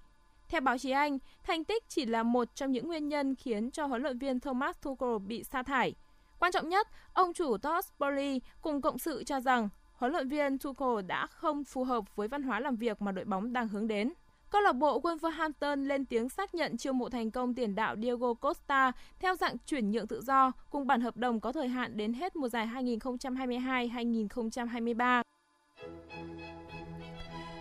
Theo 0.50 0.62
báo 0.62 0.78
chí 0.78 0.92
Anh, 0.92 1.18
thành 1.44 1.64
tích 1.64 1.84
chỉ 1.88 2.06
là 2.06 2.24
một 2.24 2.56
trong 2.56 2.72
những 2.72 2.88
nguyên 2.88 3.08
nhân 3.08 3.36
khiến 3.36 3.72
cho 3.72 3.86
huấn 3.86 4.02
luyện 4.02 4.18
viên 4.18 4.40
Thomas 4.40 4.76
Tuchel 4.82 5.18
bị 5.28 5.44
sa 5.44 5.64
thải. 5.64 5.94
Quan 6.44 6.52
trọng 6.52 6.70
nhất, 6.70 6.88
ông 7.14 7.34
chủ 7.34 7.58
Todd 7.58 7.88
Bowley 8.00 8.40
cùng 8.62 8.82
cộng 8.82 8.98
sự 8.98 9.24
cho 9.24 9.40
rằng 9.40 9.70
huấn 9.94 10.12
luyện 10.12 10.28
viên 10.28 10.58
Tuchel 10.58 11.06
đã 11.08 11.28
không 11.28 11.64
phù 11.64 11.84
hợp 11.84 12.16
với 12.16 12.28
văn 12.28 12.44
hóa 12.44 12.60
làm 12.60 12.76
việc 12.76 13.02
mà 13.02 13.12
đội 13.12 13.26
bóng 13.26 13.54
đang 13.54 13.68
hướng 13.68 13.88
đến. 13.88 14.14
Câu 14.50 14.62
lạc 14.62 14.74
bộ 14.74 15.02
Wolverhampton 15.02 15.88
lên 15.88 16.06
tiếng 16.06 16.30
xác 16.30 16.56
nhận 16.56 16.78
chiêu 16.78 16.94
mộ 16.94 17.10
thành 17.10 17.32
công 17.32 17.54
tiền 17.54 17.76
đạo 17.76 17.96
Diego 18.02 18.34
Costa 18.34 18.92
theo 19.20 19.36
dạng 19.36 19.58
chuyển 19.66 19.92
nhượng 19.92 20.08
tự 20.08 20.22
do 20.22 20.52
cùng 20.70 20.88
bản 20.88 21.02
hợp 21.02 21.18
đồng 21.18 21.40
có 21.40 21.52
thời 21.52 21.68
hạn 21.68 21.98
đến 21.98 22.14
hết 22.14 22.36
mùa 22.36 22.50
giải 22.50 22.70
2022-2023. 22.74 25.24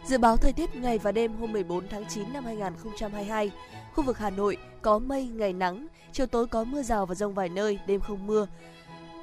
Dự 0.06 0.18
báo 0.18 0.36
thời 0.36 0.52
tiết 0.52 0.76
ngày 0.76 0.98
và 0.98 1.12
đêm 1.12 1.34
hôm 1.34 1.52
14 1.52 1.88
tháng 1.88 2.04
9 2.08 2.32
năm 2.32 2.44
2022. 2.44 3.50
Khu 3.94 4.04
vực 4.04 4.18
Hà 4.18 4.30
Nội 4.30 4.56
có 4.82 4.98
mây, 4.98 5.28
ngày 5.28 5.52
nắng, 5.52 5.86
chiều 6.12 6.26
tối 6.26 6.46
có 6.46 6.64
mưa 6.64 6.82
rào 6.82 7.06
và 7.06 7.14
rông 7.14 7.34
vài 7.34 7.48
nơi, 7.48 7.78
đêm 7.86 8.00
không 8.00 8.26
mưa. 8.26 8.46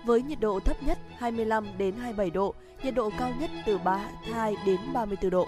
Với 0.05 0.21
nhiệt 0.21 0.39
độ 0.39 0.59
thấp 0.59 0.83
nhất 0.83 0.99
25 1.17 1.77
đến 1.77 1.95
27 1.95 2.29
độ, 2.29 2.55
nhiệt 2.83 2.95
độ 2.95 3.09
cao 3.19 3.33
nhất 3.39 3.49
từ 3.65 3.77
32 3.77 4.55
đến 4.65 4.79
34 4.93 5.31
độ. 5.31 5.47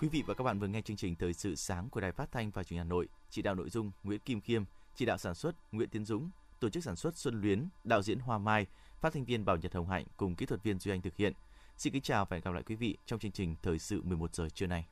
Quý 0.00 0.08
vị 0.08 0.22
và 0.26 0.34
các 0.34 0.44
bạn 0.44 0.58
vừa 0.58 0.66
nghe 0.66 0.80
chương 0.80 0.96
trình 0.96 1.16
Thời 1.16 1.32
sự 1.32 1.54
sáng 1.54 1.90
của 1.90 2.00
Đài 2.00 2.12
Phát 2.12 2.32
thanh 2.32 2.50
và 2.50 2.64
Truyền 2.64 2.78
hình 2.78 2.86
Hà 2.86 2.90
Nội, 2.90 3.08
chỉ 3.30 3.42
đạo 3.42 3.54
nội 3.54 3.70
dung 3.70 3.90
Nguyễn 4.02 4.20
Kim 4.20 4.40
Khiêm, 4.40 4.64
chỉ 4.94 5.04
đạo 5.04 5.18
sản 5.18 5.34
xuất 5.34 5.54
Nguyễn 5.72 5.88
Tiến 5.88 6.04
Dũng, 6.04 6.30
tổ 6.60 6.68
chức 6.68 6.84
sản 6.84 6.96
xuất 6.96 7.16
Xuân 7.16 7.40
Luyến, 7.40 7.68
đạo 7.84 8.02
diễn 8.02 8.18
Hoa 8.18 8.38
Mai, 8.38 8.66
phát 9.00 9.12
thanh 9.12 9.24
viên 9.24 9.44
Bảo 9.44 9.56
Nhật 9.56 9.74
Hồng 9.74 9.88
Hạnh 9.88 10.04
cùng 10.16 10.34
kỹ 10.34 10.46
thuật 10.46 10.62
viên 10.62 10.78
Duy 10.78 10.92
Anh 10.92 11.02
thực 11.02 11.16
hiện. 11.16 11.32
Xin 11.76 11.92
kính 11.92 12.02
chào 12.02 12.24
và 12.24 12.34
hẹn 12.36 12.44
gặp 12.44 12.50
lại 12.54 12.62
quý 12.62 12.74
vị 12.74 12.96
trong 13.06 13.18
chương 13.18 13.32
trình 13.32 13.56
Thời 13.62 13.78
sự 13.78 14.02
11 14.02 14.34
giờ 14.34 14.48
trưa 14.48 14.66
nay. 14.66 14.86